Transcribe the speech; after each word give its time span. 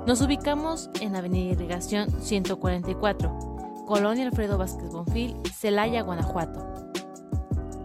Nos 0.06 0.20
ubicamos 0.20 0.90
en 1.00 1.14
Avenida 1.14 1.52
Irrigación 1.52 2.10
144, 2.20 3.84
Colonia 3.86 4.26
Alfredo 4.26 4.58
Vázquez 4.58 4.90
Bonfil, 4.90 5.36
Celaya, 5.54 6.02
Guanajuato. 6.02 6.90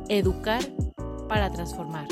Educar 0.10 0.64
para 1.28 1.52
transformar. 1.52 2.08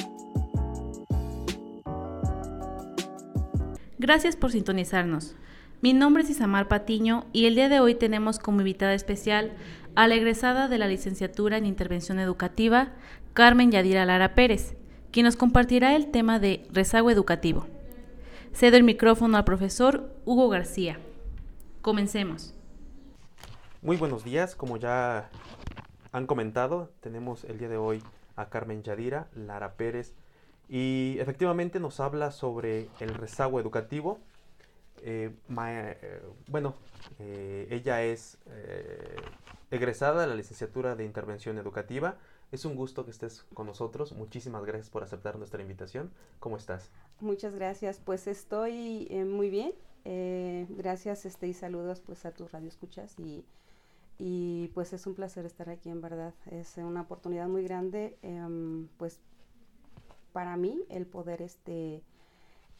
Gracias 3.98 4.36
por 4.36 4.52
sintonizarnos. 4.52 5.36
Mi 5.82 5.94
nombre 5.94 6.24
es 6.24 6.30
Isamar 6.30 6.68
Patiño 6.68 7.26
y 7.34 7.48
el 7.48 7.56
día 7.56 7.70
de 7.70 7.80
hoy 7.80 7.96
tenemos 7.96 8.38
como 8.38 8.60
invitada 8.60 8.94
especial 8.94 9.54
a 9.96 10.08
la 10.08 10.16
egresada 10.16 10.68
de 10.68 10.78
la 10.78 10.88
licenciatura 10.88 11.58
en 11.58 11.66
Intervención 11.66 12.20
Educativa, 12.20 12.90
Carmen 13.36 13.70
Yadira 13.70 14.06
Lara 14.06 14.34
Pérez, 14.34 14.78
quien 15.12 15.26
nos 15.26 15.36
compartirá 15.36 15.94
el 15.98 16.10
tema 16.10 16.40
de 16.40 16.66
rezago 16.72 17.12
educativo. 17.12 17.68
Cedo 18.54 18.78
el 18.78 18.84
micrófono 18.84 19.36
al 19.36 19.44
profesor 19.44 20.10
Hugo 20.24 20.48
García. 20.48 21.00
Comencemos. 21.82 22.54
Muy 23.82 23.98
buenos 23.98 24.24
días, 24.24 24.56
como 24.56 24.78
ya 24.78 25.30
han 26.14 26.28
comentado, 26.28 26.94
tenemos 27.02 27.44
el 27.44 27.58
día 27.58 27.68
de 27.68 27.76
hoy 27.76 28.02
a 28.38 28.48
Carmen 28.48 28.84
Yadira 28.84 29.28
Lara 29.36 29.74
Pérez 29.74 30.14
y 30.70 31.18
efectivamente 31.20 31.82
nos 31.82 32.00
habla 32.00 32.32
sobre 32.32 32.88
el 33.02 33.14
rezago 33.16 33.60
educativo. 33.60 34.18
Eh, 35.02 35.36
eh, 35.68 36.22
bueno, 36.48 36.74
eh, 37.20 37.68
ella 37.70 38.02
es 38.02 38.38
egresada 39.72 40.22
de 40.22 40.28
la 40.28 40.36
licenciatura 40.36 40.96
de 40.96 41.04
Intervención 41.04 41.58
Educativa. 41.58 42.16
Es 42.56 42.64
un 42.64 42.78
gusto 42.78 43.04
que 43.04 43.12
estés 43.12 43.44
con 43.54 43.68
nosotros. 43.68 44.14
Muchísimas 44.14 44.64
gracias 44.64 44.90
por 44.90 45.04
aceptar 45.04 45.38
nuestra 45.38 45.62
invitación. 45.62 46.10
¿Cómo 46.40 46.56
estás? 46.56 46.90
Muchas 47.20 47.54
gracias. 47.54 48.00
Pues 48.00 48.28
estoy 48.28 49.10
muy 49.28 49.50
bien. 49.50 49.74
gracias 50.70 51.26
este, 51.26 51.50
y 51.50 51.54
saludos 51.54 52.00
pues 52.00 52.26
a 52.26 52.32
tus 52.32 52.54
radioescuchas 52.54 53.20
y, 53.20 53.44
y 54.18 54.70
pues 54.70 54.94
es 54.94 55.06
un 55.06 55.16
placer 55.16 55.46
estar 55.46 55.70
aquí 55.70 55.90
en 55.90 56.00
verdad. 56.00 56.34
Es 56.50 56.78
una 56.78 57.02
oportunidad 57.02 57.50
muy 57.50 57.62
grande 57.62 58.18
em, 58.22 58.88
pues 58.96 59.20
para 60.32 60.56
mí 60.56 60.86
el 60.88 61.06
poder 61.08 61.42
este 61.42 62.04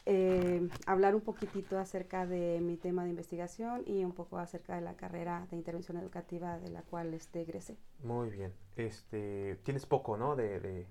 eh, 0.08 0.68
hablar 0.86 1.16
un 1.16 1.20
poquitito 1.20 1.78
acerca 1.80 2.26
de 2.26 2.60
mi 2.60 2.76
tema 2.76 3.02
de 3.02 3.10
investigación 3.10 3.82
y 3.86 4.04
un 4.04 4.12
poco 4.12 4.38
acerca 4.38 4.76
de 4.76 4.80
la 4.80 4.94
carrera 4.94 5.48
de 5.50 5.56
intervención 5.56 5.96
educativa 5.96 6.60
de 6.60 6.70
la 6.70 6.82
cual 6.82 7.12
este, 7.12 7.40
egresé. 7.40 7.76
Muy 8.04 8.30
bien. 8.30 8.52
Este, 8.76 9.58
tienes 9.64 9.84
poco, 9.84 10.16
¿no? 10.16 10.36
De, 10.36 10.60
de, 10.60 10.86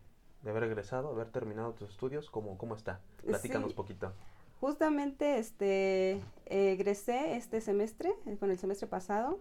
haber 0.49 0.63
egresado, 0.63 1.09
haber 1.09 1.31
terminado 1.31 1.73
tus 1.73 1.91
estudios. 1.91 2.30
¿Cómo, 2.30 2.58
cómo 2.58 2.75
está? 2.75 2.99
Platícanos 3.25 3.69
un 3.69 3.75
poquito. 3.75 4.11
Justamente 4.59 5.39
este, 5.39 6.21
egresé 6.45 7.37
este 7.37 7.61
semestre, 7.61 8.14
eh, 8.25 8.36
con 8.37 8.52
el 8.52 8.58
semestre 8.58 8.87
pasado, 8.87 9.39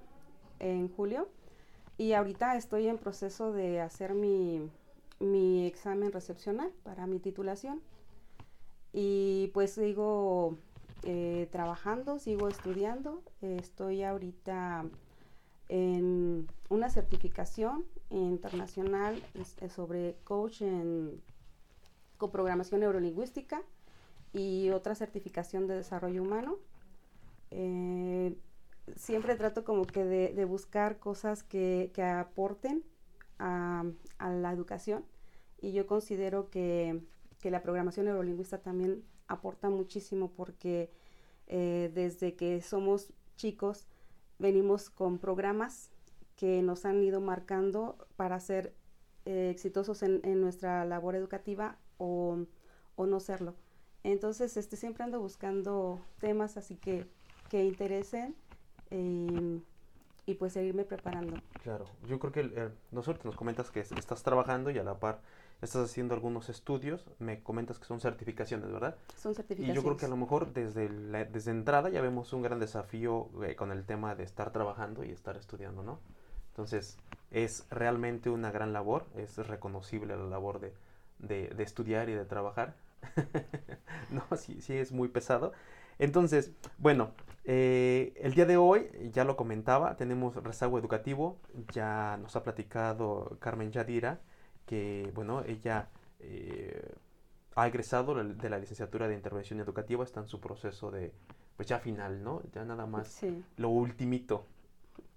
en 0.60 0.88
julio, 0.88 1.28
y 1.98 2.12
ahorita 2.12 2.56
estoy 2.56 2.86
en 2.86 2.98
proceso 2.98 3.52
de 3.52 3.80
hacer 3.80 4.14
mi, 4.14 4.70
mi 5.18 5.66
examen 5.66 6.12
recepcional 6.12 6.70
para 6.84 7.08
mi 7.08 7.18
titulación. 7.18 7.82
Y 8.96 9.50
pues 9.52 9.72
sigo 9.72 10.56
eh, 11.02 11.48
trabajando, 11.50 12.20
sigo 12.20 12.48
estudiando. 12.48 13.22
estoy 13.42 14.04
ahorita 14.04 14.84
en 15.68 16.46
una 16.68 16.90
certificación 16.90 17.84
internacional 18.10 19.20
sobre 19.74 20.16
coach 20.22 20.62
en 20.62 21.20
coprogramación 22.18 22.80
neurolingüística 22.80 23.62
y 24.32 24.70
otra 24.70 24.94
certificación 24.94 25.66
de 25.66 25.74
desarrollo 25.74 26.22
humano. 26.22 26.58
Eh, 27.50 28.36
siempre 28.96 29.34
trato 29.34 29.64
como 29.64 29.86
que 29.86 30.04
de, 30.04 30.44
buscar 30.44 30.98
cosas 30.98 31.42
que, 31.42 31.90
aporten 32.00 32.84
a, 33.38 33.84
la 34.20 34.52
educación 34.52 35.04
y 35.60 35.72
yo 35.72 35.86
considero 35.86 36.50
que 36.50 37.02
que 37.44 37.50
la 37.50 37.60
programación 37.60 38.06
neurolingüista 38.06 38.62
también 38.62 39.04
aporta 39.28 39.68
muchísimo 39.68 40.30
porque 40.34 40.90
eh, 41.46 41.90
desde 41.92 42.36
que 42.36 42.62
somos 42.62 43.12
chicos 43.36 43.86
venimos 44.38 44.88
con 44.88 45.18
programas 45.18 45.90
que 46.36 46.62
nos 46.62 46.86
han 46.86 47.04
ido 47.04 47.20
marcando 47.20 47.98
para 48.16 48.40
ser 48.40 48.72
eh, 49.26 49.50
exitosos 49.50 50.02
en, 50.02 50.40
nuestra 50.40 50.86
labor 50.86 51.16
educativa 51.16 51.76
o, 51.98 52.46
no 52.96 53.20
serlo. 53.20 53.54
Entonces, 54.04 54.56
este, 54.56 54.78
siempre 54.78 55.04
ando 55.04 55.20
buscando 55.20 56.00
temas 56.20 56.56
así 56.56 56.76
que, 56.76 57.06
que 57.50 57.62
interesen 57.62 58.34
eh, 58.90 59.60
y 60.24 60.34
pues 60.36 60.54
seguirme 60.54 60.84
preparando. 60.84 61.36
Claro, 61.62 61.84
yo 62.08 62.18
creo 62.18 62.32
que 62.32 62.70
nosotros 62.90 63.22
nos 63.26 63.36
comentas 63.36 63.70
que 63.70 63.80
estás 63.80 64.22
trabajando 64.22 64.70
y 64.70 64.78
a 64.78 64.82
la 64.82 64.98
par 64.98 65.20
estás 65.62 65.90
haciendo 65.90 66.14
algunos 66.14 66.48
estudios, 66.48 67.06
me 67.18 67.42
comentas 67.42 67.78
que 67.78 67.86
son 67.86 68.00
certificaciones, 68.00 68.70
¿verdad? 68.70 68.96
Son 69.16 69.34
certificaciones. 69.34 69.74
Y 69.74 69.76
yo 69.76 69.82
creo 69.82 69.96
que 69.96 70.06
a 70.06 70.08
lo 70.08 70.16
mejor 70.16 70.52
desde, 70.52 70.88
la, 70.90 71.24
desde 71.24 71.50
entrada 71.50 71.88
ya 71.88 72.00
vemos 72.00 72.32
un 72.32 72.42
gran 72.42 72.58
desafío 72.58 73.30
eh, 73.42 73.56
con 73.56 73.72
el 73.72 73.84
tema 73.84 74.14
de 74.14 74.24
estar 74.24 74.52
trabajando 74.52 75.04
y 75.04 75.10
estar 75.10 75.36
estudiando, 75.36 75.82
¿no? 75.82 76.00
Entonces, 76.50 76.98
es 77.30 77.66
realmente 77.70 78.30
una 78.30 78.52
gran 78.52 78.72
labor, 78.72 79.06
es 79.16 79.36
reconocible 79.38 80.16
la 80.16 80.24
labor 80.24 80.60
de, 80.60 80.72
de, 81.18 81.62
estudiar 81.62 82.08
y 82.08 82.12
de 82.12 82.24
trabajar. 82.24 82.76
no, 84.10 84.24
sí, 84.36 84.60
sí 84.60 84.74
es 84.74 84.92
muy 84.92 85.08
pesado. 85.08 85.52
Entonces, 85.98 86.52
bueno, 86.78 87.10
eh, 87.44 88.12
el 88.16 88.34
día 88.34 88.46
de 88.46 88.56
hoy, 88.56 88.88
ya 89.12 89.24
lo 89.24 89.36
comentaba, 89.36 89.96
tenemos 89.96 90.36
rezago 90.36 90.78
educativo, 90.78 91.38
ya 91.72 92.18
nos 92.20 92.36
ha 92.36 92.42
platicado 92.42 93.36
Carmen 93.40 93.72
Yadira, 93.72 94.20
que, 94.66 95.10
bueno, 95.14 95.42
ella 95.44 95.88
eh, 96.20 96.94
ha 97.54 97.66
egresado 97.66 98.14
de 98.14 98.50
la 98.50 98.58
licenciatura 98.58 99.08
de 99.08 99.14
intervención 99.14 99.60
educativa, 99.60 100.04
está 100.04 100.20
en 100.20 100.26
su 100.26 100.40
proceso 100.40 100.90
de, 100.90 101.12
pues 101.56 101.68
ya 101.68 101.78
final, 101.78 102.22
¿no? 102.22 102.42
Ya 102.52 102.64
nada 102.64 102.86
más 102.86 103.20
lo 103.56 103.68
ultimito, 103.70 104.46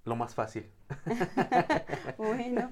lo 0.06 0.16
más 0.16 0.36
fácil. 0.36 0.70
bueno, 2.18 2.72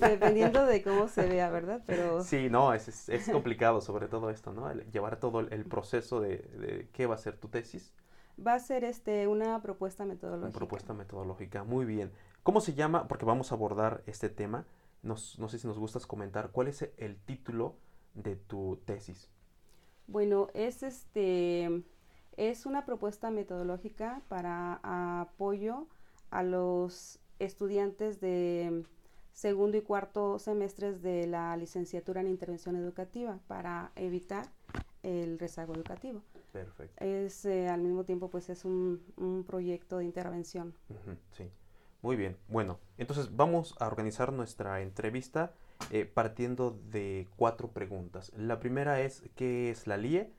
dependiendo 0.00 0.66
de 0.66 0.82
cómo 0.82 1.08
se 1.08 1.26
vea, 1.26 1.50
¿verdad? 1.50 1.82
Pero... 1.86 2.22
Sí, 2.22 2.48
no, 2.50 2.74
es, 2.74 3.08
es, 3.08 3.28
complicado 3.30 3.80
sobre 3.80 4.08
todo 4.08 4.30
esto, 4.30 4.52
¿no? 4.52 4.70
llevar 4.92 5.16
todo 5.16 5.40
el, 5.40 5.64
proceso 5.64 6.20
de, 6.20 6.38
de, 6.38 6.88
qué 6.92 7.06
va 7.06 7.14
a 7.14 7.18
ser 7.18 7.36
tu 7.36 7.48
tesis. 7.48 7.94
Va 8.44 8.54
a 8.54 8.58
ser 8.58 8.84
este 8.84 9.26
una 9.28 9.60
propuesta 9.62 10.04
metodológica. 10.04 10.48
Una 10.48 10.56
propuesta 10.56 10.94
metodológica, 10.94 11.64
muy 11.64 11.84
bien. 11.84 12.12
¿Cómo 12.42 12.60
se 12.60 12.74
llama? 12.74 13.08
Porque 13.08 13.24
vamos 13.24 13.52
a 13.52 13.54
abordar 13.54 14.02
este 14.06 14.28
tema 14.28 14.64
no 15.02 15.16
sé 15.16 15.58
si 15.58 15.66
nos 15.66 15.78
gustas 15.78 16.06
comentar, 16.06 16.50
¿cuál 16.50 16.68
es 16.68 16.82
el 16.96 17.16
título 17.18 17.76
de 18.14 18.36
tu 18.36 18.80
tesis? 18.84 19.30
Bueno, 20.06 20.48
es 20.54 20.82
este 20.82 21.84
es 22.36 22.66
una 22.66 22.86
propuesta 22.86 23.30
metodológica 23.30 24.22
para 24.28 24.80
apoyo 24.82 25.86
a 26.30 26.42
los 26.42 27.20
estudiantes 27.38 28.20
de 28.20 28.84
segundo 29.32 29.76
y 29.76 29.82
cuarto 29.82 30.38
semestres 30.38 31.02
de 31.02 31.26
la 31.26 31.56
licenciatura 31.56 32.20
en 32.20 32.28
intervención 32.28 32.76
educativa 32.76 33.38
para 33.46 33.92
evitar 33.94 34.50
el 35.02 35.38
rezago 35.38 35.74
educativo. 35.74 36.22
Perfecto. 36.52 37.04
Es 37.04 37.44
eh, 37.44 37.68
al 37.68 37.80
mismo 37.80 38.04
tiempo 38.04 38.28
pues 38.28 38.50
es 38.50 38.64
un, 38.64 39.44
proyecto 39.46 39.98
de 39.98 40.04
intervención. 40.04 40.74
sí. 41.32 41.50
Muy 42.02 42.16
bien, 42.16 42.38
bueno, 42.48 42.78
entonces 42.96 43.36
vamos 43.36 43.74
a 43.78 43.86
organizar 43.86 44.32
nuestra 44.32 44.80
entrevista 44.80 45.52
eh, 45.90 46.06
partiendo 46.06 46.78
de 46.90 47.28
cuatro 47.36 47.72
preguntas. 47.72 48.32
La 48.34 48.58
primera 48.58 49.02
es, 49.02 49.22
¿qué 49.36 49.70
es 49.70 49.86
la 49.86 49.98
LIE? 49.98 50.32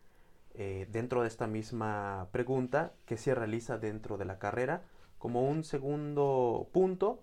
Eh, 0.55 0.87
dentro 0.89 1.21
de 1.21 1.27
esta 1.27 1.45
misma 1.45 2.29
pregunta, 2.31 2.93
¿qué 3.05 3.15
se 3.15 3.35
realiza 3.35 3.77
dentro 3.77 4.17
de 4.17 4.25
la 4.25 4.39
carrera? 4.39 4.81
Como 5.19 5.47
un 5.47 5.63
segundo 5.63 6.67
punto 6.71 7.21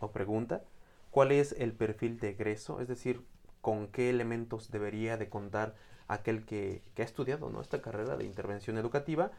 o 0.00 0.12
pregunta, 0.12 0.62
¿cuál 1.10 1.32
es 1.32 1.52
el 1.52 1.72
perfil 1.72 2.20
de 2.20 2.30
egreso? 2.30 2.80
Es 2.80 2.88
decir, 2.88 3.24
¿con 3.62 3.88
qué 3.88 4.10
elementos 4.10 4.70
debería 4.70 5.16
de 5.16 5.30
contar 5.30 5.74
aquel 6.08 6.44
que, 6.44 6.82
ha 6.98 7.02
estudiado 7.02 7.48
¿no? 7.48 7.62
esta 7.62 7.80
carrera 7.80 8.18
de 8.18 8.24
intervención 8.24 8.76
educativa. 8.76 9.30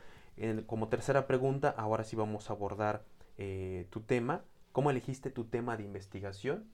como 0.65 0.87
tercera 0.87 1.27
pregunta, 1.27 1.69
ahora 1.77 2.03
sí 2.03 2.15
vamos 2.15 2.49
a 2.49 2.53
abordar 2.53 3.03
eh, 3.37 3.87
tu 3.89 4.01
tema, 4.01 4.43
cómo 4.71 4.89
elegiste 4.89 5.29
tu 5.31 5.45
tema 5.45 5.77
de 5.77 5.83
investigación 5.83 6.69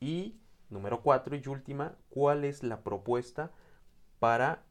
y 0.00 0.38
número 0.70 1.02
cuatro 1.02 1.36
y 1.36 1.48
última, 1.48 1.96
cuál 2.10 2.44
es 2.44 2.62
la 2.62 2.82
propuesta 2.82 3.50
para 4.18 4.62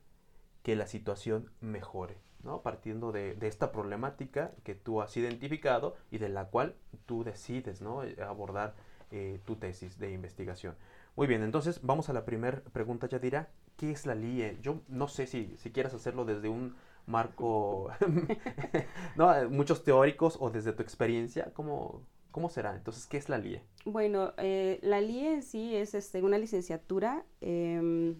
que 0.64 0.76
la 0.76 0.88
situación 0.88 1.52
mejore. 1.62 2.18
¿no? 2.44 2.62
partiendo 2.62 3.12
de, 3.12 3.36
esta 3.42 3.72
problemática 3.72 4.52
que 4.64 4.76
tú 4.76 5.02
has 5.02 5.18
identificado 5.18 5.96
y 6.12 6.18
de 6.18 6.30
la 6.30 6.46
cual 6.46 6.76
tú 7.06 7.24
decides 7.24 7.82
¿no? 7.82 8.04
Eh, 8.04 8.16
abordar 8.22 8.76
eh, 9.12 9.42
tu 9.46 9.56
tesis 9.56 10.00
de 10.00 10.12
investigación. 10.12 10.76
Muy 11.16 11.28
bien, 11.28 11.44
entonces 11.44 11.80
vamos 11.82 12.10
a 12.10 12.14
la 12.14 12.26
primera 12.26 12.62
pregunta, 12.72 13.08
Yadira. 13.08 13.50
¿Qué 13.76 13.92
es 13.92 14.06
la 14.06 14.16
LIE? 14.16 14.58
Yo 14.62 14.82
no 14.88 15.08
sé 15.08 15.28
si, 15.28 15.56
si 15.58 15.72
quieres 15.72 15.94
hacerlo 15.94 16.26
desde 16.26 16.50
un 16.50 16.76
marco, 17.08 17.90
¿no? 19.16 19.50
muchos 19.50 19.84
teóricos 19.84 20.38
o 20.40 20.52
desde 20.52 20.74
tu 20.74 20.84
experiencia, 20.84 21.52
¿cómo, 21.54 22.04
¿cómo 22.32 22.50
será? 22.50 22.76
Entonces, 22.76 23.08
¿qué 23.08 23.18
es 23.18 23.30
la 23.30 23.40
LIE? 23.40 23.64
Bueno, 23.86 24.34
eh, 24.38 24.80
la 24.84 25.02
LIE 25.02 25.34
en 25.34 25.44
sí 25.44 25.76
es 25.76 25.96
este, 25.96 26.22
una 26.22 26.38
licenciatura 26.38 27.26
em, 27.42 28.16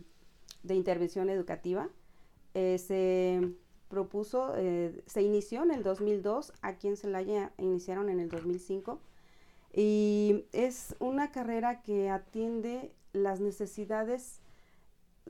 de 0.64 0.74
intervención 0.74 1.30
educativa. 1.30 1.90
se 2.54 3.54
propuso, 3.88 4.54
eh, 4.56 5.02
se 5.06 5.22
inició 5.22 5.64
en 5.64 5.72
el 5.72 5.84
2002, 5.84 6.54
aquí 6.62 6.88
en 6.88 6.98
Celaya 6.98 7.54
iniciaron 7.58 8.10
en 8.10 8.20
el 8.20 8.30
2005, 8.30 9.00
y 9.74 10.46
es 10.52 10.96
una 11.00 11.32
carrera 11.32 11.82
que 11.82 12.10
atiende 12.10 12.94
las 13.14 13.40
necesidades 13.40 14.42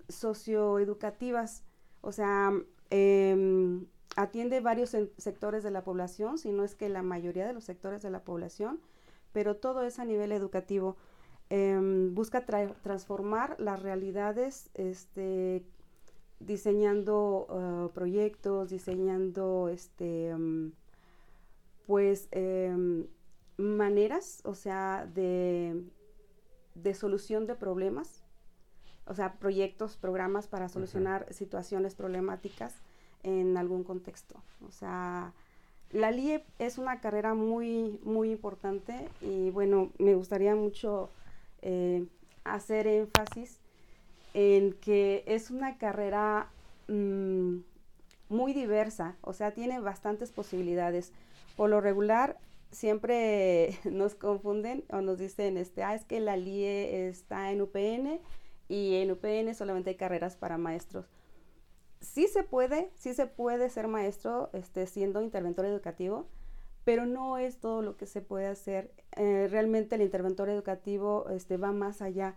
socioeducativas, 0.09 1.63
o 2.01 2.11
sea, 2.11 2.53
em, 2.89 3.85
atiende 4.15 4.59
varios 4.61 4.95
sectores 5.17 5.63
de 5.63 5.71
la 5.71 5.83
población, 5.83 6.37
si 6.37 6.51
no 6.51 6.63
es 6.63 6.75
que 6.75 6.89
la 6.89 7.03
mayoría 7.03 7.45
de 7.45 7.53
los 7.53 7.63
sectores 7.63 8.01
de 8.01 8.09
la 8.09 8.23
población, 8.23 8.79
pero 9.31 9.55
todo 9.55 9.83
es 9.83 9.99
a 9.99 10.05
nivel 10.05 10.31
educativo. 10.31 10.97
Em, 11.49 12.13
busca 12.13 12.45
transformar 12.45 13.59
las 13.59 13.81
realidades 13.81 14.69
este, 14.73 15.63
diseñando 16.39 17.47
uh, 17.49 17.93
proyectos, 17.93 18.69
diseñando 18.69 19.69
este, 19.69 20.33
um, 20.33 20.71
pues 21.85 22.27
em, 22.31 23.07
maneras, 23.57 24.41
o 24.43 24.53
sea, 24.53 25.09
de, 25.13 25.83
de, 26.75 26.93
solución 26.93 27.47
de 27.47 27.55
problemas, 27.55 28.23
o 29.07 29.13
sea, 29.13 29.33
proyectos, 29.33 29.97
programas 29.97 30.47
para 30.47 30.69
solucionar 30.69 31.31
situaciones 31.33 31.95
problemáticas 31.95 32.75
en 33.23 33.57
algún 33.57 33.83
contexto. 33.83 34.35
O 34.67 34.71
sea, 34.71 35.33
la 35.91 36.11
LIE 36.11 36.43
es 36.59 36.77
una 36.77 36.99
carrera 36.99 37.33
muy, 37.33 37.99
muy 38.03 38.31
importante 38.31 39.07
y 39.21 39.49
bueno, 39.51 39.91
me 39.97 40.15
gustaría 40.15 40.55
mucho 40.55 41.09
eh, 41.61 42.05
hacer 42.43 42.87
énfasis 42.87 43.59
en 44.33 44.73
que 44.73 45.23
es 45.25 45.49
una 45.49 45.77
carrera 45.77 46.49
mm, 46.87 47.57
muy 48.29 48.53
diversa, 48.53 49.15
o 49.21 49.33
sea, 49.33 49.51
tiene 49.51 49.79
bastantes 49.79 50.31
posibilidades. 50.31 51.13
Por 51.55 51.69
lo 51.69 51.81
regular, 51.81 52.37
siempre 52.71 53.79
nos 53.85 54.15
confunden 54.15 54.83
o 54.89 55.01
nos 55.01 55.17
dicen, 55.17 55.57
este, 55.57 55.83
ah, 55.83 55.95
es 55.95 56.03
que 56.03 56.19
la 56.19 56.37
LIE 56.37 57.07
está 57.07 57.51
en 57.51 57.61
UPN 57.61 58.19
y 58.67 58.95
en 58.95 59.11
UPN 59.11 59.53
solamente 59.55 59.91
hay 59.91 59.95
carreras 59.95 60.35
para 60.35 60.57
maestros. 60.57 61.09
Sí 62.01 62.27
se 62.27 62.43
puede, 62.43 62.91
sí 62.95 63.13
se 63.13 63.25
puede 63.25 63.69
ser 63.69 63.87
maestro 63.87 64.49
este, 64.53 64.87
siendo 64.87 65.21
interventor 65.21 65.65
educativo, 65.65 66.27
pero 66.83 67.05
no 67.05 67.37
es 67.37 67.59
todo 67.59 67.81
lo 67.81 67.97
que 67.97 68.05
se 68.05 68.21
puede 68.21 68.47
hacer. 68.47 68.93
Eh, 69.15 69.47
realmente 69.49 69.95
el 69.95 70.01
interventor 70.01 70.49
educativo 70.49 71.27
este, 71.29 71.57
va 71.57 71.71
más 71.71 72.01
allá 72.01 72.35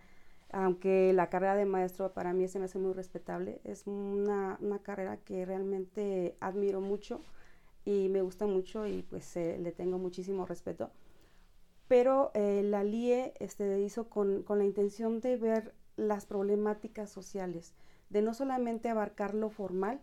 aunque 0.53 1.13
la 1.13 1.31
carrera 1.31 1.55
de 1.55 1.65
maestro 1.65 2.13
para 2.13 2.33
mí 2.33 2.49
se 2.49 2.59
me 2.59 2.65
hace 2.65 2.79
muy 2.79 2.93
respetable, 2.93 3.61
es 3.65 3.87
una, 3.87 4.59
carrera 4.83 5.19
que 5.19 5.45
realmente 5.45 6.37
admiro 6.41 6.81
mucho 6.81 7.23
y 7.85 8.09
me 8.09 8.23
gusta 8.23 8.47
mucho 8.47 8.87
y 8.87 9.03
pues 9.03 9.37
eh, 9.37 9.59
le 9.61 9.73
tengo 9.73 9.99
muchísimo 9.99 10.47
respeto. 10.47 10.91
Pero 11.89 12.31
eh, 12.35 12.63
la 12.65 12.85
LIE 12.85 13.35
este, 13.41 13.81
hizo 13.81 14.09
con, 14.09 14.43
con 14.43 14.59
la 14.59 14.65
intención 14.65 15.21
de 15.21 15.37
ver 15.37 15.75
las 16.09 16.27
problemáticas 16.27 17.11
sociales, 17.11 17.75
de 18.09 18.23
no 18.23 18.35
solamente 18.35 18.89
abarcar 18.89 19.35
lo 19.35 19.51
formal, 19.51 20.01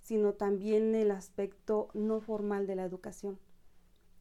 sino 0.00 0.34
también 0.34 0.94
el 0.94 1.10
aspecto 1.10 1.88
no 1.94 2.20
formal 2.20 2.66
de 2.66 2.76
la 2.76 2.84
educación. 2.84 3.38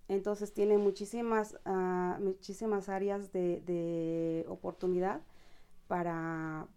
Entonces 0.07 0.53
tiene 0.53 0.77
muchísimas, 0.77 1.57
uh, 1.65 2.21
muchísimas 2.21 2.89
áreas 2.89 3.31
de, 3.31 3.62
de 3.62 4.45
oportunidad 4.47 5.21
para 5.88 6.68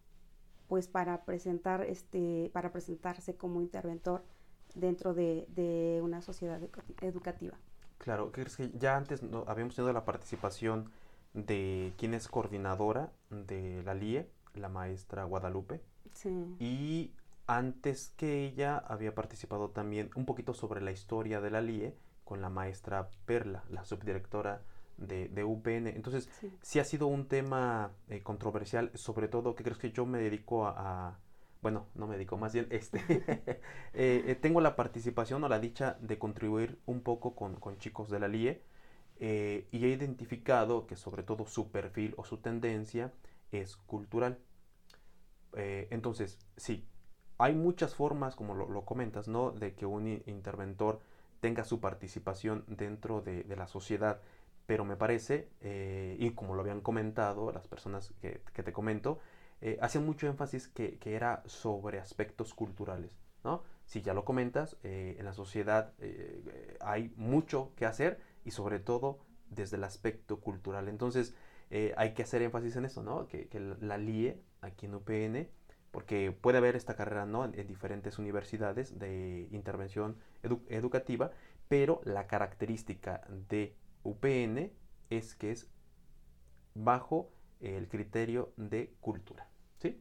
pues 0.68 0.88
para 0.88 1.24
presentar 1.24 1.82
este 1.82 2.50
para 2.52 2.72
presentarse 2.72 3.36
como 3.36 3.60
interventor 3.60 4.24
dentro 4.74 5.14
de, 5.14 6.00
una 6.02 6.20
sociedad 6.20 6.60
educativa. 7.00 7.56
Claro, 7.98 8.32
que 8.32 8.44
ya 8.74 8.96
antes 8.96 9.22
no, 9.22 9.44
habíamos 9.46 9.76
tenido 9.76 9.92
la 9.92 10.04
participación 10.04 10.90
de 11.34 11.92
quien 11.98 12.14
es 12.14 12.28
coordinadora 12.28 13.12
de 13.30 13.82
la 13.82 13.94
LIE, 13.94 14.30
la 14.54 14.68
maestra 14.68 15.24
Guadalupe. 15.24 15.82
Sí. 16.14 16.56
Y 16.58 17.12
antes 17.46 18.12
que 18.16 18.46
ella 18.46 18.78
había 18.78 19.14
participado 19.14 19.70
también 19.70 20.10
un 20.14 20.24
poquito 20.24 20.54
sobre 20.54 20.80
la 20.80 20.92
historia 20.92 21.40
de 21.40 21.50
la 21.50 21.60
LIE 21.60 21.94
con 22.24 22.40
la 22.40 22.48
maestra 22.48 23.10
Perla, 23.26 23.64
la 23.68 23.84
subdirectora 23.84 24.62
de, 24.96 25.44
UPN. 25.44 25.88
Entonces, 25.88 26.28
sí. 26.62 26.78
ha 26.78 26.84
sido 26.84 27.06
un 27.06 27.26
tema 27.26 27.90
eh, 28.08 28.22
controversial, 28.22 28.90
sobre 28.94 29.28
todo 29.28 29.54
que 29.54 29.64
creo 29.64 29.76
que 29.76 29.92
yo 29.92 30.06
me 30.06 30.18
dedico 30.18 30.66
a, 30.66 31.18
bueno, 31.62 31.86
no 31.94 32.06
me 32.06 32.14
dedico, 32.14 32.36
más 32.36 32.52
bien, 32.52 32.66
este, 32.70 33.00
eh, 33.08 33.58
eh, 33.94 34.38
tengo 34.40 34.60
la 34.60 34.76
participación 34.76 35.42
o 35.44 35.48
la 35.48 35.58
dicha 35.58 35.98
de 36.00 36.18
contribuir 36.18 36.78
un 36.86 37.00
poco 37.00 37.34
con, 37.34 37.58
chicos 37.78 38.10
de 38.10 38.20
la 38.20 38.28
LIE 38.28 38.62
y 39.20 39.84
he 39.84 39.88
identificado 39.88 40.86
que 40.86 40.96
sobre 40.96 41.22
todo 41.22 41.46
su 41.46 41.70
perfil 41.70 42.14
o 42.16 42.24
su 42.24 42.38
tendencia 42.38 43.12
es 43.52 43.76
cultural. 43.76 44.38
entonces, 45.54 46.38
sí, 46.56 46.86
hay 47.38 47.54
muchas 47.54 47.94
formas, 47.94 48.36
como 48.36 48.54
lo, 48.54 48.84
comentas, 48.84 49.28
¿no? 49.28 49.50
De 49.50 49.74
que 49.74 49.86
un 49.86 50.22
interventor 50.26 51.00
tenga 51.40 51.64
su 51.64 51.80
participación 51.80 52.64
dentro 52.68 53.20
de, 53.20 53.44
la 53.56 53.66
sociedad 53.66 54.20
pero 54.66 54.86
me 54.86 54.96
parece, 54.96 55.50
eh, 55.60 56.16
y 56.18 56.30
como 56.30 56.54
lo 56.54 56.62
habían 56.62 56.80
comentado 56.80 57.52
las 57.52 57.68
personas 57.68 58.14
que, 58.22 58.40
te 58.62 58.72
comento, 58.72 59.18
eh, 59.60 59.76
hacían 59.82 60.06
mucho 60.06 60.26
énfasis 60.26 60.68
que, 60.68 60.98
era 61.04 61.42
sobre 61.44 61.98
aspectos 61.98 62.54
culturales, 62.54 63.18
¿no? 63.44 63.62
Si 63.84 64.00
ya 64.00 64.14
lo 64.14 64.24
comentas, 64.24 64.78
eh, 64.82 65.16
en 65.18 65.26
la 65.26 65.34
sociedad 65.34 65.92
hay 66.80 67.12
mucho 67.16 67.72
que 67.76 67.84
hacer 67.84 68.18
y 68.44 68.50
sobre 68.50 68.80
todo 68.80 69.18
desde 69.50 69.76
el 69.76 69.84
aspecto 69.84 70.40
cultural. 70.40 70.88
Entonces, 70.88 71.34
hay 71.96 72.14
que 72.14 72.22
hacer 72.22 72.42
énfasis 72.42 72.76
en 72.76 72.84
eso, 72.84 73.02
¿no? 73.02 73.26
Que, 73.26 73.48
la 73.80 73.98
LIE 73.98 74.40
aquí 74.60 74.86
en 74.86 74.94
UPN, 74.94 75.48
porque 75.90 76.32
puede 76.32 76.58
haber 76.58 76.76
esta 76.76 76.94
carrera, 76.94 77.26
¿no? 77.26 77.44
En, 77.44 77.66
diferentes 77.66 78.18
universidades 78.18 78.98
de 78.98 79.48
intervención 79.50 80.16
educativa, 80.68 81.32
pero 81.68 82.00
la 82.04 82.26
característica 82.26 83.22
de 83.48 83.74
UPN 84.02 84.70
es 85.10 85.34
que 85.34 85.50
es 85.50 85.70
bajo 86.74 87.30
el 87.60 87.88
criterio 87.88 88.52
de 88.56 88.94
cultura. 89.00 89.48
¿Sí? 89.78 90.00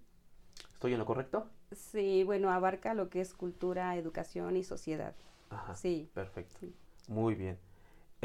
¿Estoy 0.73 0.93
en 0.93 0.99
lo 0.99 1.05
correcto? 1.05 1.49
Sí, 1.71 2.23
bueno, 2.23 2.51
abarca 2.51 2.93
lo 2.93 3.09
que 3.09 3.21
es 3.21 3.33
cultura, 3.33 3.95
educación 3.95 4.57
y 4.57 4.63
sociedad. 4.63 5.15
Ajá. 5.49 5.75
Sí. 5.75 6.09
Perfecto. 6.13 6.59
Muy 7.07 7.35
bien. 7.35 7.57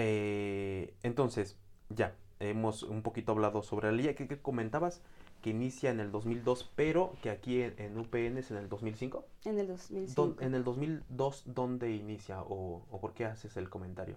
Eh, 0.01 0.95
entonces, 1.03 1.57
ya, 1.91 2.15
hemos 2.39 2.85
un 2.85 3.03
poquito 3.03 3.33
hablado 3.33 3.63
sobre 3.63 3.91
la 3.91 3.97
ley 3.97 4.15
que, 4.15 4.41
comentabas 4.41 5.03
que 5.43 5.51
inicia 5.51 5.91
en 5.91 5.99
el 6.01 6.13
2002, 6.13 6.71
pero 6.77 7.13
que 7.23 7.31
aquí 7.31 7.61
en, 7.61 7.99
UPN 7.99 8.39
es 8.39 8.51
en 8.51 8.59
el 8.59 8.69
2005. 8.69 9.25
En 9.45 9.59
el 9.59 9.67
2005. 9.67 10.37
en 10.41 10.55
el 10.55 10.65
2002, 10.65 11.43
¿dónde 11.47 11.93
inicia 11.93 12.43
o, 12.43 12.83
o 12.91 13.01
por 13.01 13.13
qué 13.13 13.25
haces 13.25 13.57
el 13.57 13.69
comentario? 13.69 14.17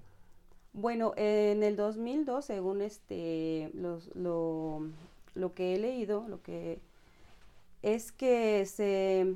Bueno, 0.74 1.14
en 1.18 1.64
el 1.64 1.76
2002, 1.76 2.46
según 2.46 2.82
este, 2.82 3.72
lo, 3.74 4.92
que 5.54 5.76
he 5.76 5.80
leído, 5.80 6.28
lo 6.30 6.42
que 6.42 6.80
es 7.82 8.12
que 8.12 8.66
se, 8.66 9.36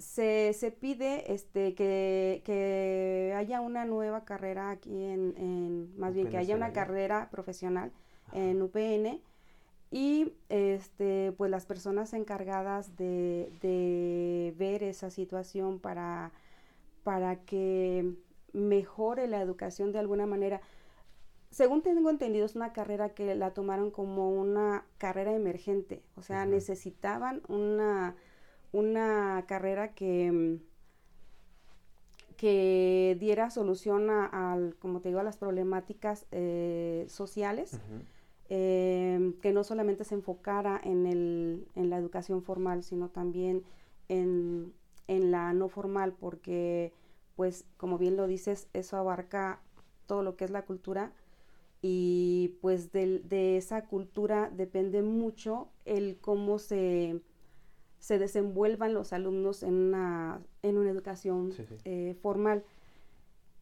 se, 0.00 0.76
pide 0.80 1.32
este, 1.32 1.74
que, 1.74 3.34
haya 3.36 3.60
una 3.60 3.84
nueva 3.84 4.24
carrera 4.24 4.70
aquí 4.70 5.04
en, 5.04 5.96
más 5.98 6.14
bien 6.14 6.28
que 6.28 6.38
haya 6.38 6.56
una 6.56 6.72
carrera 6.72 7.28
profesional 7.30 7.92
en 8.32 8.62
UPN 8.62 9.20
y 9.90 10.32
este, 10.48 11.32
pues 11.36 11.50
las 11.50 11.66
personas 11.66 12.12
encargadas 12.12 12.96
de, 12.96 13.52
de 13.60 14.54
ver 14.56 14.82
esa 14.82 15.10
situación 15.10 15.80
para, 15.80 16.32
para 17.02 17.36
que 17.36 18.14
mejore 18.52 19.26
la 19.26 19.40
educación 19.40 19.92
de 19.92 19.98
alguna 19.98 20.26
manera. 20.26 20.60
Según 21.50 21.82
tengo 21.82 22.10
entendido, 22.10 22.46
es 22.46 22.54
una 22.54 22.72
carrera 22.72 23.10
que 23.10 23.34
la 23.34 23.52
tomaron 23.52 23.90
como 23.90 24.30
una 24.30 24.84
carrera 24.98 25.32
emergente, 25.32 26.02
o 26.14 26.22
sea, 26.22 26.46
necesitaban 26.46 27.42
una, 27.48 28.14
una 28.72 29.44
carrera 29.46 29.94
que, 29.94 30.58
que 32.36 33.16
diera 33.20 33.50
solución 33.50 34.08
a, 34.10 34.58
como 34.78 35.00
te 35.00 35.08
digo, 35.08 35.20
a 35.20 35.24
las 35.24 35.36
problemáticas 35.36 36.26
eh, 36.32 37.06
sociales. 37.08 37.80
Em, 38.52 39.34
que 39.34 39.52
no 39.52 39.62
solamente 39.62 40.02
se 40.02 40.16
enfocara 40.16 40.80
en, 40.82 41.06
el, 41.06 41.68
en 41.76 41.88
la 41.88 41.98
educación 41.98 42.42
formal, 42.42 42.82
sino 42.82 43.08
también 43.08 43.62
en, 44.08 44.72
en, 45.06 45.30
la 45.30 45.52
no 45.52 45.68
formal, 45.68 46.14
porque, 46.18 46.92
pues, 47.36 47.64
como 47.76 47.96
bien 47.96 48.16
lo 48.16 48.26
dices, 48.26 48.68
eso 48.72 48.96
abarca 48.96 49.60
todo 50.06 50.24
lo 50.24 50.34
que 50.34 50.44
es 50.44 50.50
la 50.50 50.64
cultura 50.64 51.12
y 51.80 52.56
pues 52.60 52.90
de, 52.90 53.20
de 53.20 53.56
esa 53.56 53.84
cultura 53.86 54.50
depende 54.50 55.02
mucho 55.02 55.68
el 55.84 56.18
cómo 56.20 56.58
se, 56.58 57.20
se 58.00 58.18
desenvuelvan 58.18 58.94
los 58.94 59.12
alumnos 59.12 59.62
en 59.62 59.74
una, 59.74 60.40
en 60.62 60.78
una 60.78 60.90
educación 60.90 61.52
eh, 61.84 62.16
formal. 62.20 62.64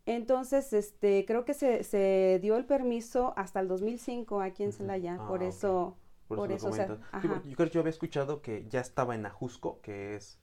Entonces, 0.07 0.73
este, 0.73 1.27
creo 1.27 1.45
que 1.45 1.53
se, 1.53 1.83
se 1.83 2.39
dio 2.41 2.57
el 2.57 2.65
permiso 2.65 3.35
hasta 3.37 3.61
el 3.61 3.69
2005 3.69 4.41
aquí 4.41 4.63
en 4.63 4.73
Celaya, 4.73 5.19
por, 5.29 5.43
ah, 5.43 5.49
eso, 5.49 5.97
por, 6.29 6.51
eso, 6.51 6.71
yo 6.75 6.97
creo 7.57 7.69
que 7.69 7.75
yo 7.75 7.81
había 7.81 7.91
escuchado 7.91 8.41
que 8.41 8.67
ya 8.71 8.81
estaba 8.81 9.15
en 9.15 9.27
Ajusco, 9.27 9.81
que 9.83 10.15
es 10.17 10.39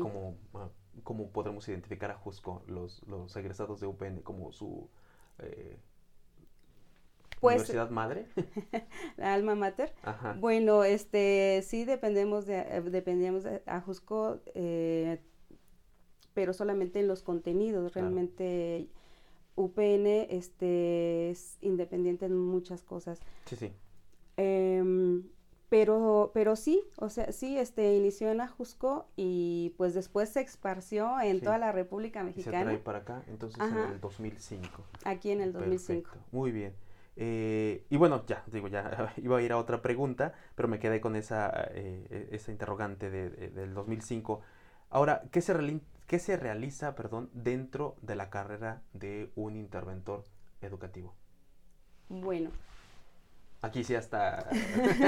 como, 0.00 0.36
ah, 0.54 0.68
como 1.04 1.30
podremos 1.30 1.68
identificar 1.68 2.10
a 2.10 2.14
Ajusco, 2.14 2.64
los, 2.66 3.06
los 3.06 3.36
egresados 3.36 3.78
de 3.78 3.86
UPN, 3.86 4.20
como 4.22 4.50
su 4.52 4.88
eh, 5.38 5.78
pues, 7.44 7.56
universidad 7.56 7.90
madre. 7.90 8.26
la 9.16 9.34
alma 9.34 9.54
mater. 9.54 9.94
Bueno, 10.40 10.84
este, 10.84 11.62
sí 11.64 11.84
dependemos 11.84 12.46
de, 12.46 12.58
eh, 12.58 12.82
dependíamos 12.82 13.44
de 13.44 13.62
Ajusco, 13.66 14.40
eh, 14.54 15.20
pero 16.34 16.52
solamente 16.52 17.00
en 17.00 17.08
los 17.08 17.22
contenidos, 17.22 17.94
realmente... 17.94 18.88
UPN 19.56 20.06
este, 20.30 21.30
es 21.30 21.58
independiente 21.60 22.26
en 22.26 22.36
muchas 22.36 22.82
cosas. 22.82 23.20
Sí, 23.44 23.54
sí. 23.54 23.72
Em, 24.36 25.22
pero, 25.68 26.30
pero 26.34 26.56
sí, 26.56 26.82
o 26.96 27.08
sea, 27.08 27.32
sí, 27.32 27.58
este, 27.58 27.96
inició 27.96 28.30
en 28.30 28.40
Ajusco 28.40 29.08
y 29.16 29.74
pues 29.76 29.94
después 29.94 30.28
se 30.28 30.40
esparció 30.40 31.20
en 31.20 31.40
toda 31.40 31.58
la 31.58 31.72
República 31.72 32.22
Mexicana. 32.22 32.58
se 32.58 32.64
trae 32.64 32.78
para 32.78 32.98
acá, 32.98 33.22
entonces 33.26 33.58
en 33.60 33.76
el 33.76 34.00
2005. 34.00 34.68
Aquí 35.04 35.30
en 35.30 35.40
el 35.40 35.52
2005. 35.52 36.10
Muy 36.32 36.52
bien. 36.52 36.74
Eh, 37.16 37.84
y 37.90 37.96
bueno, 37.96 38.24
ya, 38.26 38.42
digo, 38.46 38.68
ya 38.68 39.12
iba 39.18 39.38
a 39.38 39.42
ir 39.42 39.52
a 39.52 39.58
otra 39.58 39.82
pregunta, 39.82 40.34
pero 40.54 40.68
me 40.68 40.78
quedé 40.78 41.00
con 41.00 41.16
esa, 41.16 41.50
eh, 41.70 42.06
e, 42.10 42.36
esa 42.36 42.50
interrogante 42.50 43.10
de, 43.10 43.30
del 43.30 43.74
2005. 43.74 44.40
Ahora, 44.90 45.22
¿qué 45.30 45.40
se, 45.40 45.80
¿Qué 46.06 46.18
se 46.18 46.36
realiza 46.36 46.94
perdón, 46.94 47.30
dentro 47.32 47.96
de 48.02 48.16
la 48.16 48.30
carrera 48.30 48.82
de 48.92 49.30
un 49.36 49.56
interventor 49.56 50.24
educativo? 50.60 51.14
Bueno. 52.08 52.50
Aquí 53.62 53.82
sí 53.82 53.94
hasta... 53.94 54.46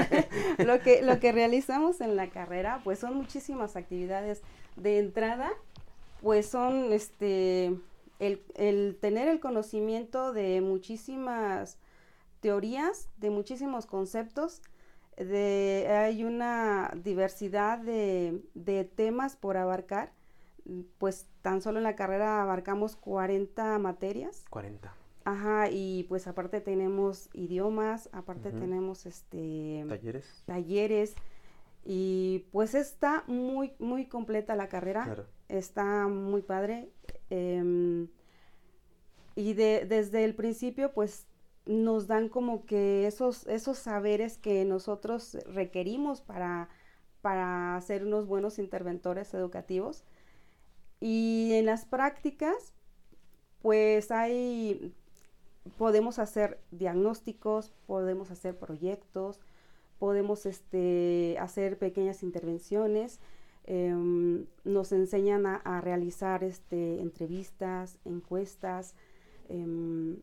lo, 0.65 0.79
que, 0.79 1.03
lo 1.03 1.19
que 1.19 1.31
realizamos 1.31 2.01
en 2.01 2.15
la 2.15 2.31
carrera, 2.31 2.81
pues 2.83 2.97
son 2.97 3.15
muchísimas 3.15 3.75
actividades. 3.75 4.41
De 4.75 4.97
entrada, 4.97 5.51
pues 6.23 6.47
son 6.49 6.91
este, 6.91 7.77
el, 8.17 8.41
el 8.55 8.97
tener 8.99 9.27
el 9.27 9.39
conocimiento 9.39 10.33
de 10.33 10.61
muchísimas 10.61 11.77
teorías, 12.39 13.09
de 13.17 13.29
muchísimos 13.29 13.85
conceptos, 13.85 14.61
de, 15.17 15.87
hay 15.89 16.23
una 16.23 16.91
diversidad 16.95 17.79
de, 17.79 18.43
de 18.53 18.83
temas 18.83 19.35
por 19.35 19.57
abarcar 19.57 20.11
pues 20.97 21.27
tan 21.41 21.61
solo 21.61 21.77
en 21.77 21.83
la 21.83 21.95
carrera 21.95 22.41
abarcamos 22.41 22.95
40 22.95 23.79
materias. 23.79 24.45
40. 24.49 24.93
Ajá, 25.25 25.69
y 25.69 26.05
pues 26.07 26.27
aparte 26.27 26.61
tenemos 26.61 27.29
idiomas, 27.33 28.09
aparte 28.13 28.51
tenemos 28.51 29.05
este 29.05 29.85
talleres. 29.87 30.43
Talleres 30.45 31.15
y 31.83 32.45
pues 32.51 32.75
está 32.75 33.23
muy 33.27 33.73
muy 33.79 34.05
completa 34.05 34.55
la 34.55 34.69
carrera. 34.69 35.03
Claro. 35.03 35.25
Está 35.49 36.07
muy 36.07 36.41
padre. 36.41 36.89
Em, 37.29 38.07
y 39.35 39.53
de, 39.53 39.85
desde 39.85 40.23
el 40.23 40.33
principio 40.33 40.93
pues 40.93 41.26
nos 41.67 42.07
dan 42.07 42.29
como 42.29 42.65
que 42.65 43.07
esos, 43.07 43.45
esos 43.47 43.77
saberes 43.77 44.37
que 44.37 44.65
nosotros 44.65 45.37
requerimos 45.45 46.21
para, 46.21 46.69
para 47.21 47.79
ser 47.81 48.05
unos 48.05 48.25
buenos 48.25 48.59
interventores 48.59 49.33
educativos. 49.33 50.03
Y 50.99 51.51
en 51.53 51.65
las 51.65 51.85
prácticas, 51.85 52.73
pues 53.61 54.11
hay, 54.11 54.93
podemos 55.77 56.19
hacer 56.19 56.59
diagnósticos, 56.71 57.73
podemos 57.85 58.31
hacer 58.31 58.57
proyectos, 58.57 59.39
podemos 59.99 60.45
este, 60.45 61.37
hacer 61.39 61.77
pequeñas 61.77 62.23
intervenciones, 62.23 63.19
em, 63.65 64.45
nos 64.63 64.91
enseñan 64.91 65.45
a, 65.45 65.81
realizar 65.81 66.43
este, 66.43 67.01
entrevistas, 67.01 67.99
encuestas, 68.05 68.95
em, 69.49 70.17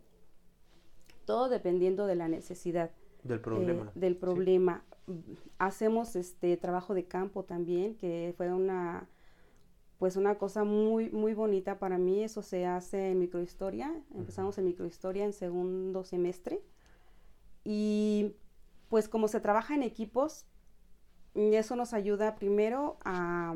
todo 1.24 1.48
dependiendo 1.48 2.06
de 2.06 2.14
la 2.14 2.28
necesidad. 2.28 2.90
Del 3.22 3.40
problema. 3.40 3.84
Eh, 3.84 3.90
del 3.94 4.16
problema. 4.16 4.84
Hacemos 5.58 6.16
este 6.16 6.56
trabajo 6.56 6.94
de 6.94 7.04
campo 7.04 7.44
también, 7.44 7.96
que 7.96 8.34
fue 8.36 8.52
una 8.52 9.08
pues 9.98 10.16
una 10.16 10.36
cosa 10.36 10.64
muy, 10.64 11.08
muy 11.10 11.34
bonita 11.34 11.78
para 11.78 11.98
mí, 11.98 12.22
eso 12.22 12.42
se 12.42 12.66
hace 12.66 13.12
en 13.12 13.20
microhistoria, 13.20 13.94
empezamos 14.14 14.58
en 14.58 14.66
microhistoria 14.66 15.24
en 15.24 15.32
segundo 15.32 16.04
semestre 16.04 16.60
y 17.64 18.34
pues 18.88 19.08
como 19.08 19.28
se 19.28 19.40
trabaja 19.40 19.74
en 19.74 19.82
equipos, 19.82 20.46
eso 21.34 21.76
nos 21.76 21.94
ayuda 21.94 22.34
primero 22.34 22.98
a 23.04 23.54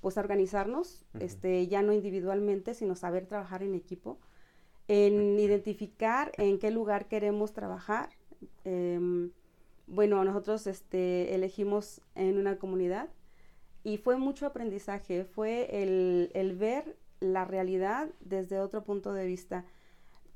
pues 0.00 0.16
organizarnos, 0.16 1.04
este, 1.20 1.68
ya 1.68 1.82
no 1.82 1.92
individualmente, 1.92 2.74
sino 2.74 2.96
saber 2.96 3.26
trabajar 3.26 3.62
en 3.62 3.74
equipo, 3.74 4.18
en 4.88 5.38
identificar 5.38 6.32
en 6.36 6.58
qué 6.58 6.70
lugar 6.70 7.06
queremos 7.06 7.52
trabajar. 7.52 8.10
Em, 8.64 9.30
bueno, 9.86 10.24
nosotros 10.24 10.66
este, 10.66 11.34
elegimos 11.34 12.00
en 12.14 12.38
una 12.38 12.56
comunidad 12.56 13.08
y 13.84 13.98
fue 13.98 14.16
mucho 14.16 14.46
aprendizaje, 14.46 15.24
fue 15.24 15.82
el, 15.82 16.56
ver 16.56 16.96
la 17.20 17.44
realidad 17.44 18.08
desde 18.20 18.60
otro 18.60 18.84
punto 18.84 19.12
de 19.12 19.26
vista. 19.26 19.64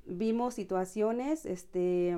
Vimos 0.05 0.55
situaciones, 0.55 1.47
este, 1.47 2.17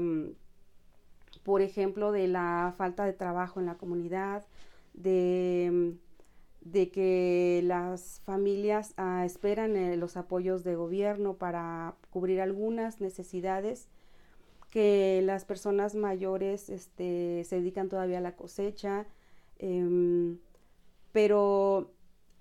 por 1.42 1.62
ejemplo, 1.62 2.12
de 2.12 2.28
la 2.28 2.74
falta 2.76 3.04
de 3.04 3.12
trabajo 3.12 3.60
en 3.60 3.66
la 3.66 3.76
comunidad, 3.76 4.46
de, 4.94 5.96
de 6.60 6.90
que 6.90 7.60
las 7.64 8.20
familias 8.24 8.94
ah, 8.96 9.24
esperan 9.24 9.76
eh, 9.76 9.96
los 9.96 10.16
apoyos 10.16 10.64
de 10.64 10.76
gobierno 10.76 11.34
para 11.34 11.94
cubrir 12.18 12.40
algunas 12.40 13.00
necesidades, 13.00 13.86
que 14.70 15.22
las 15.24 15.44
personas 15.44 15.94
mayores 15.94 16.68
este, 16.68 17.44
se 17.44 17.56
dedican 17.56 17.88
todavía 17.88 18.18
a 18.18 18.20
la 18.20 18.34
cosecha. 18.34 19.06
Em, 19.60 20.38
pero 21.12 21.92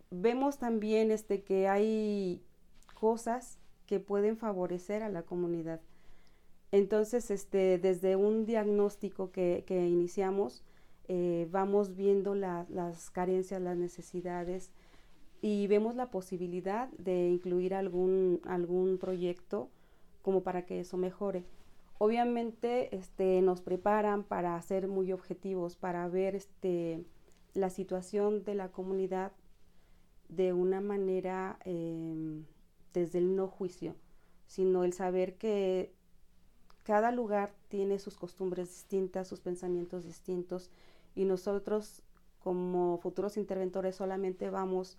vemos 0.10 0.58
también 0.58 1.12
este, 1.12 1.44
que 1.44 1.68
hay 1.68 2.42
cosas 2.96 3.60
que 3.86 4.00
pueden 4.00 4.36
favorecer 4.36 5.04
a 5.04 5.10
la 5.10 5.22
comunidad. 5.22 5.80
Entonces, 6.72 7.30
este, 7.30 7.78
desde 7.78 8.16
un 8.16 8.48
diagnóstico 8.48 9.32
que, 9.32 9.64
iniciamos, 9.70 10.64
eh, 11.08 11.48
vamos 11.52 11.96
viendo 11.96 12.34
las 12.34 13.12
carencias, 13.12 13.62
las 13.62 13.78
necesidades 13.78 14.72
y 15.50 15.66
vemos 15.68 15.96
la 15.96 16.12
posibilidad 16.12 16.90
de 16.98 17.30
incluir 17.30 17.74
algún, 17.74 18.42
algún 18.44 18.98
proyecto 18.98 19.70
como 20.22 20.44
para 20.44 20.66
que 20.66 20.82
eso 20.82 20.98
mejore. 20.98 21.46
Obviamente 22.00 22.94
este, 22.94 23.42
nos 23.42 23.62
preparan 23.62 24.26
para 24.26 24.62
ser 24.62 24.90
muy 24.90 25.14
objetivos, 25.14 25.78
para 25.78 26.06
ver 26.10 26.36
este, 26.36 27.06
la 27.54 27.70
situación 27.70 28.44
de 28.44 28.56
la 28.56 28.74
comunidad 28.74 29.32
de 30.28 30.52
una 30.52 30.82
manera 30.82 31.60
em, 31.64 32.44
desde 32.94 33.20
el 33.20 33.34
no 33.34 33.48
juicio, 33.48 33.96
sino 34.48 34.84
el 34.84 34.92
saber 34.92 35.38
que 35.38 35.94
cada 36.84 37.14
lugar 37.14 37.54
tiene 37.70 38.00
sus 38.00 38.18
costumbres 38.18 38.68
distintas, 38.68 39.30
sus 39.30 39.40
pensamientos 39.40 40.04
distintos 40.04 40.72
y 41.16 41.24
nosotros 41.24 42.04
como 42.44 42.98
futuros 42.98 43.38
interventores 43.38 43.96
solamente 43.96 44.50
vamos 44.50 44.98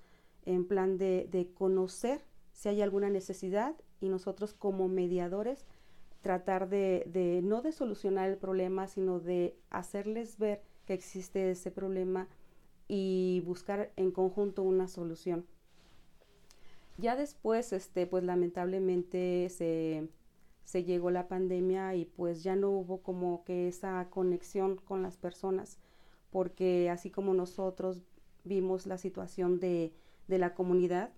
en 0.49 0.67
plan 0.67 0.99
de, 0.99 1.29
de 1.31 1.53
conocer 1.53 2.25
si 2.53 2.69
hay 2.69 2.83
alguna 2.83 3.11
necesidad 3.11 3.75
y 4.01 4.09
nosotros 4.09 4.55
como 4.55 4.89
mediadores 4.89 5.67
tratar 6.23 6.69
de, 6.69 7.05
de, 7.07 7.41
no 7.43 7.63
de 7.63 7.73
solucionar 7.73 8.29
el 8.29 8.37
problema, 8.37 8.89
sino 8.89 9.21
de 9.21 9.57
hacerles 9.71 10.39
ver 10.39 10.63
que 10.87 10.95
existe 10.95 11.51
ese 11.51 11.71
problema 11.71 12.29
y 12.89 13.43
buscar 13.45 13.93
en 13.97 14.11
conjunto 14.11 14.63
una 14.63 14.89
solución. 14.89 15.47
Ya 16.97 17.15
después, 17.15 17.73
este, 17.73 18.07
pues 18.07 18.25
lamentablemente 18.25 19.49
se, 19.51 20.09
se 20.65 20.85
llegó 20.85 21.11
la 21.11 21.29
pandemia 21.29 21.95
y 21.95 22.07
pues 22.07 22.43
ya 22.43 22.57
no 22.57 22.71
hubo 22.71 23.03
como 23.03 23.45
que 23.45 23.69
esa 23.69 24.09
conexión 24.11 24.77
con 24.77 25.03
las 25.03 25.17
personas, 25.17 25.79
porque 26.31 26.91
así 26.91 27.11
como 27.11 27.35
nosotros 27.35 28.03
vimos 28.45 28.87
la 28.87 28.99
situación 28.99 29.61
de, 29.61 29.93
de 30.29 30.39
la 30.39 30.55
comunidad, 30.55 31.11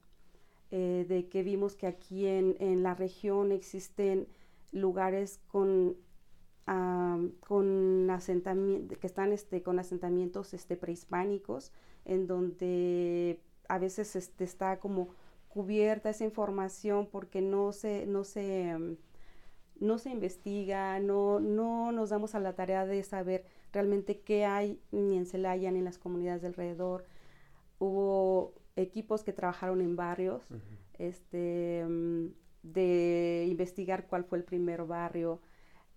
eh, 0.70 1.04
de 1.08 1.28
que 1.28 1.42
vimos 1.42 1.76
que 1.76 1.86
aquí 1.86 2.26
en, 2.26 2.56
en 2.60 2.82
la 2.82 2.94
región 2.94 3.52
existen 3.52 4.28
lugares 4.72 5.40
con, 5.48 5.96
con 7.40 8.08
asentamientos, 8.10 8.98
que 8.98 9.06
están 9.06 9.32
este, 9.32 9.62
con 9.62 9.78
asentamientos 9.78 10.54
este, 10.54 10.76
prehispánicos, 10.76 11.72
en 12.04 12.26
donde 12.26 13.40
a 13.68 13.78
veces 13.78 14.14
este, 14.16 14.44
está 14.44 14.78
como 14.78 15.08
cubierta 15.48 16.10
esa 16.10 16.24
información 16.24 17.08
porque 17.10 17.40
no 17.40 17.72
se, 17.72 18.06
no 18.06 18.22
se, 18.24 18.76
mm, 18.78 18.96
no 19.80 19.98
se 19.98 20.10
investiga, 20.10 21.00
no, 21.00 21.40
no 21.40 21.90
nos 21.92 22.10
damos 22.10 22.34
a 22.34 22.40
la 22.40 22.54
tarea 22.54 22.86
de 22.86 23.02
saber 23.02 23.44
realmente 23.72 24.20
qué 24.20 24.44
hay 24.44 24.80
ni 24.92 25.16
en 25.16 25.26
Celaya 25.26 25.70
ni 25.72 25.80
en 25.80 25.84
las 25.84 25.98
comunidades 25.98 26.42
de 26.42 26.48
alrededor. 26.48 27.04
Hubo 27.78 28.54
equipos 28.80 29.22
que 29.22 29.32
trabajaron 29.32 29.80
en 29.80 29.96
barrios, 29.96 30.42
este, 30.98 31.84
mm, 31.88 32.26
de 32.62 33.46
investigar 33.48 34.06
cuál 34.06 34.24
fue 34.24 34.38
el 34.38 34.44
primer 34.44 34.84
barrio. 34.84 35.40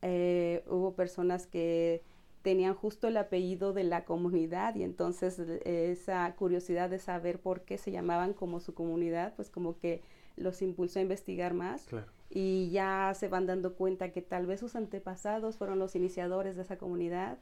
Eh, 0.01 0.63
hubo 0.67 0.93
personas 0.95 1.47
que 1.47 2.03
tenían 2.41 2.73
justo 2.73 3.07
el 3.07 3.17
apellido 3.17 3.73
de 3.73 3.85
la 3.85 4.03
comunidad 4.03 4.75
y 4.75 4.83
entonces 4.83 5.39
eh, 5.39 5.91
esa 5.91 6.35
curiosidad 6.35 6.89
de 6.89 6.99
saber 6.99 7.39
por 7.39 7.61
qué 7.61 7.77
se 7.77 7.91
llamaban 7.91 8.33
como 8.33 8.59
su 8.59 8.73
comunidad, 8.73 9.33
pues 9.35 9.49
como 9.49 9.77
que 9.77 10.01
los 10.35 10.61
impulsó 10.61 10.99
a 10.99 11.03
investigar 11.03 11.53
más 11.53 11.87
y 12.29 12.69
ya 12.71 13.13
se 13.15 13.27
van 13.29 13.45
dando 13.45 13.75
cuenta 13.75 14.11
que 14.11 14.21
tal 14.21 14.45
vez 14.45 14.59
sus 14.59 14.75
antepasados 14.75 15.57
fueron 15.57 15.79
los 15.79 15.95
iniciadores 15.95 16.55
de 16.55 16.63
esa 16.63 16.77
comunidad. 16.77 17.37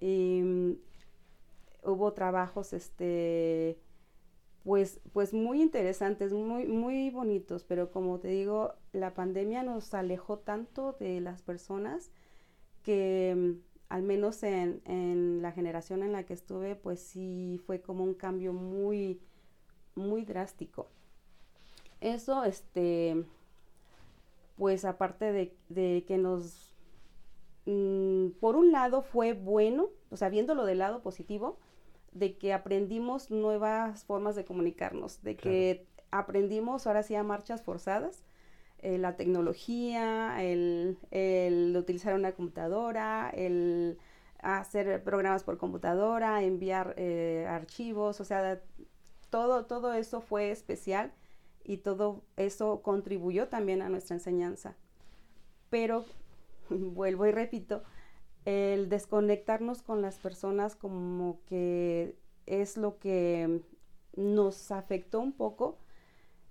Y, 0.00 0.42
mm, 0.42 0.72
hubo 1.84 2.12
trabajos 2.12 2.72
este 2.72 3.78
pues, 4.66 4.98
pues 5.12 5.32
muy 5.32 5.62
interesantes, 5.62 6.32
muy, 6.32 6.66
muy 6.66 7.10
bonitos, 7.10 7.62
pero 7.62 7.92
como 7.92 8.18
te 8.18 8.26
digo, 8.26 8.74
la 8.92 9.14
pandemia 9.14 9.62
nos 9.62 9.94
alejó 9.94 10.40
tanto 10.40 10.96
de 10.98 11.20
las 11.20 11.40
personas 11.40 12.10
que 12.82 13.32
mm, 13.36 13.60
al 13.90 14.02
menos 14.02 14.42
en, 14.42 14.82
en, 14.84 15.40
la 15.40 15.52
generación 15.52 16.02
en 16.02 16.10
la 16.10 16.26
que 16.26 16.34
estuve, 16.34 16.74
pues 16.74 16.98
sí 16.98 17.60
fue 17.64 17.80
como 17.80 18.02
un 18.02 18.14
cambio 18.14 18.52
muy, 18.52 19.20
muy 19.94 20.24
drástico. 20.24 20.88
Eso, 22.00 22.42
este, 22.42 23.24
pues 24.56 24.84
aparte 24.84 25.30
de, 25.30 25.56
de 25.68 26.04
que 26.08 26.18
nos, 26.18 26.74
mm, 27.66 28.30
por 28.40 28.56
un 28.56 28.72
lado 28.72 29.02
fue 29.02 29.32
bueno, 29.32 29.90
o 30.10 30.16
sea, 30.16 30.28
viéndolo 30.28 30.66
del 30.66 30.78
lado 30.78 31.02
positivo, 31.02 31.56
de 32.18 32.36
que 32.36 32.52
aprendimos 32.52 33.30
nuevas 33.30 34.04
formas 34.04 34.36
de 34.36 34.44
comunicarnos, 34.44 35.22
de 35.22 35.36
que 35.36 35.86
aprendimos 36.10 36.86
ahora 36.86 37.02
sí 37.02 37.14
a 37.14 37.22
marchas 37.22 37.62
forzadas, 37.62 38.24
eh, 38.78 38.98
la 38.98 39.16
tecnología, 39.16 40.42
el, 40.42 40.98
el, 41.10 41.76
utilizar 41.76 42.14
una 42.14 42.32
computadora, 42.32 43.30
el 43.34 43.98
hacer 44.40 45.02
programas 45.02 45.44
por 45.44 45.58
computadora, 45.58 46.42
enviar 46.42 46.94
eh, 46.96 47.46
archivos, 47.48 48.20
o 48.20 48.24
sea, 48.24 48.60
todo, 49.30 49.66
todo 49.66 49.92
eso 49.92 50.20
fue 50.20 50.50
especial 50.50 51.12
y 51.64 51.78
todo 51.78 52.22
eso 52.36 52.82
contribuyó 52.82 53.48
también 53.48 53.82
a 53.82 53.88
nuestra 53.88 54.14
enseñanza. 54.14 54.76
Pero, 55.68 56.04
vuelvo 56.70 57.26
y 57.26 57.32
repito, 57.32 57.82
el 58.46 58.88
desconectarnos 58.88 59.82
con 59.82 60.00
las 60.00 60.18
personas 60.18 60.76
como 60.76 61.40
que 61.46 62.16
es 62.46 62.76
lo 62.76 62.98
que 62.98 63.60
nos 64.14 64.70
afectó 64.70 65.20
un 65.20 65.32
poco. 65.32 65.78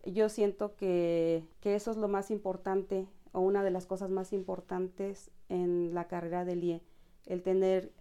Yo 0.04 0.28
siento 0.28 0.76
que, 0.76 1.46
eso 1.64 1.92
es 1.92 1.98
lo 1.98 2.10
más 2.10 2.32
importante 2.32 3.08
o 3.32 3.40
una 3.40 3.64
de 3.64 3.72
las 3.72 3.86
cosas 3.86 4.10
más 4.10 4.34
importantes 4.34 5.32
en 5.48 5.94
la 5.94 6.08
carrera 6.08 6.44
del 6.44 6.64
IE, 6.64 6.82
el 7.26 7.42
tener 7.42 7.92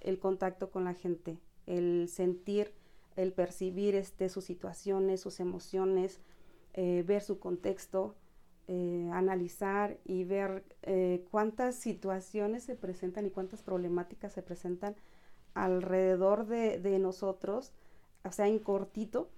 el 0.00 0.18
contacto 0.18 0.70
con 0.70 0.84
la 0.84 0.94
gente, 0.94 1.38
el 1.66 2.08
sentir, 2.08 2.72
el 3.14 3.32
percibir 3.32 3.94
este, 3.94 4.28
sus 4.28 4.44
situaciones, 4.44 5.20
sus 5.20 5.38
emociones, 5.38 6.20
eh, 6.74 7.04
ver 7.06 7.22
su 7.22 7.38
contexto, 7.38 8.16
eh, 8.68 9.08
analizar 9.12 9.96
y 10.04 10.24
ver 10.24 10.64
eh, 10.82 11.24
cuántas 11.30 11.76
situaciones 11.76 12.64
se 12.64 12.74
presentan 12.74 13.24
y 13.24 13.30
cuántas 13.30 13.62
problemáticas 13.62 14.32
se 14.32 14.42
presentan 14.42 14.96
alrededor 15.54 16.46
de, 16.46 16.98
nosotros, 16.98 17.72
o 18.24 18.32
sea, 18.32 18.48
en 18.48 18.58
cortito. 18.58 19.30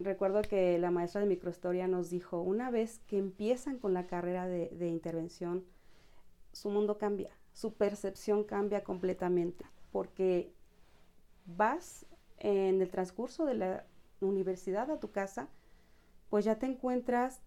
Recuerdo 0.00 0.42
que 0.42 0.78
la 0.78 0.90
maestra 0.90 1.20
de 1.20 1.28
microhistoria 1.28 1.86
nos 1.86 2.10
dijo, 2.10 2.40
una 2.40 2.70
vez 2.70 2.98
que 3.06 3.18
empiezan 3.18 3.78
con 3.78 3.94
la 3.94 4.08
carrera 4.08 4.48
de, 4.48 4.70
de 4.70 4.88
intervención, 4.88 5.64
su 6.52 6.70
mundo 6.70 6.98
cambia, 6.98 7.30
su 7.52 7.74
percepción 7.74 8.42
cambia 8.42 8.82
completamente, 8.82 9.64
porque 9.92 10.52
vas 11.46 12.04
en 12.38 12.82
el 12.82 12.90
transcurso 12.90 13.44
de 13.44 13.54
la 13.54 13.86
universidad 14.20 14.90
a 14.90 14.98
tu 14.98 15.12
casa, 15.12 15.48
pues 16.30 16.44
ya 16.44 16.58
te 16.58 16.66
encuentras 16.66 17.42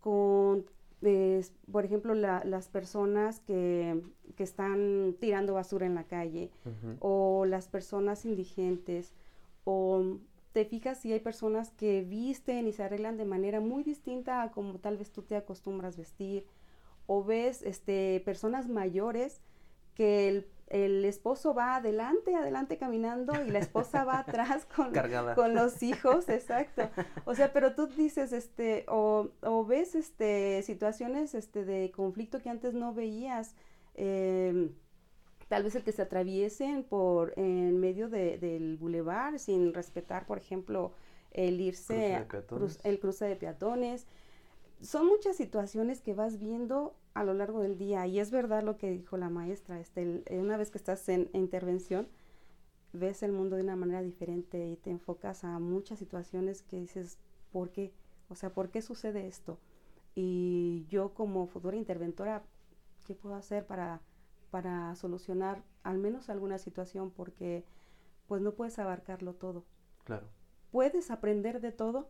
con, 0.00 0.66
por 1.70 1.84
ejemplo, 1.84 2.14
las 2.14 2.68
personas 2.68 3.40
que, 3.40 4.02
que, 4.36 4.42
están 4.42 5.16
tirando 5.20 5.54
basura 5.54 5.86
en 5.86 5.94
la 5.94 6.04
calle 6.04 6.50
o 7.00 7.44
las 7.46 7.68
personas 7.68 8.24
indigentes 8.24 9.12
o 9.64 10.18
te 10.52 10.64
fijas 10.64 11.00
si 11.00 11.12
hay 11.12 11.20
personas 11.20 11.70
que 11.70 12.02
visten 12.02 12.66
y 12.66 12.72
se 12.72 12.82
arreglan 12.82 13.16
de 13.16 13.24
manera 13.24 13.60
muy 13.60 13.84
distinta 13.84 14.42
a 14.42 14.50
como 14.50 14.78
tal 14.78 14.96
vez 14.96 15.12
tú 15.12 15.22
te 15.22 15.36
acostumbras 15.36 15.96
vestir 15.96 16.44
o 17.06 17.24
ves 17.24 17.62
este 17.62 18.20
personas 18.24 18.68
mayores 18.68 19.40
que 19.94 20.28
el 20.28 20.46
el 20.70 21.04
esposo 21.04 21.52
va 21.52 21.76
adelante, 21.76 22.34
adelante 22.36 22.78
caminando 22.78 23.32
y 23.44 23.50
la 23.50 23.58
esposa 23.58 24.04
va 24.04 24.20
atrás 24.20 24.66
con, 24.76 24.92
con 25.34 25.54
los 25.54 25.82
hijos, 25.82 26.28
exacto. 26.28 26.88
O 27.24 27.34
sea, 27.34 27.52
pero 27.52 27.74
tú 27.74 27.88
dices, 27.88 28.32
este, 28.32 28.86
o, 28.88 29.30
o 29.42 29.64
ves 29.66 29.96
este, 29.96 30.62
situaciones 30.62 31.34
este, 31.34 31.64
de 31.64 31.90
conflicto 31.90 32.40
que 32.40 32.50
antes 32.50 32.72
no 32.72 32.94
veías. 32.94 33.56
Em, 33.96 34.70
tal 35.48 35.64
vez 35.64 35.74
el 35.74 35.82
que 35.82 35.90
se 35.90 36.02
atraviesen 36.02 36.84
por 36.84 37.32
en 37.36 37.80
medio 37.80 38.08
de, 38.08 38.38
del 38.38 38.76
bulevar 38.76 39.40
sin 39.40 39.74
respetar, 39.74 40.24
por 40.24 40.38
ejemplo, 40.38 40.92
el 41.32 41.60
irse, 41.60 42.24
el 42.84 43.00
cruce 43.00 43.24
de 43.24 43.34
peatones. 43.34 44.06
Son 44.80 45.06
muchas 45.06 45.36
situaciones 45.36 46.00
que 46.00 46.14
vas 46.14 46.38
viendo 46.38 46.94
a 47.14 47.24
lo 47.24 47.34
largo 47.34 47.60
del 47.60 47.76
día. 47.76 48.06
Y 48.06 48.18
es 48.18 48.30
verdad 48.30 48.62
lo 48.62 48.76
que 48.76 48.90
dijo 48.90 49.16
la 49.16 49.28
maestra, 49.28 49.80
este, 49.80 50.22
una 50.30 50.56
vez 50.56 50.70
que 50.70 50.78
estás 50.78 51.08
en, 51.08 51.28
intervención, 51.32 52.08
ves 52.92 53.22
el 53.22 53.32
mundo 53.32 53.56
de 53.56 53.62
una 53.62 53.76
manera 53.76 54.02
diferente 54.02 54.68
y 54.68 54.76
te 54.76 54.90
enfocas 54.90 55.44
a 55.44 55.58
muchas 55.58 55.98
situaciones 55.98 56.62
que 56.62 56.78
dices, 56.78 57.18
¿por 57.52 57.70
qué? 57.70 57.92
O 58.28 58.34
sea, 58.34 58.52
¿por 58.52 58.70
qué 58.70 58.82
sucede 58.82 59.26
esto? 59.26 59.58
Y 60.14 60.86
yo 60.88 61.14
como 61.14 61.46
futura 61.46 61.76
interventora, 61.76 62.42
¿qué 63.06 63.14
puedo 63.14 63.34
hacer 63.34 63.66
para, 63.66 64.00
para 64.50 64.94
solucionar 64.96 65.62
al 65.82 65.98
menos 65.98 66.30
alguna 66.30 66.58
situación? 66.58 67.10
Porque 67.10 67.64
pues 68.26 68.40
no 68.42 68.54
puedes 68.54 68.78
abarcarlo 68.78 69.34
todo. 69.34 69.64
Claro. 70.04 70.26
Puedes 70.70 71.10
aprender 71.10 71.60
de 71.60 71.72
todo, 71.72 72.08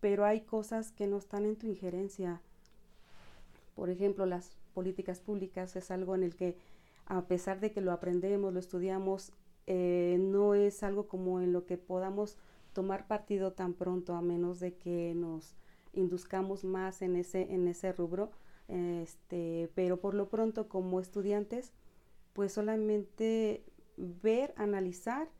pero 0.00 0.24
hay 0.24 0.40
cosas 0.42 0.92
que 0.92 1.06
no 1.06 1.18
están 1.18 1.44
en 1.44 1.56
tu 1.56 1.66
injerencia 1.66 2.40
por 3.80 3.88
ejemplo, 3.88 4.26
las 4.26 4.58
políticas 4.74 5.20
públicas 5.20 5.74
es 5.74 5.90
algo 5.90 6.14
en 6.14 6.22
el 6.22 6.36
que, 6.36 6.54
a 7.06 7.26
pesar 7.26 7.60
de 7.60 7.72
que 7.72 7.80
lo 7.80 7.92
aprendemos, 7.92 8.52
lo 8.52 8.60
estudiamos, 8.60 9.32
eh, 9.66 10.18
no 10.20 10.54
es 10.54 10.82
algo 10.82 11.08
como 11.08 11.40
en 11.40 11.54
lo 11.54 11.64
que 11.64 11.78
podamos 11.78 12.36
tomar 12.74 13.06
partido 13.06 13.54
tan 13.54 13.72
pronto, 13.72 14.14
a 14.14 14.20
menos 14.20 14.60
de 14.60 14.74
que 14.74 15.14
nos 15.14 15.54
induzcamos 15.94 16.62
más 16.62 17.00
en 17.00 17.16
ese, 17.16 17.54
en 17.54 17.68
ese 17.68 17.90
rubro. 17.94 18.32
este, 18.68 19.70
pero 19.74 19.98
por 19.98 20.12
lo 20.12 20.28
pronto 20.28 20.68
como 20.68 21.00
estudiantes, 21.00 21.72
pues 22.34 22.52
solamente 22.52 23.64
ver, 23.96 24.52
analizar 24.58 25.30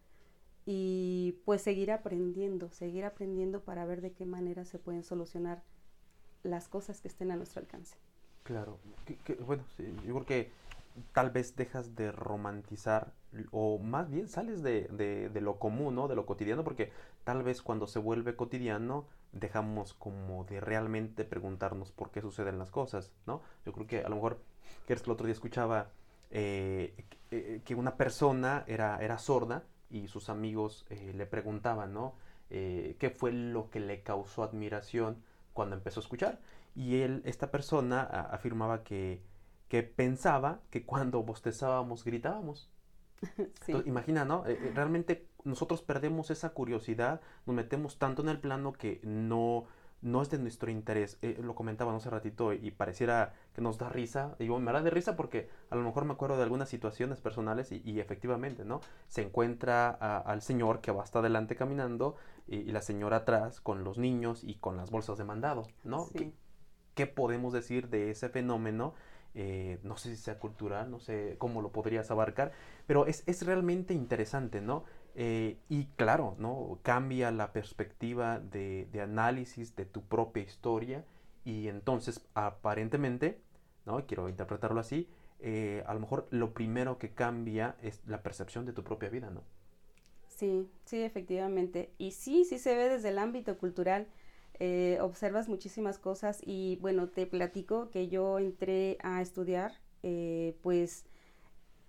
y 0.72 1.32
pues 1.44 1.62
seguir 1.62 1.90
aprendiendo, 1.90 2.70
seguir 2.70 3.04
aprendiendo 3.04 3.58
para 3.58 3.84
ver 3.86 4.00
de 4.00 4.12
qué 4.12 4.24
manera 4.24 4.64
se 4.64 4.78
pueden 4.78 5.02
solucionar 5.02 5.64
las 6.44 6.68
cosas 6.68 7.00
que 7.00 7.08
estén 7.08 7.32
a 7.32 7.36
nuestro 7.36 7.60
alcance. 7.60 7.96
Claro, 8.44 8.78
bueno, 9.44 9.64
yo 10.06 10.14
creo 10.14 10.26
que 10.26 10.52
tal 11.12 11.32
vez 11.32 11.56
dejas 11.56 11.96
de 11.96 12.12
romantizar 12.12 13.12
o 13.50 13.80
más 13.80 14.10
bien 14.10 14.28
sales 14.28 14.62
de, 14.62 14.86
de, 15.32 15.40
lo 15.40 15.58
común, 15.58 15.96
¿no? 15.96 16.06
De 16.06 16.14
lo 16.14 16.24
cotidiano, 16.24 16.62
porque 16.62 16.92
tal 17.24 17.42
vez 17.42 17.62
cuando 17.62 17.88
se 17.88 17.98
vuelve 17.98 18.36
cotidiano 18.36 19.06
dejamos 19.32 19.94
como 19.94 20.44
de 20.44 20.60
realmente 20.60 21.24
preguntarnos 21.24 21.90
por 21.90 22.12
qué 22.12 22.20
suceden 22.20 22.60
las 22.60 22.70
cosas, 22.70 23.10
¿no? 23.26 23.42
Yo 23.66 23.72
creo 23.72 23.88
que 23.88 24.04
a 24.04 24.08
lo 24.08 24.14
mejor, 24.14 24.38
que 24.86 24.92
el 24.92 25.10
otro 25.10 25.26
día 25.26 25.34
escuchaba 25.34 25.90
eh, 26.30 26.94
eh, 27.32 27.60
que 27.64 27.74
una 27.74 27.96
persona 27.96 28.62
era, 28.68 28.98
era 28.98 29.18
sorda 29.18 29.64
y 29.90 30.08
sus 30.08 30.28
amigos 30.28 30.86
eh, 30.88 31.12
le 31.14 31.26
preguntaban, 31.26 31.92
¿no? 31.92 32.14
¿Qué 32.48 33.14
fue 33.16 33.30
lo 33.30 33.70
que 33.70 33.78
le 33.78 34.02
causó 34.02 34.42
admiración 34.42 35.22
cuando 35.52 35.76
empezó 35.76 36.00
a 36.00 36.02
escuchar? 36.02 36.40
Y 36.74 36.96
él, 37.02 37.22
esta 37.24 37.52
persona 37.52 38.02
afirmaba 38.02 38.82
que, 38.82 39.22
que 39.68 39.84
pensaba 39.84 40.58
que 40.68 40.84
cuando 40.84 41.22
bostezábamos 41.22 42.04
gritábamos. 42.04 42.68
imagina, 43.86 44.24
¿no? 44.24 44.42
realmente 44.74 45.28
nosotros 45.44 45.82
perdemos 45.82 46.30
esa 46.30 46.50
curiosidad, 46.50 47.20
nos 47.46 47.54
metemos 47.54 47.98
tanto 47.98 48.22
en 48.22 48.28
el 48.30 48.40
plano 48.40 48.72
que 48.72 49.00
no, 49.04 49.66
no 50.02 50.22
es 50.22 50.30
de 50.30 50.38
nuestro 50.38 50.70
interés. 50.70 51.18
Eh, 51.22 51.38
lo 51.42 51.54
comentaba 51.54 51.94
hace 51.94 52.10
ratito 52.10 52.52
y 52.52 52.70
pareciera 52.70 53.34
que 53.54 53.60
nos 53.60 53.78
da 53.78 53.88
risa. 53.88 54.34
Digo, 54.38 54.58
me 54.58 54.72
da 54.72 54.82
de 54.82 54.90
risa 54.90 55.16
porque 55.16 55.48
a 55.68 55.76
lo 55.76 55.82
mejor 55.82 56.04
me 56.04 56.12
acuerdo 56.12 56.36
de 56.36 56.42
algunas 56.42 56.68
situaciones 56.68 57.20
personales 57.20 57.70
y, 57.72 58.00
efectivamente, 58.00 58.64
¿no? 58.64 58.80
Se 59.08 59.22
encuentra 59.22 59.90
al 59.90 60.42
señor 60.42 60.80
que 60.80 60.92
va 60.92 61.02
hasta 61.02 61.18
adelante 61.18 61.56
caminando 61.56 62.16
y, 62.46 62.64
la 62.72 62.82
señora 62.82 63.18
atrás 63.18 63.60
con 63.60 63.84
los 63.84 63.98
niños 63.98 64.42
y 64.44 64.54
con 64.54 64.76
las 64.76 64.90
bolsas 64.90 65.18
de 65.18 65.24
mandado, 65.24 65.66
¿no? 65.84 66.08
¿Qué, 66.94 67.06
podemos 67.06 67.52
decir 67.52 67.88
de 67.88 68.10
ese 68.10 68.28
fenómeno? 68.28 68.94
Eh, 69.34 69.78
no 69.84 69.96
sé 69.96 70.10
si 70.10 70.16
sea 70.16 70.38
cultural, 70.38 70.90
no 70.90 70.98
sé 70.98 71.36
cómo 71.38 71.62
lo 71.62 71.70
podrías 71.70 72.10
abarcar, 72.10 72.52
pero 72.86 73.06
es, 73.06 73.22
es 73.26 73.46
realmente 73.46 73.94
interesante, 73.94 74.60
¿no? 74.60 74.84
Eh, 75.22 75.58
y 75.68 75.84
claro, 75.96 76.34
¿no? 76.38 76.78
Cambia 76.82 77.30
la 77.30 77.52
perspectiva 77.52 78.40
de, 78.40 78.88
análisis 79.02 79.76
de 79.76 79.84
tu 79.84 80.00
propia 80.00 80.42
historia 80.42 81.04
y 81.44 81.68
entonces 81.68 82.26
aparentemente, 82.32 83.38
¿no? 83.84 84.06
Quiero 84.06 84.30
interpretarlo 84.30 84.80
así, 84.80 85.10
eh, 85.40 85.84
a 85.86 85.92
lo 85.92 86.00
mejor 86.00 86.26
lo 86.30 86.54
primero 86.54 86.96
que 86.96 87.10
cambia 87.10 87.76
es 87.82 88.00
la 88.06 88.22
percepción 88.22 88.64
de 88.64 88.72
tu 88.72 88.82
propia 88.82 89.10
vida, 89.10 89.28
¿no? 89.28 89.42
Sí, 90.26 90.66
sí, 90.86 91.02
efectivamente. 91.02 91.92
Y 91.98 92.12
sí, 92.12 92.46
sí 92.46 92.58
se 92.58 92.74
ve 92.74 92.88
desde 92.88 93.10
el 93.10 93.18
ámbito 93.18 93.58
cultural. 93.58 94.06
Eh, 94.58 94.96
observas 95.02 95.50
muchísimas 95.50 95.98
cosas 95.98 96.40
y 96.46 96.78
bueno, 96.80 97.08
te 97.08 97.26
platico 97.26 97.90
que 97.90 98.08
yo 98.08 98.38
entré 98.38 98.96
a 99.02 99.20
estudiar, 99.20 99.74
pues 100.62 101.04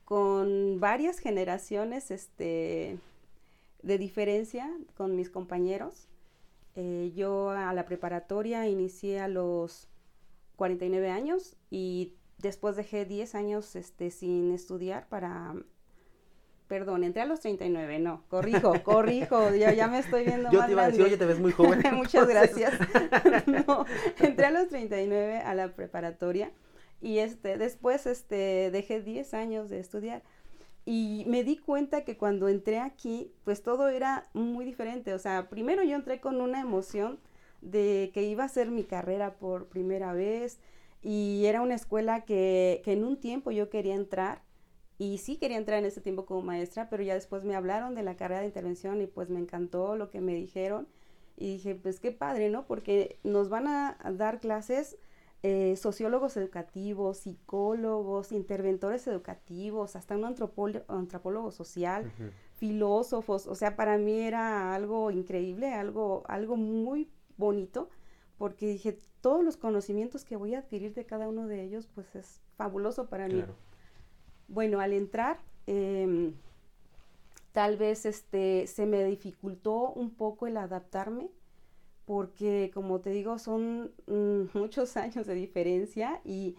con 0.03 0.81
varias 0.81 1.19
generaciones, 1.19 2.11
este, 2.11 2.99
de 3.83 3.97
diferencia 3.97 4.69
con 4.95 5.15
mis 5.15 5.29
compañeros. 5.29 6.07
Eh, 6.75 7.11
yo 7.15 7.49
a 7.49 7.73
la 7.73 7.85
preparatoria 7.85 8.67
inicié 8.67 9.19
a 9.19 9.27
los 9.27 9.89
49 10.55 11.09
años 11.09 11.57
y 11.69 12.13
después 12.37 12.75
dejé 12.75 13.05
10 13.05 13.35
años 13.35 13.75
este, 13.75 14.11
sin 14.11 14.51
estudiar 14.51 15.07
para... 15.09 15.55
Perdón, 16.67 17.03
entré 17.03 17.21
a 17.21 17.25
los 17.25 17.41
39, 17.41 17.99
no, 17.99 18.23
corrijo, 18.29 18.73
corrijo, 18.83 19.53
ya, 19.53 19.73
ya 19.73 19.87
me 19.87 19.99
estoy 19.99 20.23
viendo 20.23 20.49
Yo 20.51 20.65
te 20.65 20.71
iba 20.71 20.83
a 20.83 20.87
decir, 20.87 21.01
oye, 21.01 21.17
te 21.17 21.25
ves 21.25 21.37
muy 21.37 21.51
joven. 21.51 21.81
Muchas 21.93 22.25
gracias. 22.25 22.73
no, 23.67 23.85
entré 24.19 24.45
a 24.45 24.51
los 24.51 24.69
39 24.69 25.39
a 25.39 25.53
la 25.53 25.73
preparatoria 25.73 26.51
y 27.01 27.17
este, 27.17 27.57
después 27.57 28.05
este, 28.05 28.71
dejé 28.71 29.01
10 29.01 29.33
años 29.33 29.69
de 29.69 29.79
estudiar. 29.79 30.23
Y 30.85 31.23
me 31.27 31.43
di 31.43 31.57
cuenta 31.57 32.03
que 32.03 32.17
cuando 32.17 32.47
entré 32.47 32.79
aquí, 32.79 33.31
pues 33.43 33.61
todo 33.61 33.89
era 33.89 34.29
muy 34.33 34.65
diferente. 34.65 35.13
O 35.13 35.19
sea, 35.19 35.49
primero 35.49 35.83
yo 35.83 35.95
entré 35.95 36.19
con 36.19 36.41
una 36.41 36.59
emoción 36.61 37.19
de 37.61 38.11
que 38.13 38.23
iba 38.23 38.43
a 38.43 38.49
ser 38.49 38.71
mi 38.71 38.83
carrera 38.83 39.35
por 39.37 39.67
primera 39.67 40.13
vez 40.13 40.59
y 41.01 41.45
era 41.45 41.61
una 41.61 41.75
escuela 41.75 42.25
que, 42.25 42.81
que 42.83 42.93
en 42.93 43.03
un 43.03 43.19
tiempo 43.19 43.51
yo 43.51 43.69
quería 43.69 43.95
entrar 43.95 44.41
y 44.97 45.17
sí 45.17 45.37
quería 45.37 45.57
entrar 45.57 45.79
en 45.79 45.85
ese 45.85 46.01
tiempo 46.01 46.25
como 46.25 46.41
maestra, 46.43 46.89
pero 46.89 47.03
ya 47.03 47.15
después 47.15 47.43
me 47.43 47.55
hablaron 47.55 47.95
de 47.95 48.03
la 48.03 48.15
carrera 48.15 48.41
de 48.41 48.47
intervención 48.47 49.01
y 49.01 49.07
pues 49.07 49.29
me 49.29 49.39
encantó 49.39 49.95
lo 49.95 50.09
que 50.09 50.21
me 50.21 50.35
dijeron 50.35 50.87
y 51.37 51.53
dije, 51.53 51.73
pues 51.75 51.99
qué 51.99 52.11
padre, 52.11 52.49
¿no? 52.49 52.67
Porque 52.67 53.17
nos 53.23 53.49
van 53.49 53.67
a 53.67 53.97
dar 54.13 54.39
clases 54.39 54.97
eh, 55.43 55.75
sociólogos 55.75 56.37
educativos, 56.37 57.17
psicólogos, 57.17 58.31
interventores 58.31 59.07
educativos, 59.07 59.95
hasta 59.95 60.15
un 60.15 60.25
antropólogo, 60.25 61.49
social, 61.49 62.11
filósofos, 62.57 63.47
o 63.47 63.55
sea, 63.55 63.75
para 63.75 63.97
mí 63.97 64.19
era 64.19 64.75
algo 64.75 65.09
increíble, 65.09 65.73
algo, 65.73 66.23
algo 66.27 66.57
muy 66.57 67.09
bonito, 67.37 67.89
porque 68.37 68.67
dije, 68.67 68.99
todos 69.21 69.43
los 69.43 69.57
conocimientos 69.57 70.25
que 70.25 70.35
voy 70.35 70.53
a 70.53 70.59
adquirir 70.59 70.93
de 70.93 71.05
cada 71.07 71.27
uno 71.27 71.47
de 71.47 71.63
ellos, 71.63 71.87
pues 71.95 72.15
es 72.15 72.39
fabuloso 72.55 73.09
para 73.09 73.27
mí. 73.27 73.43
Bueno, 74.47 74.79
al 74.79 74.93
entrar, 74.93 75.39
em, 75.65 76.33
tal 77.51 77.77
vez 77.77 78.05
este, 78.05 78.67
se 78.67 78.85
me 78.85 79.03
dificultó 79.05 79.91
un 79.93 80.11
poco 80.11 80.45
el 80.45 80.57
adaptarme, 80.57 81.31
porque 82.11 82.71
como 82.73 82.99
te 82.99 83.11
digo, 83.11 83.39
son 83.39 83.93
mm, 84.05 84.49
muchos 84.53 84.97
años 84.97 85.25
de 85.25 85.33
diferencia 85.33 86.19
y 86.25 86.57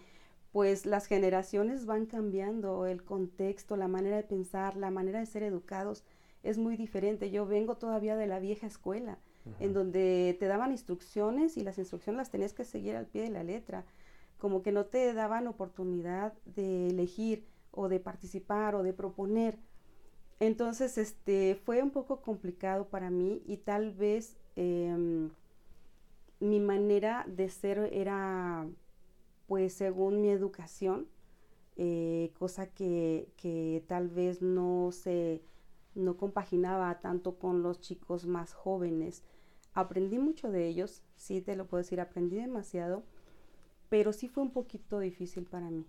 pues 0.51 0.87
las 0.87 1.05
generaciones 1.05 1.85
van 1.85 2.07
cambiando, 2.07 2.87
el 2.87 3.03
contexto, 3.03 3.77
la 3.77 3.87
manera 3.87 4.15
de 4.15 4.23
pensar, 4.23 4.75
la 4.75 4.89
manera 4.89 5.19
de 5.19 5.27
ser 5.27 5.43
educados 5.43 6.03
es 6.41 6.57
muy 6.57 6.75
diferente. 6.75 7.29
Yo 7.29 7.45
vengo 7.45 7.77
todavía 7.77 8.15
de 8.15 8.25
la 8.25 8.39
vieja 8.39 8.65
escuela, 8.65 9.19
en 9.59 9.73
donde 9.73 10.35
te 10.39 10.47
daban 10.47 10.71
instrucciones 10.71 11.55
y 11.55 11.61
las 11.61 11.77
instrucciones 11.77 12.17
las 12.17 12.31
tenías 12.31 12.53
que 12.53 12.65
seguir 12.65 12.95
al 12.95 13.05
pie 13.05 13.21
de 13.21 13.29
la 13.29 13.43
letra, 13.43 13.85
como 14.39 14.63
que 14.63 14.71
no 14.71 14.85
te 14.85 15.13
daban 15.13 15.45
oportunidad 15.45 16.33
de 16.45 16.87
elegir 16.87 17.45
o 17.69 17.89
de 17.89 17.99
participar 17.99 18.73
o 18.73 18.81
de 18.81 18.93
proponer. 18.93 19.59
Entonces, 20.39 20.97
este, 20.97 21.61
fue 21.63 21.83
un 21.83 21.91
poco 21.91 22.21
complicado 22.21 22.87
para 22.87 23.11
mí 23.11 23.43
y 23.45 23.57
tal 23.57 23.91
vez 23.91 24.35
em, 24.55 25.29
mi 26.43 26.59
manera 26.59 27.25
de 27.27 27.49
ser 27.49 27.89
era, 27.93 28.67
pues, 29.47 29.73
según 29.73 30.21
mi 30.21 30.29
educación, 30.29 31.07
eh, 31.77 32.33
cosa 32.37 32.67
que, 32.67 33.83
tal 33.87 34.09
vez 34.09 34.41
no 34.41 34.91
se, 34.91 35.41
no 35.95 36.17
compaginaba 36.17 36.99
tanto 36.99 37.39
con 37.39 37.63
los 37.63 37.79
chicos 37.79 38.25
más 38.25 38.53
jóvenes. 38.53 39.23
Aprendí 39.73 40.19
mucho 40.19 40.51
de 40.51 40.67
ellos, 40.67 41.01
sí 41.15 41.41
te 41.41 41.55
lo 41.55 41.65
puedo 41.65 41.81
decir, 41.81 41.99
aprendí 41.99 42.35
demasiado, 42.35 43.03
pero 43.89 44.11
sí 44.13 44.27
fue 44.27 44.43
un 44.43 44.51
poquito 44.51 44.99
difícil 44.99 45.45
para 45.45 45.69
mí 45.69 45.85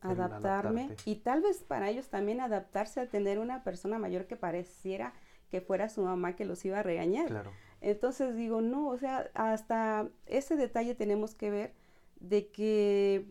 adaptarme 0.00 0.94
y 1.06 1.16
tal 1.16 1.42
vez 1.42 1.64
para 1.64 1.90
ellos 1.90 2.08
también 2.08 2.40
adaptarse 2.40 3.00
a 3.00 3.08
tener 3.08 3.40
una 3.40 3.64
persona 3.64 3.98
mayor 3.98 4.26
que 4.26 4.36
pareciera 4.36 5.12
que 5.50 5.60
fuera 5.60 5.88
su 5.88 6.02
mamá 6.02 6.36
que 6.36 6.44
los 6.44 6.64
iba 6.64 6.78
a 6.78 6.82
regañar. 6.82 7.26
Claro. 7.26 7.52
Entonces 7.80 8.34
digo, 8.34 8.60
no, 8.60 8.88
o 8.88 8.98
sea, 8.98 9.30
hasta 9.34 10.08
ese 10.26 10.56
detalle 10.56 10.94
tenemos 10.94 11.34
que 11.34 11.50
ver 11.50 11.74
de 12.20 12.48
que 12.48 13.26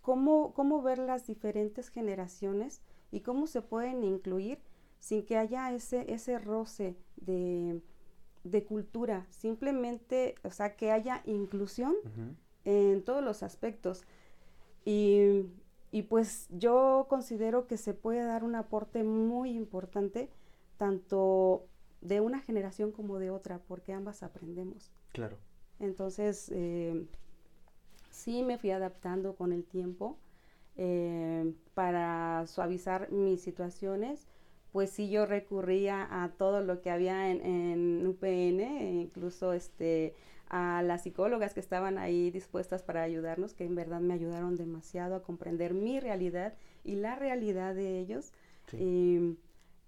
cómo, 0.00 0.52
cómo 0.52 0.82
ver 0.82 0.98
las 0.98 1.26
diferentes 1.26 1.88
generaciones 1.88 2.82
y 3.10 3.20
cómo 3.20 3.46
se 3.46 3.62
pueden 3.62 4.02
incluir 4.02 4.58
sin 4.98 5.24
que 5.24 5.36
haya 5.36 5.72
ese, 5.72 6.12
ese 6.12 6.38
roce 6.38 6.96
de, 7.16 7.82
cultura, 8.68 9.26
simplemente, 9.30 10.34
o 10.44 10.50
sea, 10.50 10.76
que 10.76 10.90
haya 10.90 11.22
inclusión 11.24 11.94
en 12.64 13.04
todos 13.04 13.22
los 13.22 13.42
aspectos. 13.42 14.02
Y, 14.84 15.46
y, 15.90 16.02
pues 16.02 16.48
yo 16.50 17.06
considero 17.08 17.66
que 17.66 17.76
se 17.76 17.94
puede 17.94 18.24
dar 18.24 18.44
un 18.44 18.54
aporte 18.54 19.04
muy 19.04 19.50
importante, 19.50 20.30
tanto 20.76 21.66
de 22.02 22.20
una 22.20 22.40
generación 22.40 22.92
como 22.92 23.18
de 23.18 23.30
otra, 23.30 23.60
porque 23.60 23.92
ambas 23.92 24.22
aprendemos. 24.22 24.90
Claro. 25.12 25.38
Entonces, 25.78 26.50
eh, 26.52 27.06
sí 28.10 28.42
me 28.42 28.58
fui 28.58 28.70
adaptando 28.70 29.34
con 29.34 29.52
el 29.52 29.64
tiempo 29.64 30.18
eh, 30.76 31.52
para 31.74 32.46
suavizar 32.46 33.10
mis 33.10 33.40
situaciones. 33.40 34.26
Pues 34.72 34.90
sí, 34.90 35.10
yo 35.10 35.26
recurría 35.26 36.06
a 36.24 36.30
todo 36.30 36.62
lo 36.62 36.80
que 36.80 36.90
había 36.90 37.30
en, 37.30 38.06
UPN, 38.06 39.00
incluso 39.02 39.52
este, 39.52 40.14
a 40.48 40.82
las 40.82 41.02
psicólogas 41.02 41.52
que 41.52 41.60
estaban 41.60 41.98
ahí 41.98 42.30
dispuestas 42.30 42.82
para 42.82 43.02
ayudarnos, 43.02 43.52
que 43.52 43.64
en 43.64 43.74
verdad 43.74 44.00
me 44.00 44.14
ayudaron 44.14 44.56
demasiado 44.56 45.14
a 45.14 45.22
comprender 45.22 45.74
mi 45.74 46.00
realidad 46.00 46.54
y 46.84 46.96
la 46.96 47.16
realidad 47.16 47.74
de 47.74 47.98
ellos. 48.00 48.32
Y, 48.72 49.36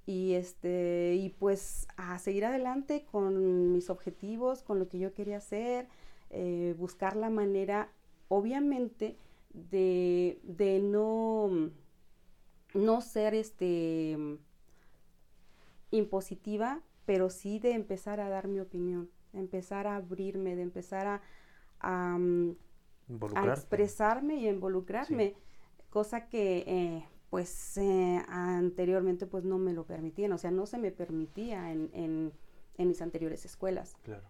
y, 0.06 0.34
este, 0.34 1.14
y 1.14 1.30
pues 1.30 1.86
a 1.96 2.18
seguir 2.18 2.44
adelante 2.44 3.06
con 3.10 3.72
mis 3.72 3.90
objetivos, 3.90 4.62
con 4.62 4.78
lo 4.78 4.88
que 4.88 4.98
yo 4.98 5.14
quería 5.14 5.38
hacer, 5.38 5.88
eh, 6.30 6.74
buscar 6.78 7.16
la 7.16 7.30
manera, 7.30 7.90
obviamente, 8.28 9.16
de, 9.52 10.40
de 10.42 10.80
no, 10.80 11.70
no 12.74 13.00
ser 13.00 13.34
este 13.34 14.18
impositiva, 15.90 16.82
pero 17.06 17.30
sí 17.30 17.58
de 17.58 17.72
empezar 17.72 18.20
a 18.20 18.28
dar 18.28 18.48
mi 18.48 18.60
opinión, 18.60 19.10
empezar 19.32 19.86
a 19.86 19.96
abrirme, 19.96 20.56
de 20.56 20.62
empezar 20.62 21.06
a, 21.06 21.22
a, 21.80 22.18
mm, 22.18 22.56
expresarme 23.52 24.36
y 24.36 24.48
involucrarme, 24.48 25.34
cosa 25.90 26.28
que 26.28 26.64
eh, 26.66 27.04
pues 27.34 27.76
eh, 27.78 28.22
anteriormente 28.28 29.26
pues 29.26 29.42
no 29.42 29.58
me 29.58 29.72
lo 29.72 29.84
permitían, 29.84 30.30
o 30.34 30.38
sea, 30.38 30.52
no 30.52 30.66
se 30.66 30.78
me 30.78 30.92
permitía 30.92 31.72
en, 31.72 31.90
en, 31.92 32.32
en 32.78 32.88
mis 32.88 33.02
anteriores 33.02 33.44
escuelas. 33.44 33.96
Claro. 34.04 34.22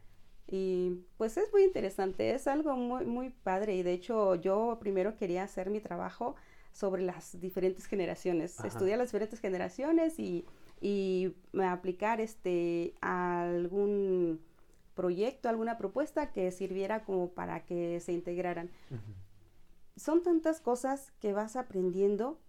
Y 0.47 1.03
pues 1.19 1.37
es 1.37 1.53
muy 1.53 1.65
interesante, 1.65 2.33
es 2.33 2.47
algo 2.47 2.75
muy, 2.77 3.05
muy 3.05 3.29
padre 3.29 3.75
y 3.77 3.83
de 3.83 3.93
hecho 3.93 4.37
yo 4.37 4.79
primero 4.81 5.19
quería 5.19 5.43
hacer 5.43 5.69
mi 5.69 5.81
trabajo 5.81 6.35
sobre 6.73 7.03
las 7.03 7.39
diferentes 7.39 7.85
generaciones, 7.85 8.59
estudiar 8.65 8.97
las 8.97 9.09
diferentes 9.09 9.39
generaciones 9.39 10.19
y 10.19 10.47
y 10.81 11.35
aplicar 11.63 12.23
este 12.23 12.95
algún 13.03 14.41
proyecto, 14.95 15.51
alguna 15.51 15.77
propuesta 15.77 16.33
que 16.33 16.51
sirviera 16.53 17.05
como 17.05 17.33
para 17.33 17.67
que 17.67 18.01
se 18.01 18.13
integraran. 18.13 18.71
Son 19.95 20.23
tantas 20.23 20.63
cosas 20.63 21.13
que 21.21 21.35
vas 21.35 21.55
aprendiendo 21.57 22.41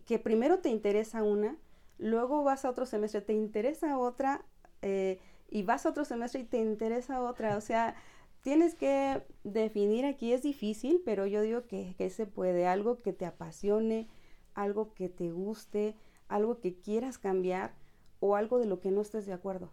que 0.00 0.18
primero 0.18 0.58
te 0.58 0.68
interesa 0.68 1.22
una, 1.22 1.56
luego 1.98 2.44
vas 2.44 2.64
a 2.64 2.70
otro 2.70 2.86
semestre, 2.86 3.20
te 3.20 3.32
interesa 3.32 3.98
otra, 3.98 4.44
eh, 4.82 5.18
y 5.48 5.62
vas 5.62 5.86
a 5.86 5.90
otro 5.90 6.04
semestre 6.04 6.40
y 6.40 6.44
te 6.44 6.58
interesa 6.58 7.22
otra. 7.22 7.56
O 7.56 7.60
sea, 7.60 7.94
tienes 8.42 8.74
que 8.74 9.22
definir 9.44 10.04
aquí, 10.04 10.32
es 10.32 10.42
difícil, 10.42 11.02
pero 11.04 11.26
yo 11.26 11.42
digo 11.42 11.66
que, 11.66 11.94
que 11.96 12.10
se 12.10 12.26
puede, 12.26 12.66
algo 12.66 13.02
que 13.02 13.12
te 13.12 13.26
apasione, 13.26 14.08
algo 14.54 14.94
que 14.94 15.08
te 15.08 15.30
guste, 15.30 15.96
algo 16.28 16.60
que 16.60 16.78
quieras 16.78 17.18
cambiar 17.18 17.74
o 18.20 18.36
algo 18.36 18.58
de 18.58 18.66
lo 18.66 18.80
que 18.80 18.90
no 18.90 19.00
estés 19.00 19.26
de 19.26 19.32
acuerdo. 19.32 19.66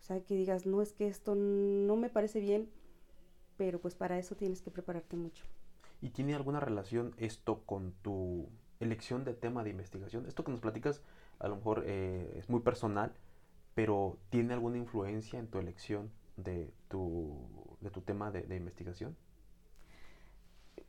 O 0.00 0.02
sea, 0.02 0.20
que 0.20 0.34
digas, 0.34 0.66
no 0.66 0.82
es 0.82 0.92
que 0.92 1.06
esto 1.06 1.34
no 1.34 1.96
me 1.96 2.08
parece 2.08 2.40
bien, 2.40 2.70
pero 3.56 3.80
pues 3.80 3.94
para 3.94 4.18
eso 4.18 4.36
tienes 4.36 4.62
que 4.62 4.70
prepararte 4.70 5.16
mucho. 5.16 5.44
¿Y 6.00 6.10
tiene 6.10 6.34
alguna 6.34 6.60
relación 6.60 7.14
esto 7.18 7.62
con 7.64 7.92
tu 8.02 8.48
elección 8.80 9.24
de 9.24 9.34
tema 9.34 9.64
de 9.64 9.70
investigación? 9.70 10.26
Esto 10.26 10.44
que 10.44 10.50
nos 10.50 10.60
platicas 10.60 11.02
a 11.38 11.48
lo 11.48 11.56
mejor 11.56 11.84
eh, 11.86 12.34
es 12.36 12.48
muy 12.48 12.60
personal, 12.60 13.12
pero 13.74 14.18
¿tiene 14.30 14.54
alguna 14.54 14.78
influencia 14.78 15.38
en 15.38 15.48
tu 15.48 15.58
elección 15.58 16.10
de 16.36 16.70
tu, 16.88 17.76
de 17.80 17.90
tu 17.90 18.00
tema 18.00 18.30
de, 18.30 18.56
investigación? 18.56 19.16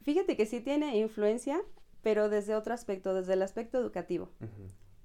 Fíjate 0.01 0.37
que 0.37 0.45
sí 0.45 0.61
tiene 0.61 0.97
influencia, 0.97 1.61
pero 2.01 2.29
desde 2.29 2.55
otro 2.55 2.73
aspecto, 2.73 3.13
desde 3.13 3.33
el 3.33 3.41
aspecto 3.41 3.77
educativo 3.79 4.29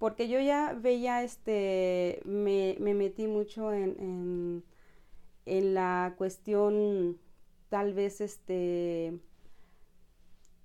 porque 0.05 0.29
yo 0.29 0.39
ya 0.39 0.75
veía, 0.75 1.23
este, 1.23 2.21
me, 2.27 2.77
metí 2.79 3.27
mucho 3.27 3.73
en, 3.73 4.63
en, 5.47 5.75
la 5.75 6.15
cuestión 6.19 7.19
tal 7.71 7.95
vez, 7.95 8.21
este, 8.21 9.19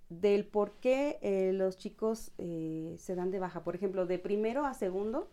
del 0.10 0.46
por 0.46 0.74
qué 0.80 1.20
eh, 1.22 1.54
los 1.54 1.78
chicos 1.78 2.32
eh, 2.38 2.96
se 2.98 3.16
dan 3.16 3.32
de 3.32 3.40
baja. 3.40 3.64
Por 3.64 3.76
ejemplo, 3.76 4.06
de 4.06 4.20
primero 4.20 4.66
a 4.66 4.74
segundo, 4.74 5.30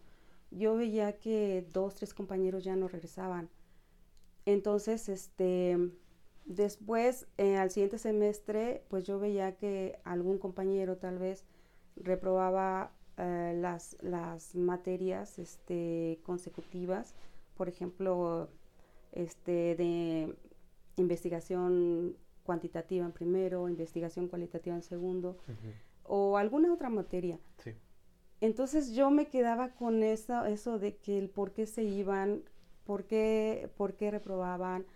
yo 0.50 0.76
veía 0.76 1.18
que 1.18 1.66
dos, 1.72 1.94
tres 1.96 2.14
compañeros 2.14 2.64
ya 2.64 2.76
no 2.76 2.88
regresaban. 2.88 3.48
Entonces, 4.44 5.08
este, 5.08 5.90
después, 6.44 7.26
eh, 7.38 7.56
al 7.56 7.70
siguiente 7.70 7.98
semestre, 7.98 8.84
pues 8.88 9.04
yo 9.04 9.18
veía 9.18 9.56
que 9.56 9.98
algún 10.04 10.38
compañero 10.38 10.96
tal 10.98 11.18
vez 11.18 11.44
reprobaba 11.96 12.92
las, 13.16 13.96
las 14.02 14.54
materias 14.54 15.38
este, 15.38 16.20
consecutivas, 16.22 17.14
por 17.56 17.66
ejemplo, 17.66 18.50
este, 19.12 19.74
de 19.74 20.36
investigación 20.96 22.18
cuantitativa 22.46 23.04
en 23.04 23.12
primero, 23.12 23.68
investigación 23.68 24.28
cualitativa 24.28 24.74
en 24.74 24.82
segundo, 24.82 25.36
o 26.04 26.38
alguna 26.38 26.72
otra 26.72 26.88
materia. 26.88 27.38
Entonces 28.40 28.94
yo 28.94 29.10
me 29.10 29.26
quedaba 29.26 29.70
con 29.74 30.02
eso, 30.02 30.46
eso 30.46 30.78
de 30.78 30.96
que 30.96 31.18
el 31.18 31.28
por 31.28 31.52
qué 31.52 31.66
se 31.66 31.82
iban, 31.84 32.42
por 32.84 33.04
qué, 33.04 33.68
por 33.76 33.94
qué 33.94 34.10
reprobaban. 34.10 34.86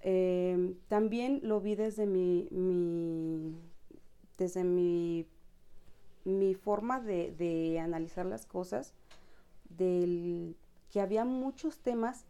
Em, 0.00 0.76
también 0.86 1.40
lo 1.42 1.60
vi 1.60 1.74
desde 1.74 2.06
mi, 2.06 2.48
mi, 2.52 3.56
desde 4.36 4.62
mi 4.62 5.26
mi 6.28 6.54
forma 6.54 7.00
de, 7.00 7.80
analizar 7.82 8.26
las 8.26 8.46
cosas, 8.46 8.94
del 9.68 10.56
que 10.90 11.00
había 11.00 11.24
muchos 11.24 11.78
temas 11.78 12.24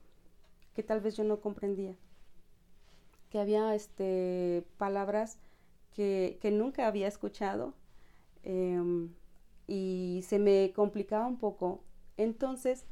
que 0.75 0.83
tal 0.83 1.01
vez 1.01 1.17
yo 1.17 1.25
no 1.25 1.41
comprendía, 1.41 1.97
que 3.31 3.38
había 3.38 3.75
este, 3.75 4.64
palabras 4.77 5.38
que, 5.95 6.38
nunca 6.53 6.87
había 6.87 7.09
escuchado 7.09 7.75
em, 8.45 9.11
y 9.67 10.25
se 10.27 10.38
me 10.38 10.73
complicaba 10.75 11.27
un 11.27 11.38
poco. 11.38 11.83
Entonces 12.17 12.85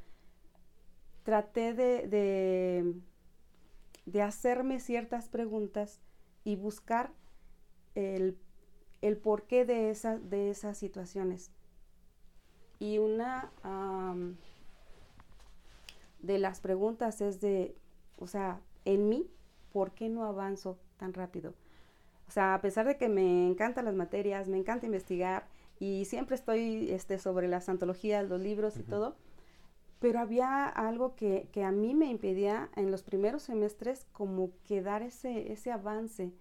traté 1.22 1.74
de, 1.74 2.94
de, 4.06 4.22
hacerme 4.22 4.80
ciertas 4.80 5.28
preguntas 5.28 6.00
y 6.44 6.56
buscar 6.56 7.12
el 7.94 8.36
el 9.02 9.16
porqué 9.16 9.64
de, 9.64 9.96
de 10.24 10.50
esas 10.50 10.78
situaciones. 10.78 11.50
Y 12.78 12.98
una 12.98 13.50
de 16.20 16.38
las 16.38 16.60
preguntas 16.60 17.20
es 17.20 17.40
de, 17.40 17.76
o 18.18 18.26
sea, 18.26 18.60
en 18.84 19.08
mí, 19.08 19.30
¿por 19.76 19.92
qué 19.92 20.08
no 20.08 20.24
avanzo 20.24 20.78
tan 20.96 21.12
rápido? 21.12 21.52
O 22.28 22.30
sea, 22.30 22.54
a 22.54 22.62
pesar 22.62 22.86
de 22.86 22.96
que 22.96 23.10
me 23.10 23.46
encantan 23.46 23.84
las 23.84 23.94
materias, 23.94 24.48
me 24.48 24.56
encanta 24.56 24.86
investigar 24.86 25.46
y 25.78 26.06
siempre 26.06 26.34
estoy 26.34 26.90
este, 26.92 27.18
sobre 27.18 27.46
las 27.46 27.68
antologías, 27.68 28.26
los 28.26 28.40
libros 28.40 28.78
y 28.78 28.82
todo, 28.82 29.16
pero 30.00 30.18
había 30.18 30.64
algo 30.64 31.14
que, 31.14 31.50
que, 31.52 31.62
a 31.62 31.72
mí 31.72 31.92
me 31.92 32.06
impedía 32.06 32.70
en 32.74 32.90
los 32.90 33.02
primeros 33.02 33.42
semestres 33.42 34.06
como 34.12 34.48
que 34.64 34.80
dar 34.80 35.02
ese, 35.02 35.52
ese 35.52 35.70
avance 35.70 36.32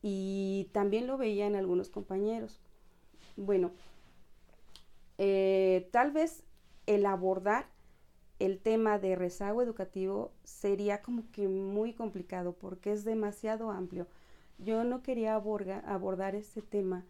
y 0.00 0.68
también 0.70 1.08
lo 1.08 1.18
veía 1.18 1.48
en 1.48 1.56
algunos 1.56 1.90
compañeros. 1.90 2.60
Bueno, 3.36 3.72
eh, 5.18 5.88
tal 5.90 6.12
vez 6.12 6.44
el 6.86 7.06
abordar 7.06 7.73
el 8.44 8.58
tema 8.58 8.98
de 8.98 9.16
rezago 9.16 9.62
educativo 9.62 10.32
sería 10.44 11.02
como 11.02 11.30
que 11.32 11.48
muy 11.48 11.92
complicado 11.92 12.52
porque 12.52 12.92
es 12.92 13.04
demasiado 13.04 13.70
amplio. 13.70 14.06
Yo 14.58 14.84
no 14.84 15.02
quería 15.02 15.34
abordar 15.34 16.34
ese 16.34 16.62
tema 16.62 17.04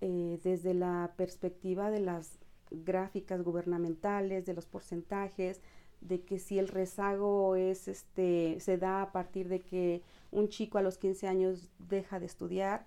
eh, 0.00 0.38
desde 0.42 0.74
la 0.74 1.12
perspectiva 1.16 1.90
de 1.90 2.00
las 2.00 2.38
gráficas 2.70 3.42
gubernamentales, 3.42 4.46
de 4.46 4.54
los 4.54 4.66
porcentajes, 4.66 5.60
de 6.00 6.22
que 6.22 6.38
si 6.38 6.58
el 6.58 6.68
rezago 6.68 7.56
es 7.56 7.88
este 7.88 8.60
se 8.60 8.76
da 8.76 9.02
a 9.02 9.12
partir 9.12 9.48
de 9.48 9.60
que 9.60 10.02
un 10.30 10.48
chico 10.48 10.78
a 10.78 10.82
los 10.82 10.98
15 10.98 11.26
años 11.26 11.70
deja 11.78 12.20
de 12.20 12.26
estudiar 12.26 12.86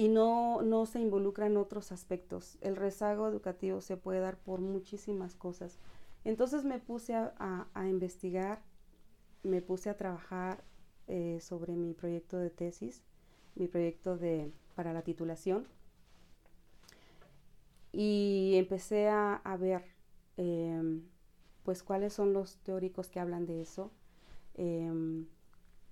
y, 0.00 0.08
no, 0.08 0.62
no 0.62 0.86
se 0.86 1.00
involucra 1.00 1.46
en 1.46 1.56
otros 1.56 1.92
aspectos. 1.92 2.58
El 2.60 2.76
rezago 2.76 3.28
educativo 3.28 3.80
se 3.80 3.96
puede 3.96 4.20
dar 4.20 4.38
por 4.38 4.60
muchísimas 4.60 5.34
cosas. 5.34 5.78
Entonces 6.24 6.64
me 6.64 6.78
puse 6.78 7.14
a, 7.14 7.68
investigar, 7.88 8.62
me 9.42 9.62
puse 9.62 9.90
a 9.90 9.96
trabajar 9.96 10.62
eh, 11.08 11.38
sobre 11.40 11.74
mi 11.74 11.94
proyecto 11.94 12.38
de 12.38 12.50
tesis, 12.50 13.02
mi 13.54 13.68
proyecto 13.68 14.16
de, 14.16 14.52
para 14.74 14.92
la 14.92 15.02
titulación 15.02 15.66
y 17.92 18.54
empecé 18.56 19.08
a, 19.08 19.56
ver 19.58 19.82
em, 20.36 21.02
pues 21.64 21.82
cuáles 21.82 22.12
son 22.12 22.32
los 22.32 22.56
teóricos 22.58 23.08
que 23.08 23.18
hablan 23.18 23.46
de 23.46 23.62
eso 23.62 23.90
Em, 24.54 25.26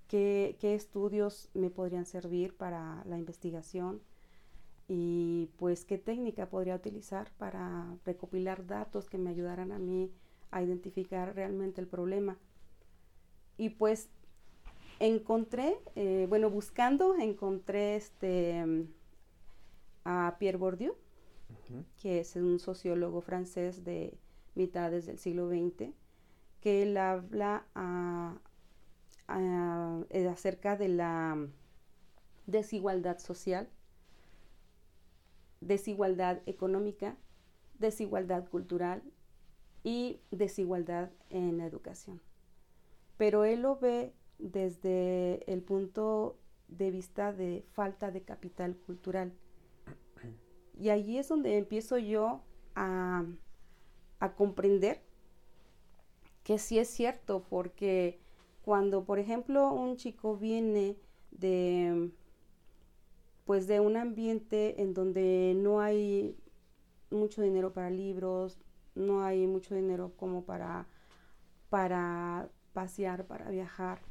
qué, 0.09 0.57
estudios 0.61 1.49
me 1.53 1.69
podrían 1.69 2.05
servir 2.05 2.57
para 2.57 3.03
la 3.05 3.17
investigación 3.17 4.01
y 4.87 5.49
pues 5.57 5.85
qué 5.85 5.97
técnica 5.99 6.49
podría 6.49 6.75
utilizar 6.75 7.31
para 7.37 7.95
recopilar 8.05 8.65
datos 8.65 9.07
que 9.07 9.19
me 9.19 9.29
ayudaran 9.29 9.71
a 9.71 9.77
mí 9.79 10.11
a 10.51 10.63
identificar 10.63 11.35
realmente 11.35 11.79
el 11.79 11.87
problema. 11.87 12.37
y 13.57 13.69
pues 13.69 14.09
encontré, 14.99 15.77
eh, 15.95 16.25
bueno, 16.27 16.49
buscando, 16.49 17.15
encontré 17.15 17.95
este, 17.95 18.87
a 20.03 20.35
Pierre 20.39 20.57
Bourdieu, 20.57 20.95
que 22.01 22.19
es 22.19 22.35
un 22.35 22.59
sociólogo 22.59 23.21
francés 23.21 23.83
de 23.83 24.17
mitades 24.55 25.05
del 25.05 25.19
siglo 25.19 25.49
XX, 25.49 25.93
que 26.61 26.83
él 26.83 26.97
habla 26.97 27.65
eh, 29.31 30.27
acerca 30.27 30.75
de 30.75 30.87
la 30.87 31.47
desigualdad 32.47 33.19
social, 33.19 33.69
desigualdad 35.61 36.41
económica, 36.45 37.15
desigualdad 37.77 38.47
cultural 38.49 39.03
y 39.83 40.19
desigualdad 40.31 41.11
en 41.29 41.57
la 41.57 41.65
educación. 41.65 42.21
Pero 43.17 43.45
él 43.45 43.61
lo 43.61 43.77
ve 43.77 44.13
desde 44.39 45.43
el 45.51 45.61
punto 45.61 46.39
de 46.67 46.91
vista 46.91 47.33
de 47.33 47.65
falta 47.73 48.11
de 48.11 48.21
capital 48.21 48.75
cultural. 48.77 49.33
Y 50.79 50.89
allí 50.89 51.17
es 51.17 51.27
donde 51.27 51.57
empiezo 51.57 51.97
yo 51.97 52.41
a, 52.75 53.25
a 54.19 54.35
comprender 54.35 55.01
que 56.43 56.57
sí 56.57 56.79
es 56.79 56.87
cierto, 56.87 57.43
porque 57.49 58.19
cuando, 58.69 59.03
por 59.03 59.17
ejemplo, 59.17 59.73
un 59.73 59.97
chico 59.97 60.37
viene 60.37 60.95
de 61.31 62.11
pues 63.43 63.65
de 63.65 63.79
un 63.79 63.97
ambiente 63.97 64.83
en 64.83 64.93
donde 64.93 65.55
no 65.57 65.81
hay 65.81 66.37
mucho 67.09 67.41
dinero 67.41 67.73
para 67.73 67.89
libros, 67.89 68.59
no 68.93 69.23
hay 69.23 69.47
mucho 69.47 69.73
dinero 69.73 70.13
como 70.17 70.43
para, 70.45 70.87
para 71.71 72.51
pasear, 72.73 73.25
para 73.25 73.49
viajar, 73.49 74.01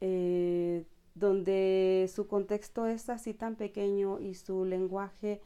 eh, 0.00 0.84
donde 1.16 2.08
su 2.14 2.28
contexto 2.28 2.86
es 2.86 3.08
así 3.10 3.34
tan 3.34 3.56
pequeño 3.56 4.20
y 4.20 4.34
su 4.34 4.64
lenguaje 4.64 5.40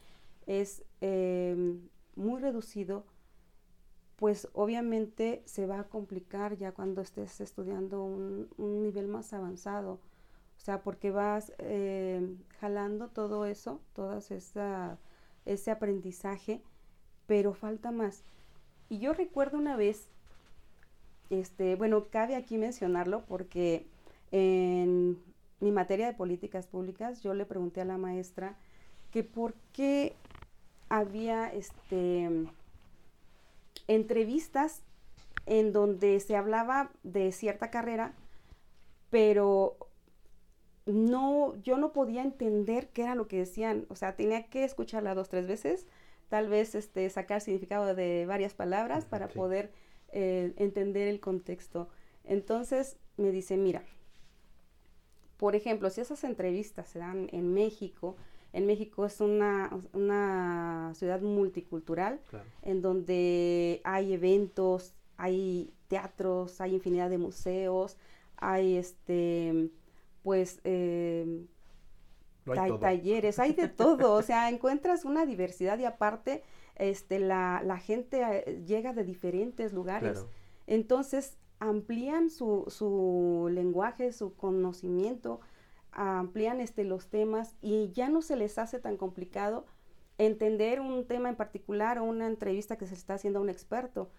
es 0.45 0.83
eh, 1.01 1.75
muy 2.15 2.39
reducido, 2.39 3.03
pues 4.21 4.49
obviamente 4.53 5.41
se 5.45 5.65
va 5.65 5.79
a 5.79 5.83
complicar 5.85 6.55
ya 6.55 6.73
cuando 6.73 7.01
estés 7.01 7.41
estudiando 7.41 8.03
un, 8.03 8.47
nivel 8.83 9.07
más 9.07 9.33
avanzado. 9.33 9.93
O 9.93 10.59
sea, 10.59 10.83
porque 10.83 11.09
vas 11.09 11.53
eh, 11.57 12.37
jalando 12.59 13.07
todo 13.07 13.47
eso, 13.47 13.81
todo 13.95 14.19
ese 14.19 15.71
aprendizaje, 15.71 16.61
pero 17.25 17.55
falta 17.55 17.89
más. 17.89 18.21
Y 18.89 18.99
yo 18.99 19.13
recuerdo 19.13 19.57
una 19.57 19.75
vez, 19.75 20.07
este, 21.31 21.75
bueno, 21.75 22.05
cabe 22.11 22.35
aquí 22.35 22.59
mencionarlo 22.59 23.25
porque 23.25 23.87
en 24.29 25.17
mi 25.61 25.71
materia 25.71 26.05
de 26.05 26.13
políticas 26.13 26.67
públicas 26.67 27.23
yo 27.23 27.33
le 27.33 27.47
pregunté 27.47 27.81
a 27.81 27.85
la 27.85 27.97
maestra 27.97 28.55
que 29.09 29.23
por 29.23 29.55
qué 29.73 30.15
había 30.89 31.51
este 31.51 32.29
entrevistas 33.95 34.83
en 35.45 35.73
donde 35.73 36.19
se 36.19 36.35
hablaba 36.35 36.91
de 37.03 37.31
cierta 37.31 37.71
carrera, 37.71 38.13
pero 39.09 39.77
no, 40.85 41.55
yo 41.61 41.77
no 41.77 41.93
podía 41.93 42.23
entender 42.23 42.89
qué 42.89 43.03
era 43.03 43.15
lo 43.15 43.27
que 43.27 43.37
decían. 43.37 43.85
O 43.89 43.95
sea, 43.95 44.15
tenía 44.15 44.47
que 44.47 44.63
escucharla 44.63 45.15
dos, 45.15 45.29
tres 45.29 45.47
veces, 45.47 45.87
tal 46.29 46.47
vez 46.47 46.75
este, 46.75 47.09
sacar 47.09 47.41
significado 47.41 47.93
de 47.93 48.25
varias 48.25 48.53
palabras 48.53 49.05
para 49.05 49.27
poder 49.27 49.71
eh, 50.09 50.53
entender 50.57 51.07
el 51.07 51.19
contexto. 51.19 51.89
Entonces 52.23 52.97
me 53.17 53.31
dice, 53.31 53.57
mira, 53.57 53.83
por 55.37 55.55
ejemplo, 55.55 55.89
si 55.89 56.01
esas 56.01 56.23
entrevistas 56.23 56.87
se 56.87 56.99
dan 56.99 57.27
en 57.31 57.53
México, 57.53 58.15
en 58.53 58.65
México 58.65 59.05
es 59.05 59.21
una, 59.21 59.69
una 59.93 60.91
ciudad 60.95 61.21
multicultural 61.21 62.19
en 62.61 62.81
donde 62.81 63.81
hay 63.83 64.13
eventos, 64.13 64.93
hay 65.17 65.73
teatros, 65.87 66.59
hay 66.61 66.75
infinidad 66.75 67.09
de 67.09 67.17
museos, 67.17 67.97
hay 68.37 68.77
este, 68.77 69.69
pues, 70.23 70.59
eh, 70.63 71.45
hay 72.45 72.77
talleres, 72.79 73.39
hay 73.39 73.53
de 73.53 73.67
todo, 73.67 74.13
o 74.13 74.21
sea, 74.21 74.49
encuentras 74.49 75.05
una 75.05 75.25
diversidad 75.25 75.77
y 75.79 75.85
aparte, 75.85 76.43
este, 76.75 77.19
la, 77.19 77.61
la 77.63 77.77
gente 77.77 78.21
eh, 78.21 78.63
llega 78.65 78.93
de 78.93 79.03
diferentes 79.03 79.73
lugares. 79.73 80.25
Entonces, 80.65 81.37
amplían 81.59 82.31
su, 82.31 82.65
su 82.67 83.47
lenguaje, 83.51 84.11
su 84.11 84.35
conocimiento, 84.35 85.39
amplían 85.91 86.61
este, 86.61 86.83
los 86.83 87.09
temas 87.09 87.55
y 87.61 87.91
ya 87.91 88.09
no 88.09 88.21
se 88.21 88.35
les 88.35 88.57
hace 88.57 88.79
tan 88.79 88.97
complicado 88.97 89.65
entender 90.17 90.79
un 90.79 91.05
tema 91.05 91.29
en 91.29 91.35
particular 91.35 91.97
o 91.97 92.03
una 92.03 92.27
entrevista 92.27 92.77
que 92.77 92.87
se 92.87 92.93
está 92.93 93.15
haciendo 93.15 93.39
a 93.39 93.41
un 93.41 93.49
experto. 93.49 94.09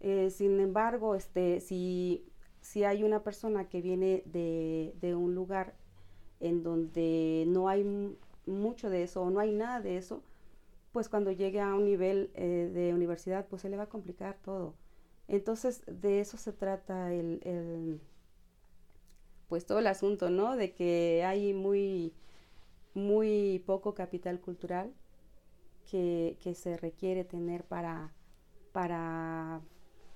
Eh, 0.00 0.30
sin 0.30 0.58
embargo, 0.60 1.14
este, 1.14 1.60
si, 1.60 2.26
si 2.60 2.84
hay 2.84 3.04
una 3.04 3.22
persona 3.22 3.68
que 3.68 3.80
viene 3.80 4.22
de, 4.26 4.94
de 5.00 5.14
un 5.14 5.34
lugar 5.34 5.74
en 6.40 6.62
donde 6.62 7.44
no 7.46 7.68
hay 7.68 7.84
mucho 8.46 8.90
de 8.90 9.04
eso 9.04 9.22
o 9.22 9.30
no 9.30 9.38
hay 9.38 9.52
nada 9.52 9.80
de 9.80 9.96
eso, 9.96 10.22
pues 10.90 11.08
cuando 11.08 11.30
llegue 11.32 11.60
a 11.60 11.74
un 11.74 11.84
nivel 11.84 12.30
eh, 12.34 12.70
de 12.74 12.92
universidad, 12.92 13.46
pues 13.48 13.62
se 13.62 13.68
le 13.68 13.76
va 13.76 13.84
a 13.84 13.88
complicar 13.88 14.38
todo. 14.42 14.74
Entonces, 15.28 15.82
de 15.86 16.20
eso 16.20 16.36
se 16.36 16.52
trata 16.52 17.14
el, 17.14 17.40
el 17.44 18.00
pues 19.52 19.66
todo 19.66 19.80
el 19.80 19.86
asunto, 19.86 20.30
¿no? 20.30 20.56
De 20.56 20.72
que 20.72 21.24
hay 21.26 21.52
muy, 21.52 22.14
muy 22.94 23.62
poco 23.66 23.92
capital 23.92 24.40
cultural 24.40 24.94
que, 25.90 26.38
que 26.42 26.54
se 26.54 26.78
requiere 26.78 27.22
tener 27.22 27.62
para, 27.62 28.14
para 28.72 29.60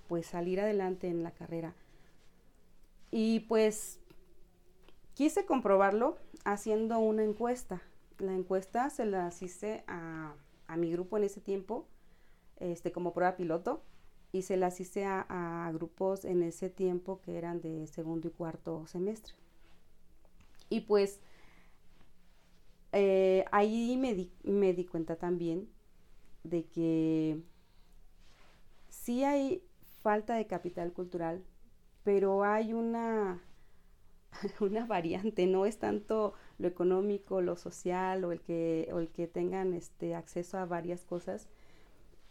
pues 0.08 0.24
salir 0.24 0.58
adelante 0.58 1.08
en 1.08 1.22
la 1.22 1.32
carrera. 1.32 1.74
Y 3.10 3.40
pues 3.40 4.00
quise 5.12 5.44
comprobarlo 5.44 6.16
haciendo 6.46 6.98
una 6.98 7.22
encuesta. 7.22 7.82
La 8.16 8.32
encuesta 8.32 8.88
se 8.88 9.04
la 9.04 9.30
hice 9.38 9.84
a, 9.86 10.34
a 10.66 10.76
mi 10.78 10.90
grupo 10.90 11.18
en 11.18 11.24
ese 11.24 11.42
tiempo, 11.42 11.86
este, 12.58 12.90
como 12.90 13.12
prueba 13.12 13.36
piloto 13.36 13.82
y 14.32 14.42
se 14.42 14.56
las 14.56 14.80
hice 14.80 15.04
a, 15.06 15.70
grupos 15.74 16.24
en 16.24 16.42
ese 16.42 16.70
tiempo 16.70 17.20
que 17.20 17.36
eran 17.36 17.60
de 17.60 17.86
segundo 17.86 18.28
y 18.28 18.30
cuarto 18.30 18.86
semestre. 18.86 19.34
Y 20.68 20.80
pues 20.80 21.20
eh, 22.92 23.44
ahí 23.52 23.96
me 23.96 24.14
di, 24.14 24.32
me 24.42 24.72
di 24.72 24.84
cuenta 24.84 25.16
también 25.16 25.68
de 26.44 26.64
que 26.66 27.42
sí 28.88 29.24
hay 29.24 29.62
falta 30.02 30.34
de 30.34 30.46
capital 30.46 30.92
cultural, 30.92 31.44
pero 32.04 32.44
hay 32.44 32.72
una, 32.72 33.42
una 34.60 34.86
variante, 34.86 35.46
no 35.46 35.66
es 35.66 35.78
tanto 35.78 36.34
lo 36.58 36.68
económico, 36.68 37.40
lo 37.40 37.56
social 37.56 38.24
o 38.24 38.32
el 38.32 38.40
que, 38.40 38.88
o 38.92 39.00
el 39.00 39.08
que 39.08 39.26
tengan 39.26 39.74
este 39.74 40.14
acceso 40.14 40.58
a 40.58 40.66
varias 40.66 41.04
cosas, 41.04 41.48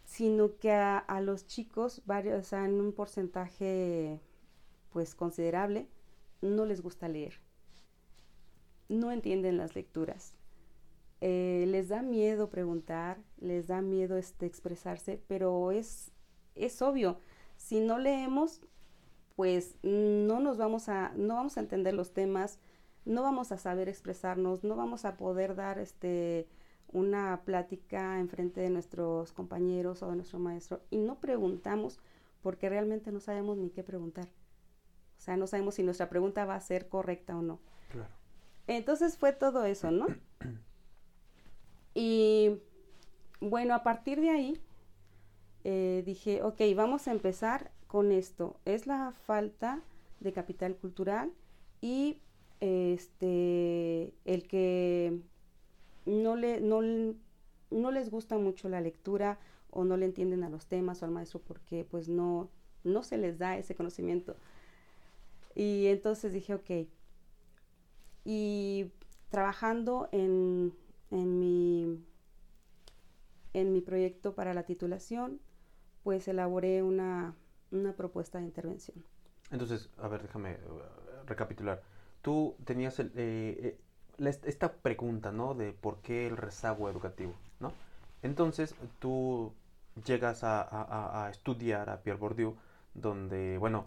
sino 0.06 0.56
que 0.56 0.72
a, 0.72 1.20
los 1.20 1.46
chicos, 1.46 2.00
varios, 2.06 2.52
en 2.52 2.80
un 2.80 2.92
porcentaje 2.92 4.20
pues 4.90 5.14
considerable, 5.14 5.88
no 6.40 6.64
les 6.64 6.80
gusta 6.80 7.08
leer. 7.08 7.34
No 8.88 9.10
entienden 9.10 9.58
las 9.58 9.74
lecturas. 9.74 10.34
Eh, 11.20 11.64
les 11.68 11.88
da 11.88 12.02
miedo 12.02 12.50
preguntar, 12.50 13.18
les 13.38 13.66
da 13.66 13.82
miedo 13.82 14.16
este, 14.16 14.46
expresarse, 14.46 15.20
pero 15.26 15.72
es, 15.72 16.12
es 16.54 16.80
obvio, 16.82 17.18
si 17.56 17.80
no 17.80 17.98
leemos, 17.98 18.60
pues 19.34 19.74
no 19.82 20.40
nos 20.40 20.56
vamos 20.56 20.88
a, 20.88 21.12
no 21.16 21.34
vamos 21.34 21.56
a 21.56 21.60
entender 21.60 21.94
los 21.94 22.12
temas, 22.12 22.60
no 23.04 23.22
vamos 23.22 23.50
a 23.50 23.58
saber 23.58 23.88
expresarnos, 23.88 24.62
no 24.62 24.76
vamos 24.76 25.04
a 25.04 25.16
poder 25.16 25.56
dar 25.56 25.78
este 25.78 26.48
una 26.96 27.42
plática 27.44 28.18
en 28.18 28.30
frente 28.30 28.62
de 28.62 28.70
nuestros 28.70 29.30
compañeros 29.32 30.02
o 30.02 30.08
de 30.08 30.16
nuestro 30.16 30.38
maestro 30.38 30.80
y 30.90 30.96
no 30.96 31.20
preguntamos 31.20 32.00
porque 32.42 32.70
realmente 32.70 33.12
no 33.12 33.20
sabemos 33.20 33.58
ni 33.58 33.68
qué 33.68 33.82
preguntar. 33.82 34.28
O 35.18 35.20
sea, 35.20 35.36
no 35.36 35.46
sabemos 35.46 35.74
si 35.74 35.82
nuestra 35.82 36.08
pregunta 36.08 36.46
va 36.46 36.54
a 36.54 36.60
ser 36.60 36.88
correcta 36.88 37.36
o 37.36 37.42
no. 37.42 37.60
Claro. 37.90 38.14
Entonces 38.66 39.18
fue 39.18 39.32
todo 39.32 39.64
eso, 39.64 39.90
¿no? 39.90 40.06
Y 41.98 42.60
bueno, 43.40 43.74
a 43.74 43.82
partir 43.82 44.20
de 44.20 44.28
ahí 44.28 44.60
eh, 45.64 46.02
dije, 46.04 46.42
ok, 46.42 46.60
vamos 46.74 47.08
a 47.08 47.12
empezar 47.12 47.70
con 47.86 48.12
esto. 48.12 48.60
Es 48.66 48.86
la 48.86 49.12
falta 49.12 49.82
de 50.20 50.32
capital 50.34 50.76
cultural 50.76 51.32
y 51.80 52.20
este 52.60 54.12
el 54.26 54.46
que 54.46 55.22
no, 56.06 56.36
le, 56.36 56.60
no, 56.60 56.80
no 57.70 57.90
les 57.90 58.10
gusta 58.10 58.38
mucho 58.38 58.68
la 58.68 58.80
lectura 58.80 59.38
o 59.70 59.84
no 59.84 59.96
le 59.96 60.06
entienden 60.06 60.44
a 60.44 60.48
los 60.48 60.66
temas 60.66 61.02
o 61.02 61.04
al 61.04 61.10
maestro 61.10 61.40
porque 61.40 61.84
pues 61.84 62.08
no, 62.08 62.48
no 62.84 63.02
se 63.02 63.18
les 63.18 63.38
da 63.38 63.58
ese 63.58 63.74
conocimiento. 63.74 64.36
Y 65.54 65.86
entonces 65.86 66.32
dije, 66.32 66.54
ok. 66.54 66.88
Y 68.24 68.92
trabajando 69.30 70.08
en, 70.12 70.72
en, 71.10 71.38
mi, 71.38 72.04
en 73.52 73.72
mi 73.72 73.80
proyecto 73.80 74.34
para 74.34 74.54
la 74.54 74.64
titulación, 74.64 75.40
pues 76.02 76.28
elaboré 76.28 76.82
una, 76.82 77.34
una 77.70 77.94
propuesta 77.94 78.38
de 78.38 78.44
intervención. 78.44 79.04
Entonces, 79.50 79.90
a 79.98 80.08
ver, 80.08 80.22
déjame 80.22 80.54
uh, 80.54 81.26
recapitular. 81.26 81.82
Tú 82.22 82.56
tenías 82.64 82.98
el, 82.98 83.08
eh, 83.14 83.58
eh, 83.62 83.80
esta 84.18 84.72
pregunta, 84.72 85.32
¿no? 85.32 85.54
De 85.54 85.72
por 85.72 85.98
qué 85.98 86.26
el 86.26 86.36
rezago 86.36 86.88
educativo, 86.88 87.34
¿no? 87.60 87.72
Entonces, 88.22 88.74
tú 88.98 89.52
llegas 90.04 90.44
a, 90.44 91.24
a, 91.24 91.30
estudiar 91.30 91.90
a 91.90 92.02
Pierre 92.02 92.18
Bourdieu, 92.18 92.56
donde, 92.94 93.58
bueno, 93.58 93.86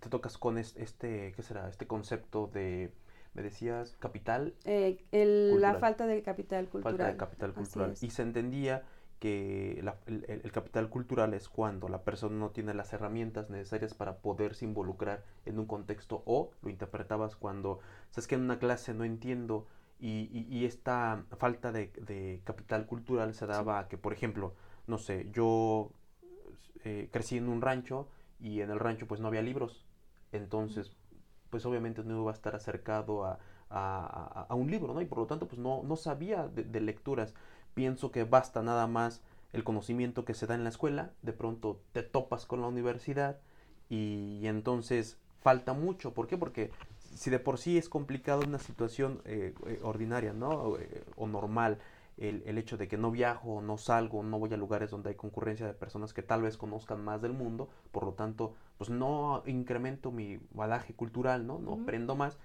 te 0.00 0.08
tocas 0.08 0.38
con 0.38 0.58
este, 0.58 1.32
¿qué 1.34 1.42
será? 1.42 1.68
Este 1.68 1.86
concepto 1.86 2.50
de, 2.52 2.92
me 3.34 3.42
decías, 3.42 3.96
capital. 3.98 4.54
Eh, 4.64 4.98
la 5.12 5.74
falta 5.74 6.06
de 6.06 6.22
capital 6.22 6.68
cultural. 6.68 6.96
Falta 6.96 7.12
de 7.12 7.16
capital 7.16 7.52
cultural. 7.52 7.94
Y 8.00 8.10
se 8.10 8.22
entendía 8.22 8.82
que 9.18 9.80
el, 10.06 10.52
capital 10.52 10.88
cultural 10.88 11.34
es 11.34 11.48
cuando 11.48 11.88
la 11.88 12.02
persona 12.02 12.36
no 12.36 12.50
tiene 12.50 12.72
las 12.74 12.92
herramientas 12.92 13.50
necesarias 13.50 13.94
para 13.94 14.18
poderse 14.18 14.64
involucrar 14.64 15.24
en 15.44 15.58
un 15.58 15.66
contexto 15.66 16.22
o 16.24 16.52
lo 16.62 16.70
interpretabas 16.70 17.34
cuando, 17.34 17.80
sabes 18.10 18.28
que 18.28 18.36
en 18.36 18.42
una 18.42 18.58
clase 18.58 18.94
no 18.94 19.04
entiendo 19.04 19.66
y, 19.98 20.46
y, 20.48 20.64
esta 20.64 21.24
falta 21.38 21.72
de, 21.72 22.40
capital 22.44 22.86
cultural 22.86 23.34
se 23.34 23.46
daba 23.46 23.80
a 23.80 23.88
que, 23.88 23.98
por 23.98 24.12
ejemplo, 24.12 24.54
no 24.86 24.96
sé, 24.96 25.28
yo 25.32 25.90
eh, 26.84 27.08
crecí 27.12 27.36
en 27.36 27.48
un 27.48 27.60
rancho 27.60 28.08
y 28.38 28.60
en 28.60 28.70
el 28.70 28.78
rancho 28.78 29.08
pues 29.08 29.20
no 29.20 29.26
había 29.26 29.42
libros, 29.42 29.84
entonces 30.30 30.92
pues 31.50 31.66
obviamente 31.66 32.04
no 32.04 32.20
iba 32.22 32.30
a 32.30 32.34
estar 32.34 32.54
acercado 32.54 33.24
a, 33.24 33.40
a, 33.70 34.54
un 34.54 34.70
libro, 34.70 34.94
¿no? 34.94 35.00
Y 35.00 35.06
por 35.06 35.18
lo 35.18 35.26
tanto 35.26 35.48
pues 35.48 35.58
no, 35.58 35.82
no 35.82 35.96
sabía 35.96 36.46
de 36.46 36.80
lecturas 36.80 37.34
pienso 37.78 38.10
que 38.10 38.24
basta 38.24 38.60
nada 38.60 38.88
más 38.88 39.22
el 39.52 39.62
conocimiento 39.62 40.24
que 40.24 40.34
se 40.34 40.48
da 40.48 40.56
en 40.56 40.64
la 40.64 40.68
escuela, 40.68 41.12
de 41.22 41.32
pronto 41.32 41.80
te 41.92 42.02
topas 42.02 42.44
con 42.44 42.60
la 42.60 42.66
universidad 42.66 43.38
y, 43.88 44.44
entonces 44.48 45.16
falta 45.42 45.74
mucho. 45.74 46.12
¿Por 46.12 46.26
qué? 46.26 46.36
Porque 46.36 46.72
si 47.14 47.30
de 47.30 47.38
por 47.38 47.56
sí 47.56 47.78
es 47.78 47.88
complicado 47.88 48.42
una 48.44 48.58
situación 48.58 49.22
eh, 49.26 49.54
eh, 49.68 49.78
ordinaria, 49.84 50.32
¿no? 50.32 50.76
Eh, 50.76 51.04
o 51.14 51.28
normal, 51.28 51.78
el, 52.16 52.42
el, 52.46 52.58
hecho 52.58 52.78
de 52.78 52.88
que 52.88 52.98
no 52.98 53.12
viajo, 53.12 53.62
no 53.62 53.78
salgo, 53.78 54.24
no 54.24 54.40
voy 54.40 54.52
a 54.52 54.56
lugares 54.56 54.90
donde 54.90 55.10
hay 55.10 55.14
concurrencia 55.14 55.64
de 55.64 55.72
personas 55.72 56.12
que 56.12 56.24
tal 56.24 56.42
vez 56.42 56.56
conozcan 56.56 57.04
más 57.04 57.22
del 57.22 57.32
mundo, 57.32 57.68
por 57.92 58.02
lo 58.02 58.14
tanto, 58.14 58.54
pues 58.76 58.90
no 58.90 59.44
incremento 59.46 60.10
mi 60.10 60.40
balaje 60.50 60.94
cultural, 60.94 61.46
¿no? 61.46 61.60
No 61.60 61.74
aprendo 61.74 62.16
más. 62.16 62.38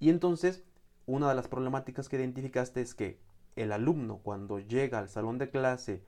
Y 0.00 0.10
entonces, 0.10 0.64
una 1.06 1.28
de 1.28 1.36
las 1.36 1.46
problemáticas 1.46 2.08
que 2.08 2.16
identificaste 2.16 2.80
es 2.80 2.96
que 2.96 3.20
el 3.56 3.72
alumno 3.72 4.18
cuando 4.18 4.58
llega 4.58 4.98
al 4.98 5.08
salón 5.08 5.38
de 5.38 5.50
clase 5.50 6.02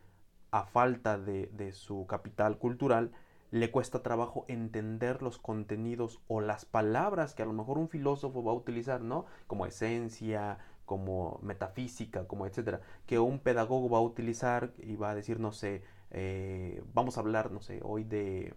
a 0.51 0.65
falta 0.65 1.19
de, 1.19 1.73
su 1.73 2.07
capital 2.07 2.59
cultural, 2.59 3.11
le 3.51 3.71
cuesta 3.71 4.03
trabajo 4.03 4.45
entender 4.49 5.23
los 5.23 5.39
contenidos 5.39 6.21
o 6.29 6.41
las 6.41 6.65
palabras 6.65 7.35
que 7.35 7.43
a 7.43 7.47
lo 7.47 7.53
mejor 7.53 7.79
un 7.79 7.89
filósofo 7.89 8.43
va 8.43 8.53
a 8.53 8.55
utilizar, 8.55 9.01
¿no? 9.01 9.27
Como 9.47 9.67
esencia, 9.67 10.59
como 10.85 11.41
metafísica, 11.43 12.27
como 12.27 12.47
etcétera, 12.47 12.81
que 13.07 13.19
un 13.19 13.41
pedagogo 13.41 13.89
va 13.89 13.99
a 13.99 14.03
utilizar 14.03 14.73
y 14.79 14.97
va 14.97 15.11
a 15.11 15.15
decir, 15.15 15.41
no 15.41 15.53
sé, 15.53 15.83
eh, 16.11 16.83
vamos 16.95 17.17
a 17.17 17.21
hablar, 17.21 17.51
no 17.51 17.61
sé, 17.61 17.81
hoy 17.83 18.05
de 18.05 18.55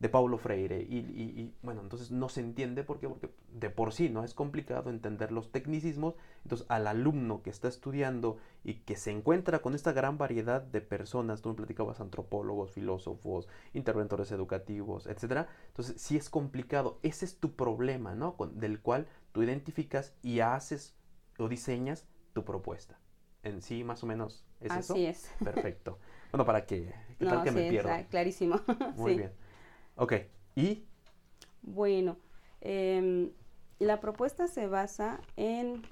de 0.00 0.08
Paulo 0.08 0.38
Freire. 0.38 0.80
Y, 0.80 1.52
bueno, 1.62 1.80
entonces 1.80 2.10
no 2.10 2.28
se 2.28 2.40
entiende 2.40 2.84
¿por 2.84 3.00
qué? 3.00 3.08
porque 3.08 3.30
de 3.52 3.70
por 3.70 3.92
sí 3.92 4.08
no 4.08 4.24
es 4.24 4.34
complicado 4.34 4.90
entender 4.90 5.32
los 5.32 5.50
tecnicismos. 5.50 6.14
Entonces 6.44 6.66
al 6.70 6.86
alumno 6.86 7.42
que 7.42 7.50
está 7.50 7.68
estudiando 7.68 8.38
y 8.64 8.74
que 8.74 8.96
se 8.96 9.10
encuentra 9.10 9.60
con 9.60 9.74
esta 9.74 9.92
gran 9.92 10.18
variedad 10.18 10.62
de 10.62 10.80
personas, 10.80 11.42
tú 11.42 11.48
me 11.50 11.56
platicabas 11.56 12.00
antropólogos, 12.00 12.72
filósofos, 12.72 13.48
interventores 13.74 14.30
educativos, 14.30 15.06
etcétera. 15.06 15.48
Entonces 15.68 16.00
sí 16.00 16.16
es 16.16 16.30
complicado. 16.30 16.98
Ese 17.02 17.24
es 17.24 17.38
tu 17.38 17.54
problema, 17.54 18.14
¿no? 18.14 18.36
Con, 18.36 18.58
del 18.60 18.80
cual 18.80 19.08
tú 19.32 19.42
identificas 19.42 20.14
y 20.22 20.40
haces 20.40 20.96
o 21.38 21.48
diseñas 21.48 22.06
tu 22.32 22.44
propuesta. 22.44 22.98
En 23.42 23.62
sí, 23.62 23.84
más 23.84 24.02
o 24.02 24.06
menos, 24.06 24.44
¿es 24.60 24.72
Así 24.72 24.80
eso? 24.80 24.92
Así 24.94 25.06
es. 25.06 25.32
Perfecto. 25.42 25.98
Bueno, 26.32 26.44
para 26.44 26.66
que, 26.66 26.92
tal 27.18 27.42
que 27.42 27.50
me 27.50 27.68
pierdo? 27.68 27.90
clarísimo. 28.10 28.60
Muy 28.96 29.16
bien. 29.16 29.32
Ok, 29.98 30.12
¿y? 30.54 30.84
Bueno, 31.62 32.16
em, 32.60 33.30
la 33.80 33.98
propuesta 34.00 34.46
se 34.46 34.68
basa 34.68 35.20
en, 35.36 35.82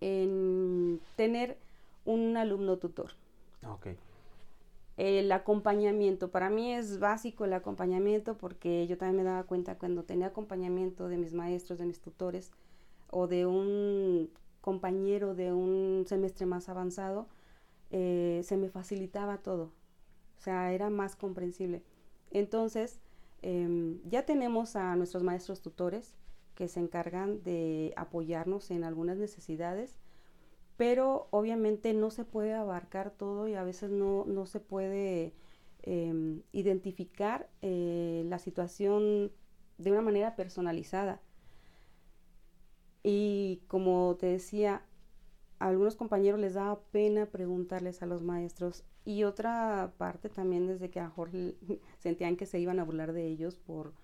en 0.00 1.00
tener 1.14 1.56
un 2.04 2.36
alumno 2.36 2.76
tutor. 2.78 3.12
Ok. 3.64 3.88
El 4.96 5.30
acompañamiento, 5.30 6.32
para 6.32 6.50
mí 6.50 6.74
es 6.74 6.98
básico 6.98 7.44
el 7.44 7.52
acompañamiento 7.52 8.36
porque 8.36 8.88
yo 8.88 8.98
también 8.98 9.18
me 9.18 9.30
daba 9.30 9.44
cuenta 9.44 9.78
cuando 9.78 10.02
tenía 10.02 10.26
acompañamiento 10.26 11.06
de 11.06 11.16
mis 11.16 11.34
maestros, 11.34 11.78
de 11.78 11.86
mis 11.86 12.00
tutores 12.00 12.50
o 13.10 13.28
de 13.28 13.46
un 13.46 14.30
compañero 14.60 15.36
de 15.36 15.52
un 15.52 16.04
semestre 16.08 16.46
más 16.46 16.68
avanzado, 16.68 17.28
eh, 17.92 18.40
se 18.42 18.56
me 18.56 18.68
facilitaba 18.68 19.38
todo. 19.38 19.70
O 20.36 20.40
sea, 20.40 20.72
era 20.72 20.90
más 20.90 21.14
comprensible. 21.14 21.82
Entonces, 22.30 23.00
em, 23.42 24.00
ya 24.08 24.24
tenemos 24.26 24.76
a 24.76 24.96
nuestros 24.96 25.22
maestros 25.22 25.60
tutores 25.62 26.14
que 26.54 26.68
se 26.68 26.80
encargan 26.80 27.42
de 27.44 27.92
apoyarnos 27.96 28.70
en 28.70 28.84
algunas 28.84 29.16
necesidades, 29.16 29.98
pero 30.76 31.28
obviamente 31.30 31.94
no 31.94 32.10
se 32.10 32.24
puede 32.24 32.54
abarcar 32.54 33.10
todo 33.10 33.48
y 33.48 33.54
a 33.54 33.64
veces 33.64 33.90
no, 33.90 34.24
se 34.46 34.60
puede 34.60 35.34
em, 35.82 36.42
identificar 36.52 37.48
eh, 37.62 38.24
la 38.28 38.38
situación 38.38 39.32
de 39.78 39.92
una 39.92 40.02
manera 40.02 40.36
personalizada. 40.36 41.20
Y 43.02 43.62
como 43.68 44.16
te 44.18 44.26
decía, 44.26 44.82
a 45.58 45.68
algunos 45.68 45.96
compañeros 45.96 46.40
les 46.40 46.54
daba 46.54 46.80
pena 46.92 47.26
preguntarles 47.26 48.02
a 48.02 48.06
los 48.06 48.22
maestros 48.22 48.84
y 49.08 49.24
otra 49.24 49.94
parte 49.96 50.28
también 50.28 50.66
desde 50.66 50.90
que 50.90 51.00
a 51.00 51.08
Jorge 51.08 51.56
sentían 51.98 52.36
que 52.36 52.44
se 52.44 52.60
iban 52.60 52.78
a 52.78 52.84
burlar 52.84 53.14
de 53.14 53.26
ellos 53.26 53.56
por 53.56 53.94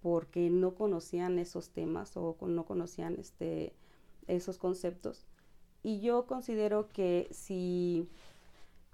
porque 0.00 0.50
no 0.50 0.76
conocían 0.76 1.40
esos 1.40 1.70
temas 1.70 2.16
o 2.16 2.36
no 2.42 2.64
conocían 2.64 3.16
este 3.18 3.72
esos 4.28 4.56
conceptos. 4.58 5.26
Y 5.82 6.00
yo 6.00 6.26
considero 6.26 6.90
que 6.90 7.26
si, 7.32 8.08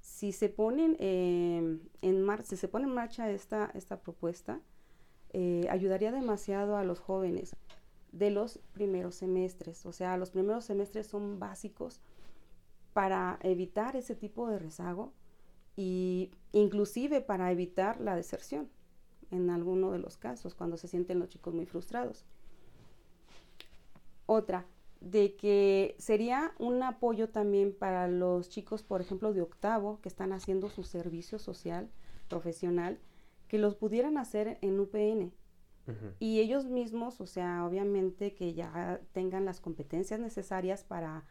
si 0.00 0.32
se 0.32 0.48
ponen 0.48 0.96
em, 0.98 1.80
en 2.00 2.26
pone 2.70 2.86
en 2.86 2.94
marcha 2.94 3.30
esta, 3.30 3.70
esta 3.74 4.00
propuesta, 4.00 4.58
eh, 5.34 5.66
ayudaría 5.68 6.12
demasiado 6.12 6.78
a 6.78 6.84
los 6.84 6.98
jóvenes 6.98 7.56
de 8.10 8.30
los 8.30 8.58
primeros 8.72 9.16
semestres. 9.16 9.84
O 9.84 9.92
sea, 9.92 10.16
los 10.16 10.30
primeros 10.30 10.64
semestres 10.64 11.08
son 11.08 11.38
básicos 11.38 12.00
para 12.94 13.38
evitar 13.42 13.96
ese 13.96 14.14
tipo 14.14 14.48
de 14.48 14.58
rezago 14.58 15.12
y 15.76 16.30
inclusive 16.52 17.20
para 17.20 17.50
evitar 17.50 18.00
la 18.00 18.16
deserción 18.16 18.68
en 19.30 19.50
alguno 19.50 19.90
de 19.90 19.98
los 19.98 20.16
casos 20.16 20.54
cuando 20.54 20.76
se 20.76 20.88
sienten 20.88 21.18
los 21.18 21.28
chicos 21.28 21.54
muy 21.54 21.66
frustrados. 21.66 22.24
Otra, 24.26 24.66
de 25.00 25.34
que 25.34 25.96
sería 25.98 26.52
un 26.58 26.82
apoyo 26.82 27.28
también 27.28 27.74
para 27.76 28.06
los 28.08 28.48
chicos, 28.48 28.82
por 28.82 29.00
ejemplo, 29.00 29.32
de 29.32 29.42
octavo, 29.42 30.00
que 30.00 30.08
están 30.08 30.32
haciendo 30.32 30.68
su 30.68 30.84
servicio 30.84 31.38
social, 31.38 31.90
profesional, 32.28 32.98
que 33.48 33.58
los 33.58 33.74
pudieran 33.74 34.16
hacer 34.16 34.58
en 34.60 34.78
UPN. 34.78 35.32
Y 36.20 36.38
ellos 36.38 36.66
mismos, 36.66 37.20
o 37.20 37.26
sea, 37.26 37.66
obviamente 37.66 38.34
que 38.34 38.54
ya 38.54 39.00
tengan 39.12 39.44
las 39.44 39.60
competencias 39.60 40.20
necesarias 40.20 40.84
para, 40.84 41.24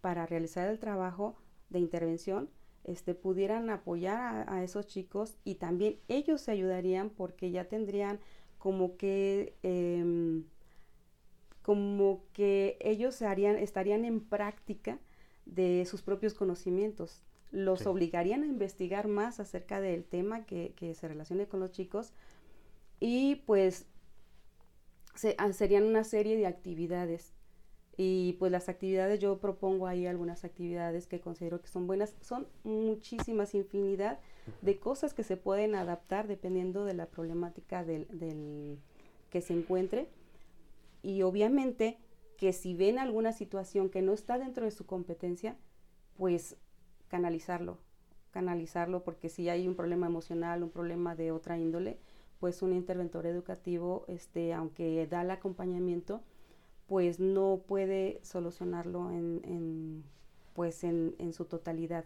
para 0.00 0.26
realizar 0.26 0.68
el 0.68 0.78
trabajo 0.78 1.34
de 1.70 1.80
intervención, 1.80 2.48
este, 2.86 3.14
pudieran 3.14 3.68
apoyar 3.68 4.46
a, 4.48 4.62
esos 4.62 4.86
chicos 4.86 5.36
y 5.44 5.56
también 5.56 5.98
ellos 6.06 6.40
se 6.40 6.52
ayudarían 6.52 7.10
porque 7.10 7.50
ya 7.50 7.64
tendrían 7.64 8.20
como 8.58 8.96
que 8.96 9.54
em, 9.62 10.44
como 11.62 12.22
que 12.32 12.78
ellos 12.80 13.20
harían, 13.22 13.56
estarían 13.56 14.04
en 14.04 14.20
práctica 14.20 15.00
de 15.46 15.84
sus 15.84 16.02
propios 16.02 16.34
conocimientos. 16.34 17.24
Los 17.50 17.86
obligarían 17.86 18.44
a 18.44 18.46
investigar 18.46 19.08
más 19.08 19.40
acerca 19.40 19.80
del 19.80 20.04
tema 20.04 20.46
que, 20.46 20.74
que, 20.76 20.94
se 20.94 21.08
relacione 21.08 21.48
con 21.48 21.58
los 21.58 21.72
chicos 21.72 22.12
y 23.00 23.36
pues 23.46 23.86
se, 25.16 25.34
ah, 25.38 25.52
serían 25.52 25.84
una 25.84 26.04
serie 26.04 26.36
de 26.36 26.46
actividades 26.46 27.32
y 27.98 28.34
pues 28.34 28.52
las 28.52 28.68
actividades, 28.68 29.20
yo 29.20 29.38
propongo 29.38 29.86
ahí 29.86 30.06
algunas 30.06 30.44
actividades 30.44 31.06
que 31.06 31.20
considero 31.20 31.62
que 31.62 31.68
son 31.68 31.86
buenas. 31.86 32.14
Son 32.20 32.46
muchísimas, 32.62 33.54
infinidad 33.54 34.20
de 34.60 34.78
cosas 34.78 35.14
que 35.14 35.22
se 35.22 35.38
pueden 35.38 35.74
adaptar 35.74 36.28
dependiendo 36.28 36.84
de 36.84 36.92
la 36.92 37.06
problemática 37.06 37.84
del, 37.84 38.78
que 39.30 39.40
se 39.40 39.54
encuentre 39.54 40.08
y 41.02 41.22
obviamente 41.22 41.98
que 42.36 42.52
si 42.52 42.74
ven 42.74 42.98
alguna 42.98 43.32
situación 43.32 43.88
que 43.88 44.02
no 44.02 44.12
está 44.12 44.38
dentro 44.38 44.66
de 44.66 44.70
su 44.70 44.84
competencia, 44.84 45.56
pues 46.18 46.58
canalizarlo, 47.08 47.78
canalizarlo 48.30 49.04
porque 49.04 49.30
si 49.30 49.48
hay 49.48 49.66
un 49.66 49.74
problema 49.74 50.06
emocional, 50.06 50.62
un 50.62 50.70
problema 50.70 51.16
de 51.16 51.32
otra 51.32 51.56
índole, 51.56 51.98
pues 52.40 52.60
un 52.60 52.74
interventor 52.74 53.24
educativo, 53.24 54.04
este, 54.06 54.52
aunque 54.52 55.06
da 55.06 55.22
el 55.22 55.30
acompañamiento, 55.30 56.22
pues 56.86 57.18
no 57.18 57.62
puede 57.66 58.20
solucionarlo 58.22 59.10
en, 59.10 60.04
pues 60.54 60.84
en, 60.84 61.32
su 61.32 61.44
totalidad. 61.44 62.04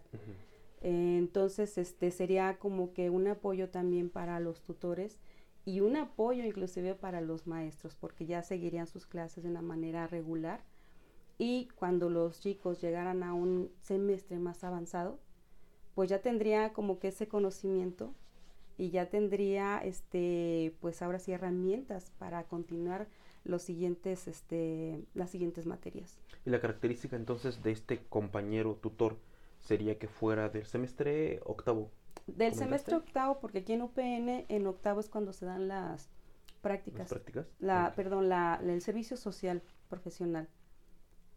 entonces, 0.81 1.77
este 1.77 2.11
sería 2.11 2.57
como 2.57 2.93
que 2.93 3.09
un 3.09 3.27
apoyo 3.27 3.69
también 3.69 4.09
para 4.09 4.39
los 4.39 4.61
tutores 4.61 5.19
y 5.65 5.81
un 5.81 5.95
apoyo 5.95 6.43
inclusive 6.43 6.95
para 6.95 7.21
los 7.21 7.45
maestros, 7.45 7.95
porque 7.95 8.25
ya 8.25 8.41
seguirían 8.41 8.87
sus 8.87 9.05
clases 9.05 9.43
de 9.43 9.49
una 9.49 9.61
manera 9.61 10.07
regular 10.07 10.63
y 11.37 11.67
cuando 11.75 12.09
los 12.09 12.39
chicos 12.39 12.81
llegaran 12.81 13.23
a 13.23 13.33
un 13.33 13.71
semestre 13.79 14.37
más 14.37 14.63
avanzado, 14.63 15.19
pues 15.95 16.09
ya 16.09 16.21
tendría 16.21 16.73
como 16.73 16.99
que 16.99 17.09
ese 17.09 17.27
conocimiento 17.27 18.13
y 18.77 18.89
ya 18.89 19.09
tendría 19.09 19.79
este 19.79 20.75
pues 20.81 21.01
ahora 21.01 21.19
sí 21.19 21.31
herramientas 21.31 22.11
para 22.17 22.43
continuar 22.43 23.07
los 23.43 23.63
siguientes 23.63 24.27
este 24.27 25.03
las 25.13 25.29
siguientes 25.29 25.65
materias. 25.65 26.17
Y 26.45 26.49
la 26.49 26.59
característica 26.59 27.15
entonces 27.15 27.63
de 27.63 27.71
este 27.71 28.03
compañero 28.05 28.75
tutor 28.75 29.17
sería 29.59 29.97
que 29.97 30.07
fuera 30.07 30.49
del 30.49 30.65
semestre 30.65 31.39
octavo. 31.43 31.91
Del 32.27 32.53
semestre 32.53 32.95
octavo, 32.95 33.39
porque 33.39 33.59
aquí 33.59 33.73
en 33.73 33.81
UPN 33.81 34.45
en 34.47 34.67
octavo 34.67 34.99
es 34.99 35.09
cuando 35.09 35.33
se 35.33 35.45
dan 35.45 35.67
las 35.67 36.09
prácticas. 36.61 37.09
prácticas? 37.09 37.47
La, 37.59 37.93
perdón, 37.95 38.29
la, 38.29 38.59
el 38.63 38.81
servicio 38.81 39.17
social 39.17 39.61
profesional. 39.89 40.47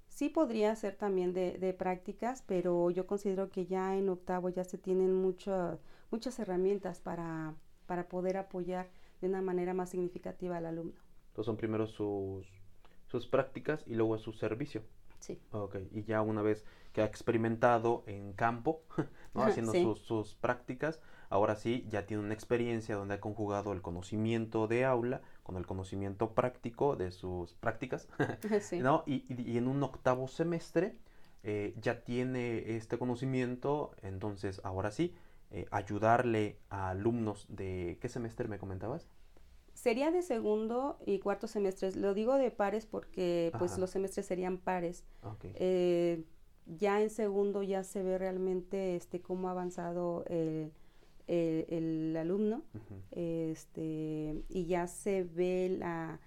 Sí 0.09 0.29
podría 0.29 0.77
ser 0.77 0.95
también 0.95 1.33
de, 1.33 1.59
de, 1.59 1.73
prácticas, 1.73 2.43
pero 2.47 2.91
yo 2.91 3.07
considero 3.07 3.51
que 3.51 3.67
ya 3.67 3.97
en 3.97 4.09
octavo 4.09 4.49
ya 4.49 4.63
se 4.63 4.79
tienen 4.79 5.13
muchas 5.13 5.81
muchas 6.15 6.39
herramientas 6.39 7.01
para, 7.01 7.55
para 7.87 8.09
poder 8.09 8.37
apoyar 8.37 8.89
de 9.21 9.27
una 9.27 9.43
manera 9.43 9.75
más 9.75 9.91
significativa 9.91 10.57
al 10.57 10.67
alumno. 10.67 11.01
Entonces 11.35 11.47
son 11.47 11.57
primero 11.57 11.89
sus, 11.89 12.47
sus 13.09 13.27
prácticas 13.27 13.83
y 13.89 13.97
luego 13.97 14.17
su 14.19 14.33
servicio. 14.33 14.83
Sí. 15.19 15.41
Ok, 15.51 15.79
y 15.91 16.05
ya 16.05 16.23
una 16.23 16.43
vez 16.43 16.65
que 16.93 17.03
ha 17.03 17.07
experimentado 17.07 18.05
en 18.07 18.35
campo, 18.35 18.83
¿no? 19.35 19.43
haciendo 19.43 19.73
sus, 19.73 19.99
sus, 19.99 20.37
prácticas, 20.37 21.01
ahora 21.31 21.57
sí 21.57 21.89
ya 21.91 22.07
tiene 22.07 22.23
una 22.23 22.35
experiencia 22.35 22.95
donde 22.95 23.15
ha 23.15 23.21
conjugado 23.21 23.73
el 23.73 23.83
conocimiento 23.83 24.69
de 24.69 24.85
aula 24.85 25.23
con 25.43 25.57
el 25.57 25.67
conocimiento 25.67 26.35
práctico 26.35 26.95
de 26.95 27.11
sus 27.11 27.55
prácticas, 27.55 28.07
¿no? 28.81 29.03
Y, 29.05 29.25
y, 29.29 29.59
en 29.59 29.67
un 29.67 29.83
octavo 29.83 30.29
semestre 30.29 30.95
eh, 31.43 31.75
ya 31.81 32.05
tiene 32.05 32.77
este 32.77 32.97
conocimiento, 32.97 33.91
entonces 34.03 34.61
ahora 34.63 34.93
sí, 34.93 35.17
eh, 35.51 35.67
ayudarle 35.73 36.59
a 36.71 36.91
alumnos 36.91 37.47
de, 37.49 37.99
¿qué 38.01 38.09
semestre 38.09 38.47
me 38.47 38.59
comentabas? 38.59 39.09
Sería 39.85 40.11
de 40.11 40.23
segundo 40.23 40.97
y 41.05 41.19
cuarto 41.19 41.47
semestres. 41.47 41.95
Lo 41.95 42.15
digo 42.15 42.37
de 42.37 42.51
pares 42.51 42.87
porque 42.87 43.53
pues 43.59 43.77
los 43.77 43.91
semestres 43.91 44.25
serían 44.25 44.57
pares. 44.57 45.05
Eh, 45.43 46.25
ya 46.65 47.03
en 47.03 47.11
segundo 47.11 47.63
ya 47.63 47.85
se 47.85 48.03
ve 48.03 48.17
realmente 48.17 48.97
este 48.97 49.21
cómo 49.21 49.49
ha 49.49 49.51
avanzado 49.51 50.25
el, 50.31 50.73
el, 51.27 52.17
alumno 52.17 52.63
este, 53.11 54.43
y 54.49 54.65
ya 54.65 54.87
se 54.87 55.23
ve 55.23 55.77
la 55.79 56.19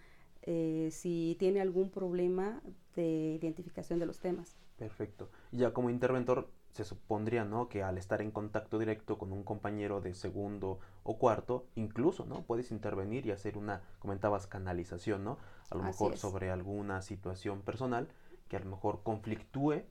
eh, 0.43 0.89
si 0.91 1.35
tiene 1.39 1.59
algún 1.59 1.89
problema 1.89 2.61
de 2.95 3.39
identificación 3.41 3.97
de 3.97 4.05
los 4.05 4.19
temas. 4.19 4.55
Perfecto. 4.77 5.31
Ya 5.51 5.73
como 5.73 5.89
interventor 5.89 6.51
se 6.71 6.83
supondría, 6.83 7.43
¿no? 7.43 7.69
Que 7.69 7.83
al 7.83 7.97
estar 7.97 8.21
en 8.21 8.31
contacto 8.31 8.77
directo 8.77 9.17
con 9.17 9.31
un 9.33 9.43
compañero 9.43 10.01
de 10.01 10.13
segundo 10.13 10.79
o 11.03 11.17
cuarto, 11.17 11.65
incluso, 11.75 12.25
¿no? 12.25 12.43
Puedes 12.43 12.71
intervenir 12.71 13.25
y 13.25 13.31
hacer 13.31 13.57
una, 13.57 13.81
comentabas, 13.99 14.47
canalización, 14.47 15.23
¿no? 15.23 15.37
A 15.69 15.75
lo 15.75 15.83
mejor 15.83 16.17
sobre 16.17 16.51
alguna 16.51 17.01
situación 17.01 17.61
personal 17.61 18.07
que 18.47 18.57
a 18.57 18.59
lo 18.59 18.67
mejor 18.67 19.01
conflictúe, 19.03 19.83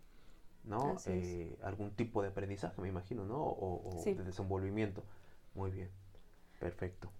¿no? 0.64 0.96
Eh, 1.06 1.58
algún 1.62 1.90
tipo 1.90 2.22
de 2.22 2.28
aprendizaje, 2.28 2.80
me 2.80 2.88
imagino, 2.88 3.24
¿no? 3.24 3.42
O, 3.42 4.02
de 4.04 4.14
desenvolvimiento. 4.14 5.02
Muy 5.54 5.70
bien, 5.70 5.90
perfecto. 6.60 7.10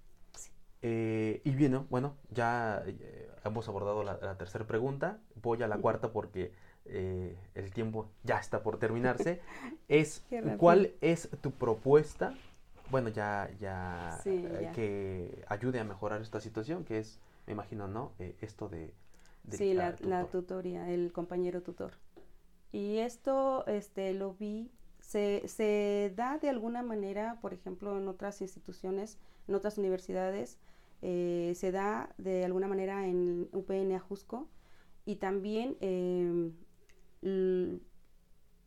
Eh, 0.83 1.41
y 1.45 1.51
bien, 1.55 1.87
bueno, 1.91 2.17
ya 2.31 2.83
eh, 2.87 3.31
hemos 3.45 3.69
abordado 3.69 4.05
la, 4.05 4.19
la 4.21 4.37
tercera 4.37 4.67
pregunta. 4.67 5.19
Voy 5.43 5.63
a 5.63 5.69
la 5.69 5.79
cuarta 5.79 6.13
porque 6.13 6.53
eh, 6.89 7.37
el 7.55 7.72
tiempo 7.72 8.09
ya 8.22 8.39
está 8.39 8.62
por 8.62 8.78
terminarse, 8.78 9.41
es 9.89 10.24
cuál 10.59 10.93
es 11.01 11.28
tu 11.41 11.51
propuesta, 11.51 12.34
bueno, 12.91 13.09
ya, 13.09 13.51
ya, 13.59 14.20
eh, 14.24 14.70
que 14.74 15.45
ayude 15.49 15.80
a 15.80 15.84
mejorar 15.84 16.22
esta 16.22 16.41
situación, 16.41 16.84
que 16.84 16.99
es, 16.99 17.20
me 17.47 17.53
imagino, 17.53 17.89
¿no? 17.89 18.12
Eh, 18.18 18.37
esto 18.41 18.68
de... 18.68 18.95
sí, 19.51 19.74
la, 19.74 19.97
la, 20.01 20.26
tutoría, 20.26 20.89
el 20.91 21.12
compañero 21.12 21.62
tutor. 21.62 21.93
Y 22.70 22.99
esto 22.99 23.66
este, 23.66 24.14
lo 24.14 24.34
vi, 24.34 24.70
se, 25.01 25.43
se 25.49 26.12
da 26.14 26.39
de 26.39 26.51
alguna 26.51 26.82
manera, 26.82 27.39
por 27.41 27.53
ejemplo, 27.53 27.99
en 27.99 28.07
otras 28.07 28.41
instituciones, 28.41 29.18
en 29.49 29.55
otras 29.55 29.78
universidades, 29.78 30.59
se 31.01 31.70
da 31.72 32.09
de 32.18 32.45
alguna 32.45 32.66
manera 32.66 33.07
en 33.07 33.49
UPN 33.53 33.93
Ajusco 33.93 34.49
y 35.07 35.16
también 35.16 35.76
em, 35.80 36.53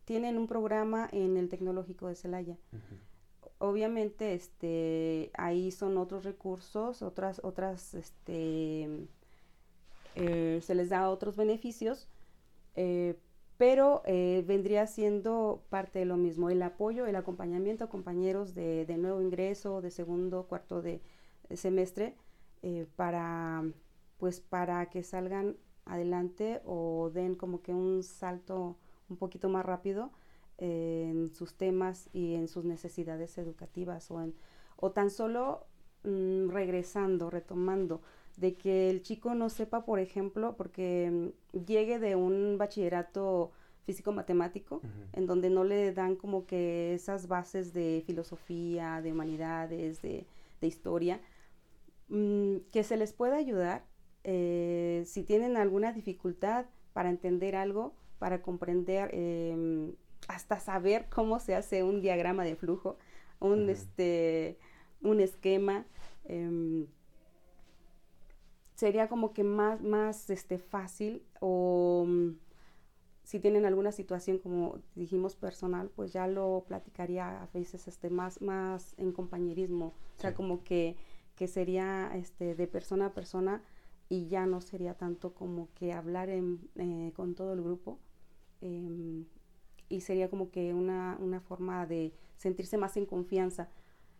tienen 0.04 0.38
un 0.38 0.46
programa 0.48 1.08
en 1.12 1.36
el 1.36 1.48
Tecnológico 1.48 2.08
de 2.08 2.16
Celaya. 2.16 2.56
Obviamente, 3.58 4.34
este, 4.34 5.30
ahí 5.34 5.70
son 5.70 5.98
otros 5.98 6.24
recursos, 6.24 7.02
otras, 7.02 7.40
otras, 7.44 7.94
este, 7.94 9.06
eh, 10.16 10.60
se 10.62 10.74
les 10.74 10.88
da 10.88 11.08
otros 11.10 11.36
beneficios, 11.36 12.08
eh, 12.74 13.18
pero 13.56 14.02
eh, 14.06 14.42
vendría 14.46 14.86
siendo 14.86 15.62
parte 15.68 15.98
de 15.98 16.06
lo 16.06 16.16
mismo, 16.16 16.48
el 16.48 16.62
apoyo, 16.62 17.06
el 17.06 17.16
acompañamiento 17.16 17.84
a 17.84 17.90
compañeros 17.90 18.54
de, 18.54 18.86
de 18.86 18.96
nuevo 18.96 19.20
ingreso, 19.20 19.82
de 19.82 19.90
segundo, 19.90 20.46
cuarto 20.48 20.80
de, 20.82 21.02
semestre, 21.54 22.16
para, 22.96 23.64
pues, 24.18 24.40
para 24.40 24.90
que 24.90 25.02
salgan 25.02 25.56
adelante 25.84 26.60
o 26.64 27.10
den 27.12 27.34
como 27.34 27.62
que 27.62 27.72
un 27.72 28.02
salto 28.02 28.76
un 29.08 29.16
poquito 29.16 29.48
más 29.48 29.64
rápido 29.64 30.10
en 30.58 31.28
sus 31.34 31.54
temas 31.54 32.08
y 32.12 32.34
en 32.34 32.46
sus 32.46 32.64
necesidades 32.64 33.38
educativas 33.38 34.10
o, 34.10 34.20
en, 34.20 34.34
o 34.76 34.90
tan 34.92 35.10
solo 35.10 35.66
mm, 36.04 36.50
regresando, 36.50 37.30
retomando, 37.30 38.02
de 38.36 38.54
que 38.54 38.90
el 38.90 39.02
chico 39.02 39.34
no 39.34 39.48
sepa, 39.48 39.84
por 39.84 39.98
ejemplo, 39.98 40.56
porque 40.56 41.32
mm, 41.52 41.64
llegue 41.64 41.98
de 41.98 42.14
un 42.16 42.56
bachillerato 42.58 43.52
físico-matemático, 43.86 44.82
en 45.12 45.26
donde 45.26 45.50
no 45.50 45.64
le 45.64 45.92
dan 45.92 46.14
como 46.14 46.46
que 46.46 46.94
esas 46.94 47.26
bases 47.26 47.72
de 47.72 48.04
filosofía, 48.06 49.00
de 49.02 49.12
humanidades, 49.12 50.00
de, 50.02 50.26
historia, 50.60 51.20
mm, 52.08 52.58
que 52.70 52.84
se 52.84 52.96
les 52.96 53.12
pueda 53.12 53.36
ayudar 53.36 53.84
eh, 54.24 55.02
si 55.06 55.22
tienen 55.22 55.56
alguna 55.56 55.92
dificultad 55.92 56.66
para 56.92 57.10
entender 57.10 57.56
algo, 57.56 57.94
para 58.18 58.42
comprender, 58.42 59.10
em, 59.14 59.94
hasta 60.28 60.60
saber 60.60 61.06
cómo 61.08 61.40
se 61.40 61.54
hace 61.54 61.82
un 61.82 62.00
diagrama 62.00 62.44
de 62.44 62.56
flujo, 62.56 62.98
un, 63.40 63.70
este, 63.70 64.58
un 65.02 65.20
esquema, 65.20 65.86
em, 66.24 66.86
sería 68.74 69.08
como 69.08 69.32
que 69.32 69.44
más, 69.44 69.80
más 69.82 70.30
este, 70.30 70.58
fácil 70.58 71.22
o 71.40 72.04
mm, 72.06 72.30
si 73.24 73.38
tienen 73.38 73.64
alguna 73.64 73.92
situación 73.92 74.38
como 74.38 74.78
dijimos 74.94 75.36
personal, 75.36 75.90
pues 75.94 76.12
ya 76.12 76.26
lo 76.26 76.64
platicaría 76.66 77.42
a 77.42 77.46
veces 77.54 77.86
este, 77.88 78.10
más, 78.10 78.42
más 78.42 78.94
en 78.98 79.12
compañerismo, 79.12 79.94
o 80.16 80.20
sea, 80.20 80.34
como 80.34 80.64
que, 80.64 80.96
que 81.36 81.46
sería 81.46 82.10
este, 82.14 82.54
de 82.54 82.66
persona 82.66 83.06
a 83.06 83.14
persona 83.14 83.62
y 84.10 84.26
ya 84.26 84.44
no 84.44 84.60
sería 84.60 84.94
tanto 84.94 85.32
como 85.32 85.68
que 85.74 85.92
hablar 85.94 86.28
eh, 86.28 87.12
con 87.14 87.34
todo 87.36 87.54
el 87.54 87.62
grupo 87.62 88.00
em, 88.60 89.24
y 89.88 90.00
sería 90.00 90.28
como 90.28 90.50
que 90.50 90.74
una, 90.74 91.16
una, 91.20 91.40
forma 91.40 91.86
de 91.86 92.12
sentirse 92.36 92.76
más 92.76 92.96
en 92.96 93.06
confianza. 93.06 93.68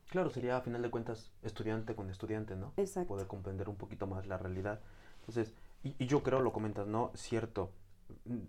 Claro, 0.08 0.30
sería 0.30 0.56
a 0.56 0.60
final 0.60 0.80
de 0.80 0.90
cuentas 0.90 1.32
estudiante 1.42 1.94
con 1.96 2.08
estudiante, 2.08 2.54
¿no? 2.56 2.72
Exacto. 2.76 3.08
Poder 3.08 3.26
comprender 3.26 3.68
un 3.68 3.76
poquito 3.76 4.06
más 4.06 4.26
la 4.28 4.38
realidad. 4.38 4.80
Entonces, 5.20 5.54
y, 5.82 5.96
y 5.98 6.06
yo 6.06 6.22
creo, 6.22 6.40
lo 6.40 6.52
comentas, 6.52 6.86
¿no? 6.86 7.10
Cierto, 7.14 7.72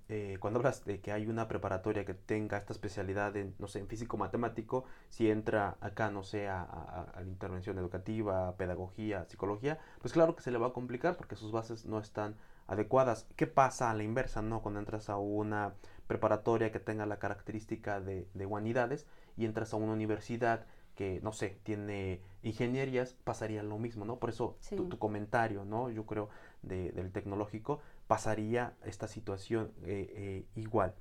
eh, 0.09 0.37
cuando 0.39 0.59
hablas 0.59 0.85
de 0.85 1.01
que 1.01 1.11
hay 1.11 1.27
una 1.27 1.47
preparatoria 1.47 2.05
que 2.05 2.13
tenga 2.13 2.57
esta 2.57 2.73
especialidad 2.73 3.35
en, 3.35 3.55
no 3.59 3.67
sé, 3.67 3.79
en 3.79 3.87
físico 3.87 4.17
matemático, 4.17 4.85
si 5.09 5.29
entra 5.29 5.77
acá, 5.81 6.11
no 6.11 6.23
sé, 6.23 6.47
a, 6.47 6.61
a, 6.63 7.21
la 7.21 7.27
intervención 7.27 7.77
educativa, 7.77 8.55
pedagogía, 8.57 9.25
psicología, 9.25 9.79
pues 9.99 10.13
claro 10.13 10.35
que 10.35 10.43
se 10.43 10.51
le 10.51 10.57
va 10.57 10.67
a 10.67 10.73
complicar 10.73 11.17
porque 11.17 11.35
sus 11.35 11.51
bases 11.51 11.85
no 11.85 11.99
están 11.99 12.35
adecuadas. 12.67 13.27
¿Qué 13.35 13.47
pasa 13.47 13.91
a 13.91 13.93
la 13.93 14.03
inversa, 14.03 14.41
no? 14.41 14.61
Cuando 14.61 14.79
entras 14.79 15.09
a 15.09 15.17
una 15.17 15.73
preparatoria 16.07 16.71
que 16.71 16.79
tenga 16.79 17.05
la 17.05 17.19
característica 17.19 18.01
de, 18.01 18.27
de 18.33 18.45
humanidades 18.45 19.07
y 19.37 19.45
entras 19.45 19.73
a 19.73 19.77
una 19.77 19.93
universidad 19.93 20.65
que, 20.95 21.19
no 21.21 21.31
sé, 21.31 21.57
tiene 21.63 22.21
ingenierías, 22.43 23.13
pasaría 23.23 23.63
lo 23.63 23.77
mismo, 23.77 24.05
¿no? 24.05 24.19
Por 24.19 24.29
eso 24.29 24.57
tu, 24.75 24.89
comentario, 24.99 25.63
¿no? 25.65 25.89
Yo 25.89 26.05
creo, 26.05 26.29
del 26.61 27.11
tecnológico, 27.11 27.79
pasaría 28.07 28.73
esta 28.85 29.07
situación 29.07 29.71
eh, 29.83 30.13
eh, 30.15 30.45
igual, 30.55 30.93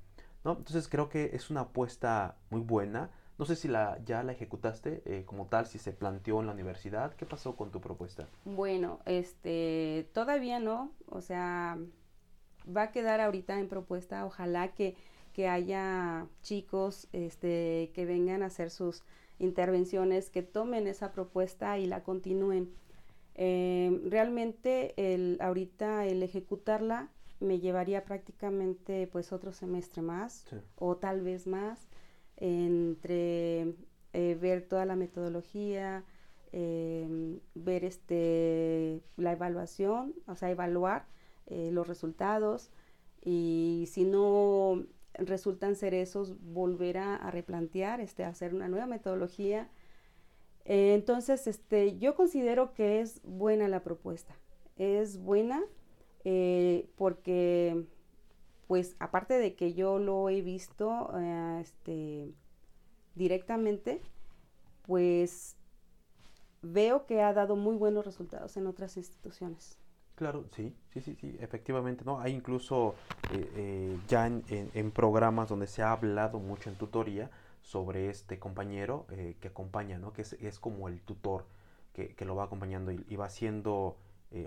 ¿no? 0.43 0.53
Entonces 0.57 0.87
creo 0.87 1.09
que 1.09 1.31
es 1.33 1.49
una 1.49 1.61
apuesta 1.61 2.37
muy 2.49 2.61
buena. 2.61 3.11
No 3.37 3.45
sé 3.45 3.55
si 3.55 3.67
la, 3.67 3.99
ya 4.05 4.23
la 4.23 4.33
ejecutaste 4.33 5.01
eh, 5.05 5.23
como 5.25 5.47
tal, 5.47 5.65
si 5.65 5.79
se 5.79 5.93
planteó 5.93 6.41
en 6.41 6.47
la 6.47 6.53
universidad. 6.53 7.15
¿Qué 7.15 7.25
pasó 7.25 7.55
con 7.55 7.71
tu 7.71 7.81
propuesta? 7.81 8.27
Bueno, 8.45 8.99
este, 9.05 10.09
todavía 10.13 10.59
no. 10.59 10.91
O 11.07 11.21
sea, 11.21 11.79
va 12.65 12.83
a 12.83 12.91
quedar 12.91 13.19
ahorita 13.19 13.59
en 13.59 13.67
propuesta. 13.67 14.25
Ojalá 14.25 14.73
que, 14.73 14.95
que 15.33 15.47
haya 15.47 16.27
chicos 16.43 17.07
este, 17.13 17.91
que 17.95 18.05
vengan 18.05 18.43
a 18.43 18.47
hacer 18.47 18.69
sus 18.69 19.03
intervenciones 19.39 20.29
que 20.29 20.43
tomen 20.43 20.87
esa 20.87 21.11
propuesta 21.11 21.79
y 21.79 21.87
la 21.87 22.03
continúen. 22.03 22.71
Eh, 23.35 24.01
realmente 24.05 24.93
el, 24.97 25.37
ahorita 25.39 26.05
el 26.05 26.21
ejecutarla 26.21 27.09
me 27.39 27.59
llevaría 27.59 28.05
prácticamente 28.05 29.07
pues 29.07 29.31
otro 29.31 29.51
semestre 29.51 30.01
más 30.01 30.45
o 30.75 30.97
tal 30.97 31.21
vez 31.21 31.47
más 31.47 31.87
entre 32.37 33.73
eh, 34.13 34.37
ver 34.39 34.67
toda 34.67 34.85
la 34.85 34.95
metodología, 34.95 36.03
em, 36.51 37.39
ver 37.55 37.85
este 37.85 39.01
la 39.17 39.31
evaluación, 39.31 40.13
o 40.27 40.35
sea, 40.35 40.49
evaluar 40.51 41.07
eh, 41.47 41.71
los 41.71 41.87
resultados 41.87 42.71
y 43.21 43.85
si 43.91 44.03
no 44.05 44.85
resultan 45.13 45.75
ser 45.75 45.93
esos, 45.93 46.39
volver 46.41 46.97
a, 46.97 47.31
replantear, 47.31 48.01
este, 48.01 48.23
hacer 48.23 48.53
una 48.53 48.67
nueva 48.67 48.85
metodología. 48.87 49.69
Eh, 50.65 50.93
entonces, 50.93 51.47
este, 51.47 51.97
yo 51.97 52.15
considero 52.15 52.73
que 52.73 53.01
es 53.01 53.21
buena 53.23 53.67
la 53.67 53.83
propuesta. 53.83 54.35
Es 54.77 55.17
buena 55.17 55.61
eh, 56.23 56.89
porque, 56.95 57.85
pues, 58.67 58.95
aparte 58.99 59.37
de 59.37 59.55
que 59.55 59.73
yo 59.73 59.99
lo 59.99 60.29
he 60.29 60.41
visto 60.41 61.11
eh, 61.17 61.59
este, 61.61 62.33
directamente, 63.15 64.01
pues 64.83 65.55
veo 66.61 67.05
que 67.05 67.21
ha 67.21 67.33
dado 67.33 67.55
muy 67.55 67.75
buenos 67.75 68.05
resultados 68.05 68.55
en 68.57 68.67
otras 68.67 68.97
instituciones. 68.97 69.77
Claro, 70.15 70.45
sí, 70.55 70.75
sí, 70.93 71.01
sí, 71.01 71.15
sí, 71.19 71.35
efectivamente, 71.39 72.05
¿no? 72.05 72.19
Hay 72.19 72.33
incluso 72.33 72.93
ya 74.07 74.27
en, 74.27 74.91
programas 74.91 75.49
donde 75.49 75.65
se 75.65 75.81
ha 75.81 75.93
hablado 75.93 76.37
mucho 76.37 76.69
en 76.69 76.75
tutoría 76.75 77.31
sobre 77.61 78.09
este 78.09 78.39
compañero 78.39 79.05
eh, 79.11 79.37
que 79.39 79.49
acompaña, 79.49 79.97
¿no? 79.97 80.13
Que 80.13 80.21
es, 80.21 80.59
como 80.59 80.87
el 80.87 81.01
tutor 81.01 81.45
que, 81.93 82.15
lo 82.25 82.35
va 82.35 82.45
acompañando 82.45 82.91
y, 82.91 83.15
va 83.15 83.29
siendo 83.29 83.97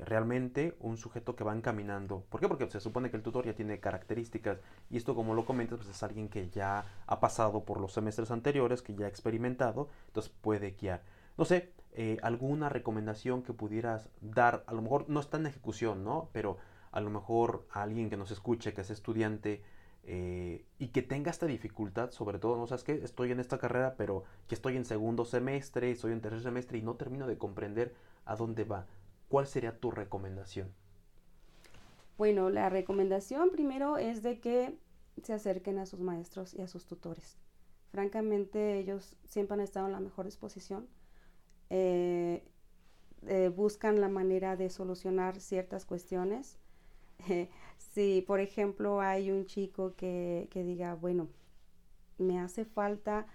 realmente 0.07 0.75
un 0.81 0.97
sujeto 0.97 1.37
que 1.37 1.45
va 1.45 1.55
encaminando. 1.55 2.25
¿Por 2.31 2.41
qué? 2.41 2.49
Porque 2.49 2.71
se 2.71 2.81
supone 2.81 3.11
que 3.11 3.19
el 3.19 3.23
tutor 3.23 3.45
ya 3.45 3.55
tiene 3.55 3.81
características 3.81 4.59
y 4.89 4.97
esto 4.97 5.15
como 5.15 5.35
lo 5.35 5.45
comentas, 5.45 5.77
pues 5.77 5.91
es 5.91 6.03
alguien 6.03 6.31
que 6.31 6.49
ya 6.49 6.87
ha 7.07 7.21
pasado 7.21 7.65
por 7.65 7.79
los 7.79 7.93
semestres 7.93 8.31
anteriores, 8.31 8.81
que 8.81 8.95
ya 8.95 9.05
ha 9.05 9.09
experimentado, 9.09 9.91
entonces 10.07 10.33
puede 10.41 10.71
guiar. 10.71 11.03
No 11.37 11.45
sé, 11.45 11.75
eh, 11.97 12.19
alguna 12.23 12.69
recomendación 12.69 13.43
que 13.43 13.53
pudieras 13.53 14.09
dar, 14.21 14.65
a 14.67 14.73
lo 14.73 14.83
mejor 14.83 15.09
no 15.09 15.21
está 15.21 15.37
en 15.37 15.47
ejecución, 15.47 16.03
¿no? 16.03 16.29
Pero 16.33 16.59
a 16.91 17.01
lo 17.01 17.09
mejor 17.09 17.67
a 17.71 17.83
alguien 17.83 18.11
que 18.11 18.17
nos 18.17 18.33
escuche, 18.33 18.75
que 18.75 18.81
es 18.81 18.91
estudiante 18.91 19.63
eh, 20.07 20.65
y 20.79 20.89
que 20.89 21.03
tenga 21.03 21.31
esta 21.31 21.47
dificultad, 21.47 22.11
sobre 22.11 22.39
todo, 22.39 22.57
¿no 22.57 22.67
sabes 22.67 22.85
qué? 22.85 22.93
Estoy 23.03 23.33
en 23.33 23.41
esta 23.41 23.59
carrera, 23.59 23.95
pero 23.97 24.25
que 24.49 24.55
estoy 24.55 24.77
en 24.77 24.85
segundo 24.85 25.25
semestre, 25.25 25.91
estoy 25.91 26.13
en 26.13 26.21
tercer 26.21 26.43
semestre 26.43 26.79
y 26.79 26.83
no 26.83 26.95
termino 26.95 27.27
de 27.27 27.39
comprender 27.39 27.95
a 28.25 28.37
dónde 28.37 28.65
va. 28.65 28.87
¿Cuál 29.29 29.47
sería 29.47 29.79
tu 29.79 29.91
recomendación? 29.91 30.73
Bueno, 32.19 32.51
la 32.51 32.69
recomendación 32.69 33.51
primero 33.51 33.99
es 33.99 34.23
de 34.23 34.41
que 34.41 34.79
se 35.23 35.33
acerquen 35.33 35.79
a 35.79 35.87
sus 35.87 36.01
maestros 36.01 36.55
y 36.55 36.61
a 36.61 36.69
sus 36.69 36.87
tutores. 36.87 37.39
Francamente, 37.91 38.79
ellos 38.79 39.17
siempre 39.25 39.55
han 39.55 39.61
estado 39.61 39.87
en 39.87 39.93
la 39.93 40.01
mejor 40.01 40.27
disposición 40.27 40.89
eh, 41.71 42.45
eh, 43.27 43.49
buscan 43.49 44.01
la 44.01 44.09
manera 44.09 44.57
de 44.57 44.69
solucionar 44.71 45.41
ciertas 45.41 45.87
cuestiones. 45.87 46.59
si, 47.95 48.23
por 48.23 48.41
ejemplo, 48.41 49.01
hay 49.01 49.31
un 49.31 49.47
chico 49.47 49.95
que, 49.97 50.49
diga, 50.55 50.95
bueno, 50.95 51.29
me 52.19 52.39
hace 52.41 52.65
falta, 52.65 53.27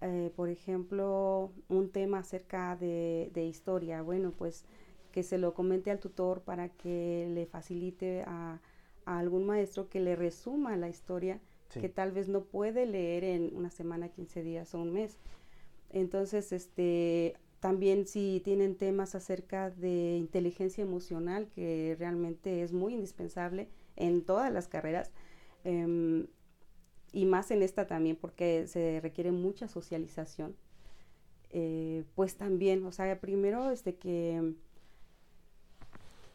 eh, 0.00 0.32
por 0.36 0.48
ejemplo, 0.48 1.52
un 1.68 1.90
tema 1.90 2.18
acerca 2.18 2.76
de, 2.76 3.30
historia, 3.48 4.02
bueno, 4.02 4.32
pues 4.32 4.64
que 5.12 5.22
se 5.22 5.38
lo 5.38 5.54
comente 5.54 5.90
al 5.90 6.00
tutor 6.00 6.42
para 6.42 6.68
que 6.70 7.28
le 7.32 7.46
facilite 7.46 8.22
a, 8.26 8.60
algún 9.04 9.44
maestro 9.44 9.90
que 9.90 10.00
le 10.00 10.16
resuma 10.16 10.76
la 10.76 10.88
historia 10.88 11.38
que 11.80 11.88
tal 11.88 12.12
vez 12.12 12.28
no 12.28 12.44
puede 12.44 12.86
leer 12.86 13.24
en 13.24 13.54
una 13.54 13.70
semana, 13.70 14.08
15 14.08 14.42
días 14.42 14.74
o 14.74 14.78
un 14.78 14.92
mes. 14.92 15.18
Entonces, 15.90 16.52
este, 16.52 17.36
también 17.64 18.06
si 18.06 18.42
tienen 18.44 18.76
temas 18.76 19.14
acerca 19.14 19.70
de 19.70 20.18
inteligencia 20.18 20.82
emocional, 20.82 21.48
que 21.54 21.96
realmente 21.98 22.62
es 22.62 22.74
muy 22.74 22.92
indispensable 22.92 23.70
en 23.96 24.22
todas 24.22 24.52
las 24.52 24.68
carreras, 24.68 25.10
em, 25.64 26.26
y 27.10 27.24
más 27.24 27.50
en 27.50 27.62
esta 27.62 27.86
también 27.86 28.16
porque 28.16 28.66
se 28.66 29.00
requiere 29.00 29.32
mucha 29.32 29.66
socialización, 29.66 30.54
eh, 31.52 32.04
pues 32.14 32.36
también, 32.36 32.84
o 32.84 32.92
sea, 32.92 33.18
primero 33.18 33.70
este, 33.70 33.96
que, 33.96 34.52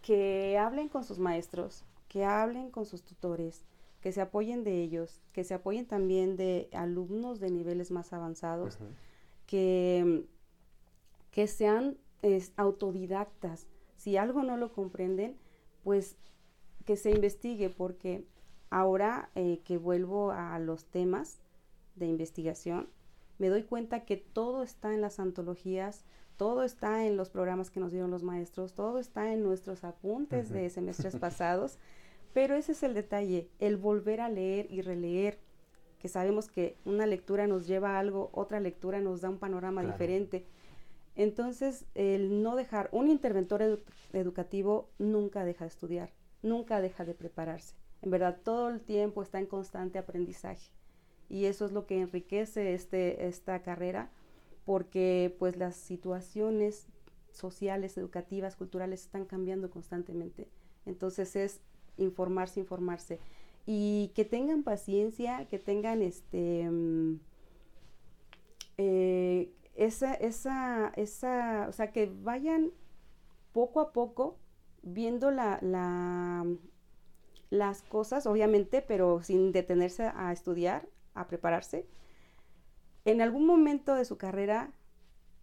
que 0.01 0.57
hablen 0.57 0.89
con 0.89 1.03
sus 1.03 1.19
maestros, 1.19 1.83
que 2.07 2.25
hablen 2.25 2.71
con 2.71 2.87
sus 2.87 3.03
tutores, 3.03 3.65
que 4.01 4.11
se 4.11 4.21
apoyen 4.21 4.63
de 4.63 4.81
ellos, 4.81 5.21
que 5.31 5.43
se 5.43 5.53
apoyen 5.53 5.85
también 5.85 6.37
de 6.37 6.69
alumnos 6.73 7.39
de 7.39 7.51
niveles 7.51 7.91
más 7.91 8.13
avanzados, 8.13 8.79
que 9.45 10.25
que 11.31 11.47
sean 11.47 11.97
autodidactas. 12.57 13.67
Si 13.95 14.17
algo 14.17 14.43
no 14.43 14.57
lo 14.57 14.71
comprenden, 14.73 15.37
pues 15.83 16.17
que 16.85 16.95
se 16.95 17.11
investigue, 17.11 17.69
porque 17.69 18.25
ahora 18.69 19.29
eh, 19.35 19.61
que 19.63 19.77
vuelvo 19.77 20.31
a 20.31 20.57
los 20.59 20.85
temas 20.85 21.39
de 21.95 22.07
investigación, 22.07 22.89
me 23.37 23.49
doy 23.49 23.63
cuenta 23.63 24.05
que 24.05 24.17
todo 24.17 24.63
está 24.63 24.93
en 24.93 25.01
las 25.01 25.19
antologías, 25.19 26.03
todo 26.35 26.63
está 26.63 27.05
en 27.05 27.17
los 27.17 27.29
programas 27.29 27.69
que 27.69 27.79
nos 27.79 27.91
dieron 27.91 28.11
los 28.11 28.23
maestros, 28.23 28.73
todo 28.73 28.99
está 28.99 29.33
en 29.33 29.43
nuestros 29.43 29.83
apuntes 29.83 30.49
de 30.49 30.69
semestres 30.69 31.15
pasados, 31.17 31.77
pero 32.33 32.55
ese 32.55 32.73
es 32.73 32.83
el 32.83 32.93
detalle, 32.93 33.49
el 33.59 33.77
volver 33.77 34.21
a 34.21 34.29
leer 34.29 34.67
y 34.69 34.81
releer, 34.81 35.39
que 35.99 36.07
sabemos 36.07 36.47
que 36.47 36.77
una 36.85 37.05
lectura 37.05 37.47
nos 37.47 37.67
lleva 37.67 37.95
a 37.95 37.99
algo, 37.99 38.29
otra 38.33 38.59
lectura 38.59 39.01
nos 39.01 39.21
da 39.21 39.29
un 39.29 39.37
panorama 39.37 39.83
diferente 39.83 40.45
entonces, 41.19 41.85
el 41.95 42.41
no 42.41 42.55
dejar, 42.55 42.87
un 42.93 43.09
interventor 43.09 43.83
educativo 44.13 44.89
nunca 44.99 45.43
deja 45.43 45.65
de 45.65 45.67
estudiar, 45.67 46.13
nunca 46.41 46.79
deja 46.79 47.03
de 47.03 47.13
prepararse. 47.13 47.75
En 48.01 48.09
verdad, 48.09 48.39
todo 48.41 48.69
el 48.69 48.79
tiempo 48.79 49.21
está 49.21 49.37
en 49.37 49.45
constante 49.45 49.99
aprendizaje. 49.99 50.71
Y 51.27 51.43
eso 51.43 51.65
es 51.65 51.73
lo 51.73 51.85
que 51.85 51.99
enriquece 51.99 52.73
este, 52.73 53.27
esta 53.27 53.61
carrera, 53.63 54.09
porque 54.63 55.35
pues 55.37 55.57
las 55.57 55.75
situaciones 55.75 56.87
sociales, 57.33 57.97
educativas, 57.97 58.55
culturales 58.55 59.01
están 59.01 59.25
cambiando 59.25 59.69
constantemente. 59.69 60.47
Entonces 60.85 61.35
es 61.35 61.59
informarse, 61.97 62.61
informarse. 62.61 63.19
Y 63.65 64.13
que 64.15 64.23
tengan 64.23 64.63
paciencia, 64.63 65.49
que 65.49 65.59
tengan 65.59 66.01
este... 66.01 66.69
Mm, 66.71 67.19
eh, 68.77 69.51
esa, 69.79 70.13
esa, 70.13 70.91
esa, 70.97 71.65
o 71.69 71.71
sea, 71.71 71.91
que 71.93 72.11
vayan 72.21 72.71
poco 73.53 73.79
a 73.79 73.93
poco 73.93 74.37
viendo 74.81 75.31
la, 75.31 75.57
la, 75.61 76.45
las 77.49 77.81
cosas, 77.83 78.25
obviamente, 78.25 78.81
pero 78.81 79.23
sin 79.23 79.53
detenerse 79.53 80.11
a 80.13 80.33
estudiar, 80.33 80.89
a 81.13 81.27
prepararse. 81.27 81.87
En 83.05 83.21
algún 83.21 83.45
momento 83.45 83.95
de 83.95 84.03
su 84.03 84.17
carrera 84.17 84.73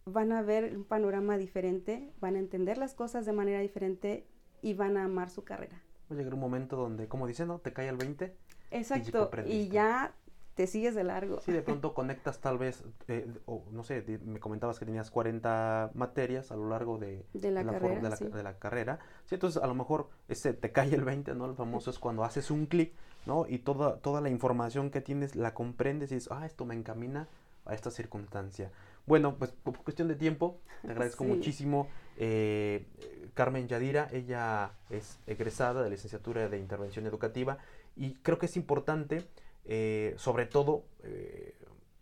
van 0.05 0.32
a 0.32 0.43
ver 0.43 0.76
un 0.76 0.84
panorama 0.84 1.39
diferente, 1.39 2.12
van 2.20 2.37
a 2.37 2.39
entender 2.39 2.76
las 2.76 2.93
cosas 2.93 3.24
de 3.24 3.32
manera 3.32 3.61
diferente 3.61 4.26
y 4.61 4.74
van 4.74 4.99
a 4.99 5.05
amar 5.05 5.30
su 5.30 5.45
carrera. 5.45 5.82
Va 6.11 6.14
a 6.14 6.18
llegar 6.18 6.34
un 6.34 6.41
momento 6.41 6.76
donde, 6.76 7.09
como 7.09 7.26
dicen, 7.26 7.49
¿no? 7.49 7.59
Te 7.61 7.72
cae 7.72 7.89
el 7.89 7.97
20. 7.97 8.37
Exacto, 8.70 9.30
y 9.47 9.68
ya 9.68 10.14
te 10.57 10.67
sigues 10.67 10.95
de 10.95 11.05
largo. 11.05 11.41
Sí, 11.43 11.53
de 11.53 11.63
pronto 11.63 11.95
conectas 11.95 12.41
tal 12.41 12.59
vez, 12.59 12.83
eh, 13.09 13.31
o 13.45 13.63
no 13.71 13.85
sé, 13.85 14.05
me 14.25 14.41
comentabas 14.41 14.79
que 14.79 14.87
tenías 14.87 15.11
40 15.11 15.93
materias 15.95 16.51
a 16.51 16.57
lo 16.57 16.69
largo 16.69 16.99
de, 16.99 17.25
la, 17.35 17.63
carrera, 17.63 18.01
de, 18.01 18.11
la, 18.11 18.17
de, 18.17 18.43
la, 18.43 18.59
carrera. 18.59 18.99
Sí, 19.27 19.37
entonces 19.37 19.63
a 19.63 19.67
lo 19.67 19.75
mejor 19.75 20.09
ese 20.29 20.55
te 20.55 20.73
cae 20.73 20.93
el 20.95 21.05
20, 21.05 21.35
¿no? 21.35 21.45
El 21.45 21.55
famoso 21.55 21.91
es 21.91 21.99
cuando 21.99 22.25
haces 22.25 22.51
un 22.51 22.67
clic, 22.67 22.95
¿no? 23.27 23.47
Y 23.47 23.59
toda, 23.59 23.99
toda 23.99 24.21
la 24.23 24.31
información 24.31 24.91
que 24.91 25.03
tienes 25.03 25.37
la 25.37 25.53
comprendes 25.53 26.11
y 26.11 26.17
dices, 26.17 26.33
ah, 26.33 26.47
esto 26.47 26.65
me 26.65 26.75
encamina 26.75 27.29
a 27.67 27.75
esta 27.75 27.91
circunstancia. 27.91 28.73
Bueno, 29.05 29.37
pues 29.37 29.53
por 29.53 29.77
cuestión 29.85 30.09
de 30.09 30.15
tiempo, 30.15 30.59
te 30.83 30.91
agradezco 30.91 31.25
muchísimo. 31.25 31.89
Eh, 32.17 32.87
Carmen 33.35 33.69
Yadira, 33.69 34.09
ella 34.11 34.73
es 34.89 35.19
egresada 35.27 35.83
de 35.83 35.91
licenciatura 35.91 36.49
de 36.49 36.59
Intervención 36.59 37.07
Educativa 37.07 37.59
y 37.95 38.15
creo 38.15 38.39
que 38.39 38.47
es 38.47 38.57
importante 38.57 39.27
eh, 39.69 40.14
sobre 40.17 40.47
todo, 40.47 40.85
eh, 41.03 41.55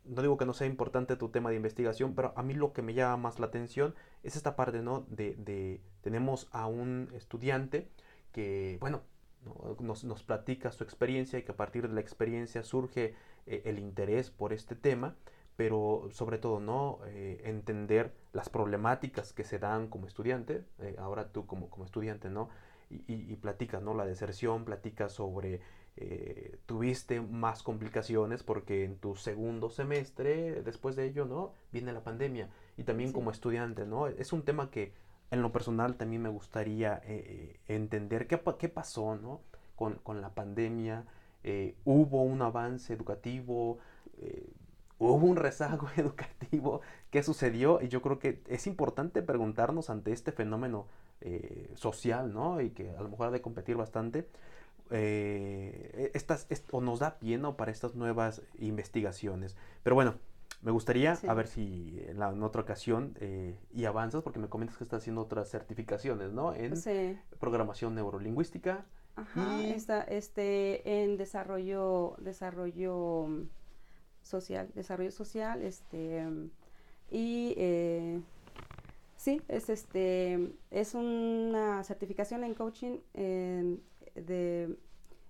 no 0.05 0.21
digo 0.21 0.37
que 0.37 0.45
no 0.45 0.53
sea 0.53 0.67
importante 0.67 1.17
tu 1.17 1.31
tema 1.31 1.49
de 1.49 1.57
investigación, 1.57 2.15
pero 2.15 2.35
a 2.37 2.43
mí 2.43 2.53
lo 2.53 2.75
que 2.75 2.83
me 2.83 2.93
llama 2.93 3.17
más 3.17 3.41
la 3.41 3.47
atención 3.47 3.95
es 4.23 4.37
esta 4.37 4.55
parte, 4.55 4.83
¿no? 4.83 5.07
De, 5.09 5.81
tenemos 6.03 6.49
a 6.53 6.67
un 6.67 7.11
estudiante 7.15 7.89
que, 8.33 8.77
bueno, 8.81 9.01
nos, 9.81 10.05
nos, 10.05 10.23
platica 10.23 10.73
su 10.73 10.85
experiencia 10.85 11.39
y 11.39 11.43
que 11.43 11.53
a 11.53 11.57
partir 11.57 11.89
de 11.89 11.95
la 11.95 12.01
experiencia 12.01 12.63
surge 12.63 13.15
eh, 13.47 13.63
el 13.65 13.79
interés 13.79 14.31
por 14.31 14.53
este 14.53 14.75
tema, 14.75 15.17
pero 15.57 16.09
sobre 16.11 16.39
todo, 16.39 16.59
¿no? 16.59 16.99
entender 17.45 18.13
las 18.33 18.49
problemáticas 18.49 19.33
que 19.33 19.45
se 19.45 19.61
dan 19.61 19.87
como 19.87 20.09
estudiante, 20.09 20.65
ahora 20.99 21.31
tú 21.31 21.47
como, 21.47 21.71
como 21.71 21.85
estudiante, 21.85 22.29
¿no? 22.29 22.49
Y, 22.91 22.97
y, 23.07 23.33
y 23.33 23.37
platicas, 23.37 23.81
¿no? 23.81 23.95
La 23.95 24.05
deserción, 24.05 24.65
platicas 24.65 25.13
sobre 25.13 25.61
eh, 25.97 26.59
tuviste 26.67 27.21
más 27.21 27.63
complicaciones 27.63 28.43
porque 28.43 28.85
en 28.85 28.97
tu 28.97 29.15
segundo 29.15 29.71
semestre, 29.71 30.63
después 30.63 30.97
de 30.97 31.07
ello, 31.07 31.25
¿no? 31.25 31.53
Viene 31.73 31.93
la 31.93 32.03
pandemia. 32.03 32.49
Y 32.77 32.83
también 32.83 33.13
como 33.13 33.31
estudiante, 33.31 33.87
¿no? 33.87 34.09
Es 34.09 34.33
un 34.33 34.43
tema 34.43 34.71
que 34.71 34.93
en 35.31 35.41
lo 35.41 35.53
personal 35.53 35.97
también 35.97 36.23
me 36.23 36.29
gustaría 36.29 37.01
eh, 37.05 37.61
entender 37.69 38.27
qué, 38.27 38.41
qué 38.59 38.69
pasó, 38.69 39.15
¿no? 39.15 39.41
Con, 39.77 39.95
con 40.03 40.21
la 40.21 40.31
pandemia. 40.35 41.05
Eh, 41.45 41.77
hubo 41.85 42.23
un 42.23 42.43
avance 42.43 42.93
educativo, 42.93 43.79
hubo 44.99 45.15
un 45.27 45.37
rezago 45.37 45.89
educativo, 45.97 46.81
¿qué 47.11 47.23
sucedió? 47.23 47.81
Y 47.83 47.89
yo 47.89 48.03
creo 48.03 48.19
que 48.19 48.43
es 48.49 48.67
importante 48.67 49.23
preguntarnos 49.23 49.91
ante 49.91 50.13
este 50.13 50.33
fenómeno 50.33 50.87
social, 51.75 52.33
¿no? 52.35 52.61
Y 52.61 52.71
que 52.71 52.91
a 52.91 53.01
lo 53.01 53.09
mejor 53.09 53.29
ha 53.29 53.31
de 53.31 53.41
competir 53.41 53.77
bastante 53.77 54.29
eh, 54.91 56.11
estas, 56.15 56.47
o 56.71 56.81
nos 56.81 57.01
da 57.01 57.19
pie 57.19 57.39
para 57.57 57.71
estas 57.71 57.95
nuevas 57.95 58.43
investigaciones. 58.59 59.57
Pero 59.83 59.95
bueno, 59.95 60.15
me 60.63 60.71
gustaría 60.71 61.19
a 61.27 61.35
ver 61.35 61.47
si 61.47 62.03
en, 62.07 62.19
la, 62.19 62.31
otra 62.31 62.63
ocasión 62.63 63.15
eh, 63.21 63.59
y 63.73 63.85
avanzas, 63.85 64.23
porque 64.23 64.39
me 64.39 64.49
comentas 64.49 64.79
que 64.79 64.85
estás 64.85 65.03
haciendo 65.03 65.21
otras 65.21 65.51
certificaciones, 65.51 66.33
¿no? 66.33 66.55
En 66.55 66.73
programación 67.39 67.95
neurolingüística. 67.95 68.87
Ajá, 69.17 69.63
está 69.63 70.03
este, 70.03 71.03
en 71.05 71.19
desarrollo, 71.19 72.17
desarrollo 72.19 73.27
mm, 73.29 73.43
social, 74.23 74.71
desarrollo 74.75 75.13
social, 75.13 75.63
este, 75.63 76.25
y 77.11 77.55
eh, 77.57 78.21
sí, 79.17 79.41
es 79.49 79.69
este, 79.69 80.51
es 80.71 80.95
una 80.95 81.85
certificación 81.85 82.43
en 82.43 82.55
coaching 82.55 82.99
en 83.13 83.83
de, 84.15 84.77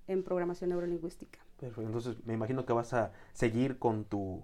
en 0.07 0.23
programación 0.23 0.71
neurolingüística. 0.71 1.39
Perfecto, 1.59 1.83
entonces 1.83 2.17
me 2.27 2.35
imagino 2.35 2.67
que 2.67 2.73
vas 2.73 2.93
a 2.93 3.13
seguir 3.33 3.79
con 3.79 4.05
tu 4.05 4.43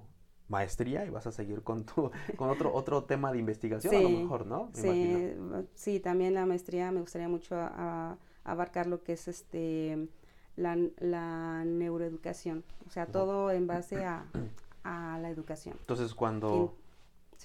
maestría 0.48 1.04
y 1.04 1.10
vas 1.10 1.26
a 1.26 1.32
seguir 1.32 1.62
con 1.62 1.84
tu 1.84 2.10
con 2.36 2.50
otro 2.50 2.74
otro 2.74 3.04
tema 3.04 3.30
de 3.32 3.38
investigación 3.38 3.94
a 3.94 4.00
lo 4.00 4.10
mejor, 4.10 4.46
¿no? 4.46 4.70
sí, 4.72 5.32
sí, 5.74 6.00
también 6.00 6.34
la 6.34 6.44
maestría 6.44 6.90
me 6.90 7.00
gustaría 7.00 7.28
mucho 7.28 7.56
abarcar 8.44 8.88
lo 8.88 9.02
que 9.04 9.12
es 9.12 9.28
este 9.28 10.08
la, 10.56 10.76
la 10.98 11.64
neuroeducación, 11.64 12.64
o 12.86 12.90
sea, 12.90 13.06
todo 13.06 13.50
en 13.50 13.66
base 13.66 14.04
a, 14.04 14.26
a, 14.84 15.18
la 15.18 15.30
educación. 15.30 15.76
Entonces, 15.80 16.14
cuando, 16.14 16.76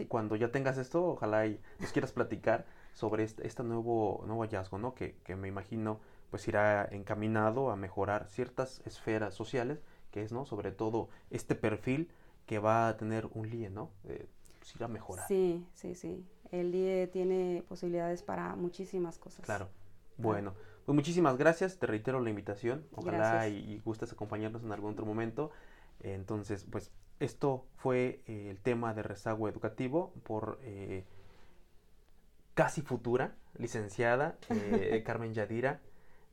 cuando 0.08 0.36
ya 0.36 0.52
tengas 0.52 0.78
esto, 0.78 1.06
ojalá 1.06 1.48
y 1.48 1.60
nos 1.80 1.91
quieras 1.91 2.12
platicar 2.12 2.66
sobre 2.93 3.24
este, 3.24 3.48
este 3.48 3.64
nuevo, 3.64 4.24
nuevo 4.26 4.41
hallazgo, 4.41 4.78
¿no? 4.78 4.93
Que, 4.96 5.16
que 5.24 5.36
me 5.36 5.48
imagino 5.48 6.00
pues 6.36 6.50
irá 6.50 6.86
encaminado 6.92 7.72
a 7.72 7.78
mejorar 7.78 8.28
ciertas 8.28 8.82
esferas 8.86 9.34
sociales, 9.34 9.80
que 10.12 10.22
es, 10.22 10.34
¿no? 10.34 10.46
Sobre 10.46 10.74
todo 10.74 11.08
este 11.30 11.56
perfil 11.56 12.12
que 12.46 12.60
va 12.60 12.90
a 12.90 12.98
tener 12.98 13.30
un 13.32 13.50
LIE, 13.50 13.70
¿no? 13.70 13.90
Eh, 14.04 14.28
pues 14.60 14.76
irá 14.76 14.88
a 14.88 14.90
mejorar. 14.90 15.26
Sí, 15.30 15.66
sí, 15.76 15.96
sí. 15.96 16.28
El 16.52 16.74
LIE 16.74 17.08
tiene 17.08 17.64
posibilidades 17.70 18.22
para 18.22 18.54
muchísimas 18.58 19.18
cosas. 19.18 19.46
Claro. 19.46 19.70
Bueno, 20.18 20.56
pues 20.86 20.94
muchísimas 20.94 21.38
gracias. 21.38 21.78
Te 21.78 21.88
reitero 21.88 22.20
la 22.20 22.30
invitación. 22.30 22.86
Ojalá 22.94 23.48
y, 23.48 23.80
gustes 23.86 24.12
acompañarnos 24.12 24.62
en 24.62 24.74
algún 24.74 24.92
otro 24.92 25.06
momento. 25.06 25.52
Entonces, 26.02 26.66
pues 26.70 26.92
esto 27.22 27.66
fue 27.78 28.20
eh, 28.28 28.50
el 28.50 28.60
tema 28.60 28.94
de 28.94 29.04
rezago 29.04 29.48
educativo 29.48 30.12
por 30.24 30.60
eh, 30.64 31.06
casi 32.56 32.82
futura 32.82 33.36
licenciada 33.58 34.38
Carmen 35.06 35.34
Yadira. 35.34 35.80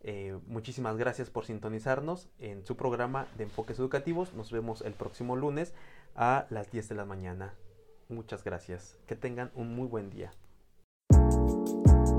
Eh, 0.05 0.37
muchísimas 0.47 0.97
gracias 0.97 1.31
por 1.31 1.45
sintonizarnos 1.45 2.29
en 2.41 2.67
su 2.67 2.77
programa 2.77 3.29
de 3.37 3.45
enfoques 3.45 3.79
educativos. 3.79 4.35
Nos 4.35 4.51
vemos 4.51 4.83
el 4.83 4.95
próximo 4.95 5.37
lunes 5.37 5.75
a 6.17 6.47
las 6.51 6.71
10 6.71 6.89
de 6.89 6.95
la 6.95 7.05
mañana. 7.05 7.55
Muchas 8.09 8.43
gracias. 8.43 8.99
Que 9.07 9.17
tengan 9.17 9.51
un 9.55 9.75
muy 9.75 9.87
buen 9.87 10.11
día. 10.11 10.33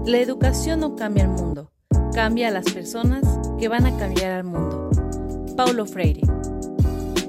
La 0.05 0.17
educación 0.17 0.81
no 0.81 0.95
cambia 0.95 1.23
el 1.23 1.29
mundo, 1.29 1.71
cambia 2.13 2.49
a 2.49 2.51
las 2.51 2.71
personas 2.73 3.23
que 3.59 3.67
van 3.67 3.85
a 3.85 3.97
cambiar 3.97 4.31
al 4.31 4.43
mundo. 4.43 4.89
Paulo 5.55 5.85
Freire. 5.85 6.21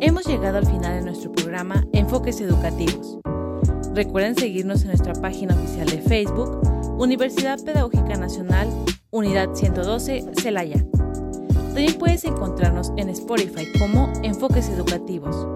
Hemos 0.00 0.26
llegado 0.26 0.58
al 0.58 0.66
final 0.66 0.94
de 0.94 1.02
nuestro 1.02 1.30
programa 1.32 1.86
Enfoques 1.92 2.40
Educativos. 2.40 3.18
Recuerden 3.94 4.34
seguirnos 4.34 4.82
en 4.82 4.88
nuestra 4.88 5.12
página 5.14 5.54
oficial 5.54 5.88
de 5.88 6.02
Facebook, 6.02 6.60
Universidad 6.98 7.62
Pedagógica 7.62 8.16
Nacional 8.16 8.68
Unidad 9.14 9.54
112, 9.54 10.24
Celaya. 10.40 10.84
También 11.52 11.98
puedes 11.98 12.24
encontrarnos 12.24 12.92
en 12.96 13.08
Spotify 13.10 13.64
como 13.78 14.12
Enfoques 14.24 14.68
Educativos. 14.68 15.46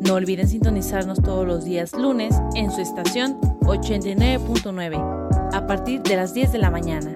No 0.00 0.14
olviden 0.14 0.48
sintonizarnos 0.48 1.22
todos 1.22 1.46
los 1.46 1.64
días 1.64 1.92
lunes 1.92 2.34
en 2.56 2.72
su 2.72 2.80
estación 2.80 3.40
89.9 3.60 5.52
a 5.52 5.66
partir 5.68 6.02
de 6.02 6.16
las 6.16 6.34
10 6.34 6.50
de 6.50 6.58
la 6.58 6.70
mañana. 6.70 7.14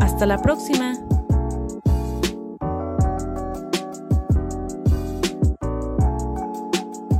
Hasta 0.00 0.26
la 0.26 0.42
próxima. 0.42 0.94